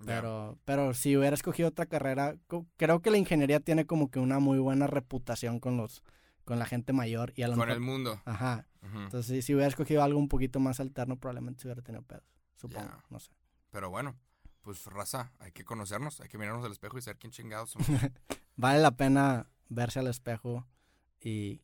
Pero, 0.04 0.58
pero 0.64 0.92
si 0.94 1.16
hubiera 1.16 1.34
escogido 1.34 1.70
otra 1.70 1.86
carrera, 1.86 2.36
creo 2.76 3.00
que 3.00 3.10
la 3.10 3.16
ingeniería 3.16 3.60
tiene 3.60 3.86
como 3.86 4.10
que 4.10 4.18
una 4.18 4.38
muy 4.38 4.58
buena 4.58 4.86
reputación 4.86 5.58
con 5.58 5.76
los, 5.76 6.02
con 6.44 6.58
la 6.58 6.66
gente 6.66 6.92
mayor 6.92 7.32
y 7.34 7.42
a 7.42 7.48
lo 7.48 7.54
Con 7.54 7.60
mejor... 7.60 7.74
el 7.74 7.80
mundo. 7.80 8.20
Ajá. 8.24 8.68
Entonces, 8.82 9.26
si, 9.26 9.42
si 9.42 9.54
hubiera 9.54 9.68
escogido 9.68 10.02
algo 10.02 10.18
un 10.18 10.28
poquito 10.28 10.60
más 10.60 10.78
alterno, 10.80 11.18
probablemente 11.18 11.62
se 11.62 11.68
hubiera 11.68 11.82
tenido 11.82 12.02
pedos. 12.02 12.24
Supongo, 12.56 13.02
no 13.10 13.18
sé. 13.18 13.32
Pero 13.70 13.90
bueno, 13.90 14.16
pues 14.62 14.84
raza, 14.86 15.32
hay 15.38 15.52
que 15.52 15.64
conocernos, 15.64 16.20
hay 16.20 16.28
que 16.28 16.38
mirarnos 16.38 16.64
al 16.64 16.72
espejo 16.72 16.98
y 16.98 17.02
saber 17.02 17.18
quién 17.18 17.32
chingados 17.32 17.70
somos. 17.70 17.88
Vale 18.56 18.80
la 18.80 18.96
pena 18.96 19.48
verse 19.68 19.98
al 19.98 20.06
espejo 20.06 20.66
y, 21.20 21.62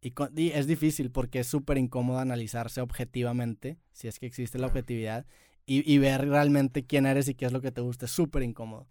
y, 0.00 0.12
y 0.36 0.50
es 0.50 0.66
difícil 0.66 1.10
porque 1.10 1.40
es 1.40 1.46
súper 1.46 1.78
incómodo 1.78 2.18
analizarse 2.18 2.80
objetivamente, 2.80 3.78
si 3.92 4.08
es 4.08 4.18
que 4.18 4.26
existe 4.26 4.58
la 4.58 4.66
objetividad, 4.66 5.26
y, 5.68 5.92
y 5.92 5.98
ver 5.98 6.26
realmente 6.28 6.84
quién 6.84 7.06
eres 7.06 7.28
y 7.28 7.34
qué 7.34 7.44
es 7.46 7.52
lo 7.52 7.60
que 7.60 7.70
te 7.70 7.80
gusta. 7.80 8.06
Es 8.06 8.12
súper 8.12 8.42
incómodo. 8.42 8.88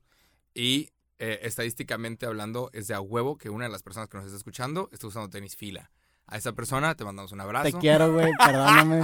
y 0.53 0.89
eh, 1.19 1.39
estadísticamente 1.41 2.27
hablando, 2.27 2.69
es 2.73 2.87
de 2.87 2.93
a 2.93 3.01
huevo 3.01 3.39
que 3.39 3.49
una 3.49 3.65
de 3.65 3.71
las 3.71 3.81
personas 3.81 4.07
que 4.07 4.17
nos 4.17 4.27
está 4.27 4.37
escuchando 4.37 4.87
está 4.91 5.07
usando 5.07 5.29
tenis 5.31 5.55
fila. 5.55 5.89
A 6.27 6.37
esa 6.37 6.53
persona 6.53 6.93
te 6.93 7.03
mandamos 7.03 7.31
un 7.31 7.41
abrazo. 7.41 7.71
Te 7.71 7.77
quiero, 7.79 8.13
güey, 8.13 8.31
perdóname. 8.45 9.03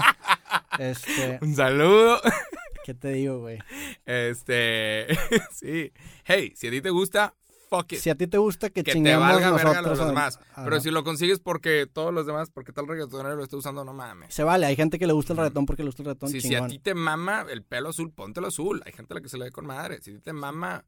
Este, 0.77 1.39
Un 1.41 1.55
saludo. 1.55 2.21
¿qué 2.85 2.93
te 2.93 3.13
digo, 3.13 3.39
güey? 3.39 3.57
Este, 4.05 5.07
sí. 5.51 5.91
Hey, 6.25 6.53
si 6.55 6.67
a 6.67 6.71
ti 6.71 6.81
te 6.81 6.91
gusta, 6.91 7.33
fuck 7.75 7.93
it. 7.93 7.99
Si 7.99 8.09
a 8.09 8.15
ti 8.15 8.27
te 8.27 8.37
gusta 8.37 8.69
que, 8.69 8.75
que 8.75 8.83
te 8.83 8.91
chinguemos 8.93 9.21
valga 9.27 9.51
verga 9.51 9.73
nosotros. 9.81 9.97
los 9.97 10.05
o- 10.05 10.09
demás. 10.09 10.39
Pero 10.55 10.79
si 10.79 10.91
lo 10.91 11.03
consigues 11.03 11.39
porque 11.39 11.87
todos 11.91 12.13
los 12.13 12.25
demás, 12.25 12.49
porque 12.51 12.71
tal 12.73 12.87
reggaetonero 12.87 13.35
lo 13.35 13.43
está 13.43 13.57
usando, 13.57 13.83
no 13.83 13.93
mames. 13.93 14.33
Se 14.33 14.43
vale, 14.43 14.65
hay 14.65 14.75
gente 14.75 14.99
que 14.99 15.07
le 15.07 15.13
gusta 15.13 15.33
el 15.33 15.37
reggaetón 15.37 15.65
porque 15.65 15.83
le 15.83 15.87
gusta 15.87 16.01
el 16.03 16.07
reggaetón 16.07 16.29
Si, 16.29 16.41
si 16.41 16.55
a 16.55 16.67
ti 16.67 16.79
te 16.79 16.93
mama 16.93 17.45
el 17.49 17.63
pelo 17.63 17.89
azul, 17.89 18.11
póntelo 18.11 18.47
azul. 18.47 18.81
Hay 18.85 18.91
gente 18.93 19.13
a 19.13 19.15
la 19.15 19.21
que 19.21 19.29
se 19.29 19.37
le 19.37 19.45
ve 19.45 19.51
con 19.51 19.65
madre. 19.65 20.01
Si 20.01 20.11
a 20.11 20.13
ti 20.15 20.19
te 20.19 20.33
mama, 20.33 20.85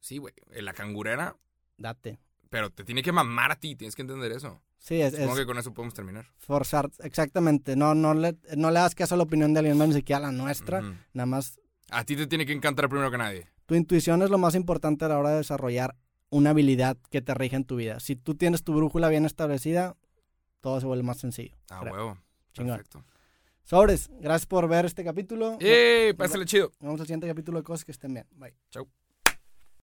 sí, 0.00 0.18
güey, 0.18 0.34
en 0.50 0.64
la 0.64 0.72
cangurera, 0.72 1.36
Date. 1.78 2.18
pero 2.48 2.70
te 2.70 2.84
tiene 2.84 3.02
que 3.02 3.12
mamar 3.12 3.52
a 3.52 3.56
ti, 3.56 3.76
tienes 3.76 3.94
que 3.94 4.02
entender 4.02 4.32
eso. 4.32 4.60
Sí, 4.78 5.00
es, 5.00 5.12
Supongo 5.12 5.32
es 5.34 5.38
que 5.40 5.46
con 5.46 5.58
eso 5.58 5.74
podemos 5.74 5.92
terminar. 5.94 6.26
forzar, 6.38 6.90
exactamente. 7.00 7.76
No, 7.76 7.94
no, 7.94 8.14
le, 8.14 8.36
no 8.56 8.70
le 8.70 8.80
das 8.80 8.94
caso 8.94 9.14
a 9.14 9.18
la 9.18 9.24
opinión 9.24 9.52
de 9.52 9.58
alguien 9.60 9.76
más, 9.76 9.88
ni 9.88 9.94
siquiera 9.94 10.16
a 10.18 10.22
la 10.22 10.32
nuestra. 10.32 10.80
Nada 11.12 11.26
más 11.26 11.58
A 11.90 12.02
ti 12.04 12.16
te 12.16 12.26
tiene 12.26 12.46
que 12.46 12.52
encantar 12.54 12.88
primero 12.88 13.10
que 13.10 13.18
nadie. 13.18 13.48
Tu 13.70 13.76
intuición 13.76 14.20
es 14.22 14.30
lo 14.30 14.38
más 14.38 14.56
importante 14.56 15.04
a 15.04 15.08
la 15.08 15.16
hora 15.16 15.30
de 15.30 15.36
desarrollar 15.36 15.94
una 16.28 16.50
habilidad 16.50 16.96
que 17.08 17.22
te 17.22 17.32
rige 17.34 17.54
en 17.54 17.62
tu 17.62 17.76
vida. 17.76 18.00
Si 18.00 18.16
tú 18.16 18.34
tienes 18.34 18.64
tu 18.64 18.74
brújula 18.74 19.08
bien 19.08 19.26
establecida, 19.26 19.96
todo 20.60 20.80
se 20.80 20.88
vuelve 20.88 21.04
más 21.04 21.18
sencillo. 21.18 21.56
Ah, 21.70 21.78
creo. 21.80 21.94
huevo. 21.94 22.18
Chingón. 22.52 22.78
Perfecto. 22.78 23.04
Sobres, 23.62 24.10
gracias 24.18 24.46
por 24.46 24.66
ver 24.66 24.86
este 24.86 25.04
capítulo. 25.04 25.56
¡Eh! 25.60 26.14
Pásale 26.18 26.46
chido. 26.46 26.72
Nos 26.80 26.88
vemos 26.88 27.00
al 27.00 27.06
siguiente 27.06 27.28
capítulo 27.28 27.58
de 27.58 27.62
cosas 27.62 27.84
que 27.84 27.92
estén 27.92 28.12
bien. 28.12 28.26
Bye. 28.32 28.56
Chau. 28.70 28.88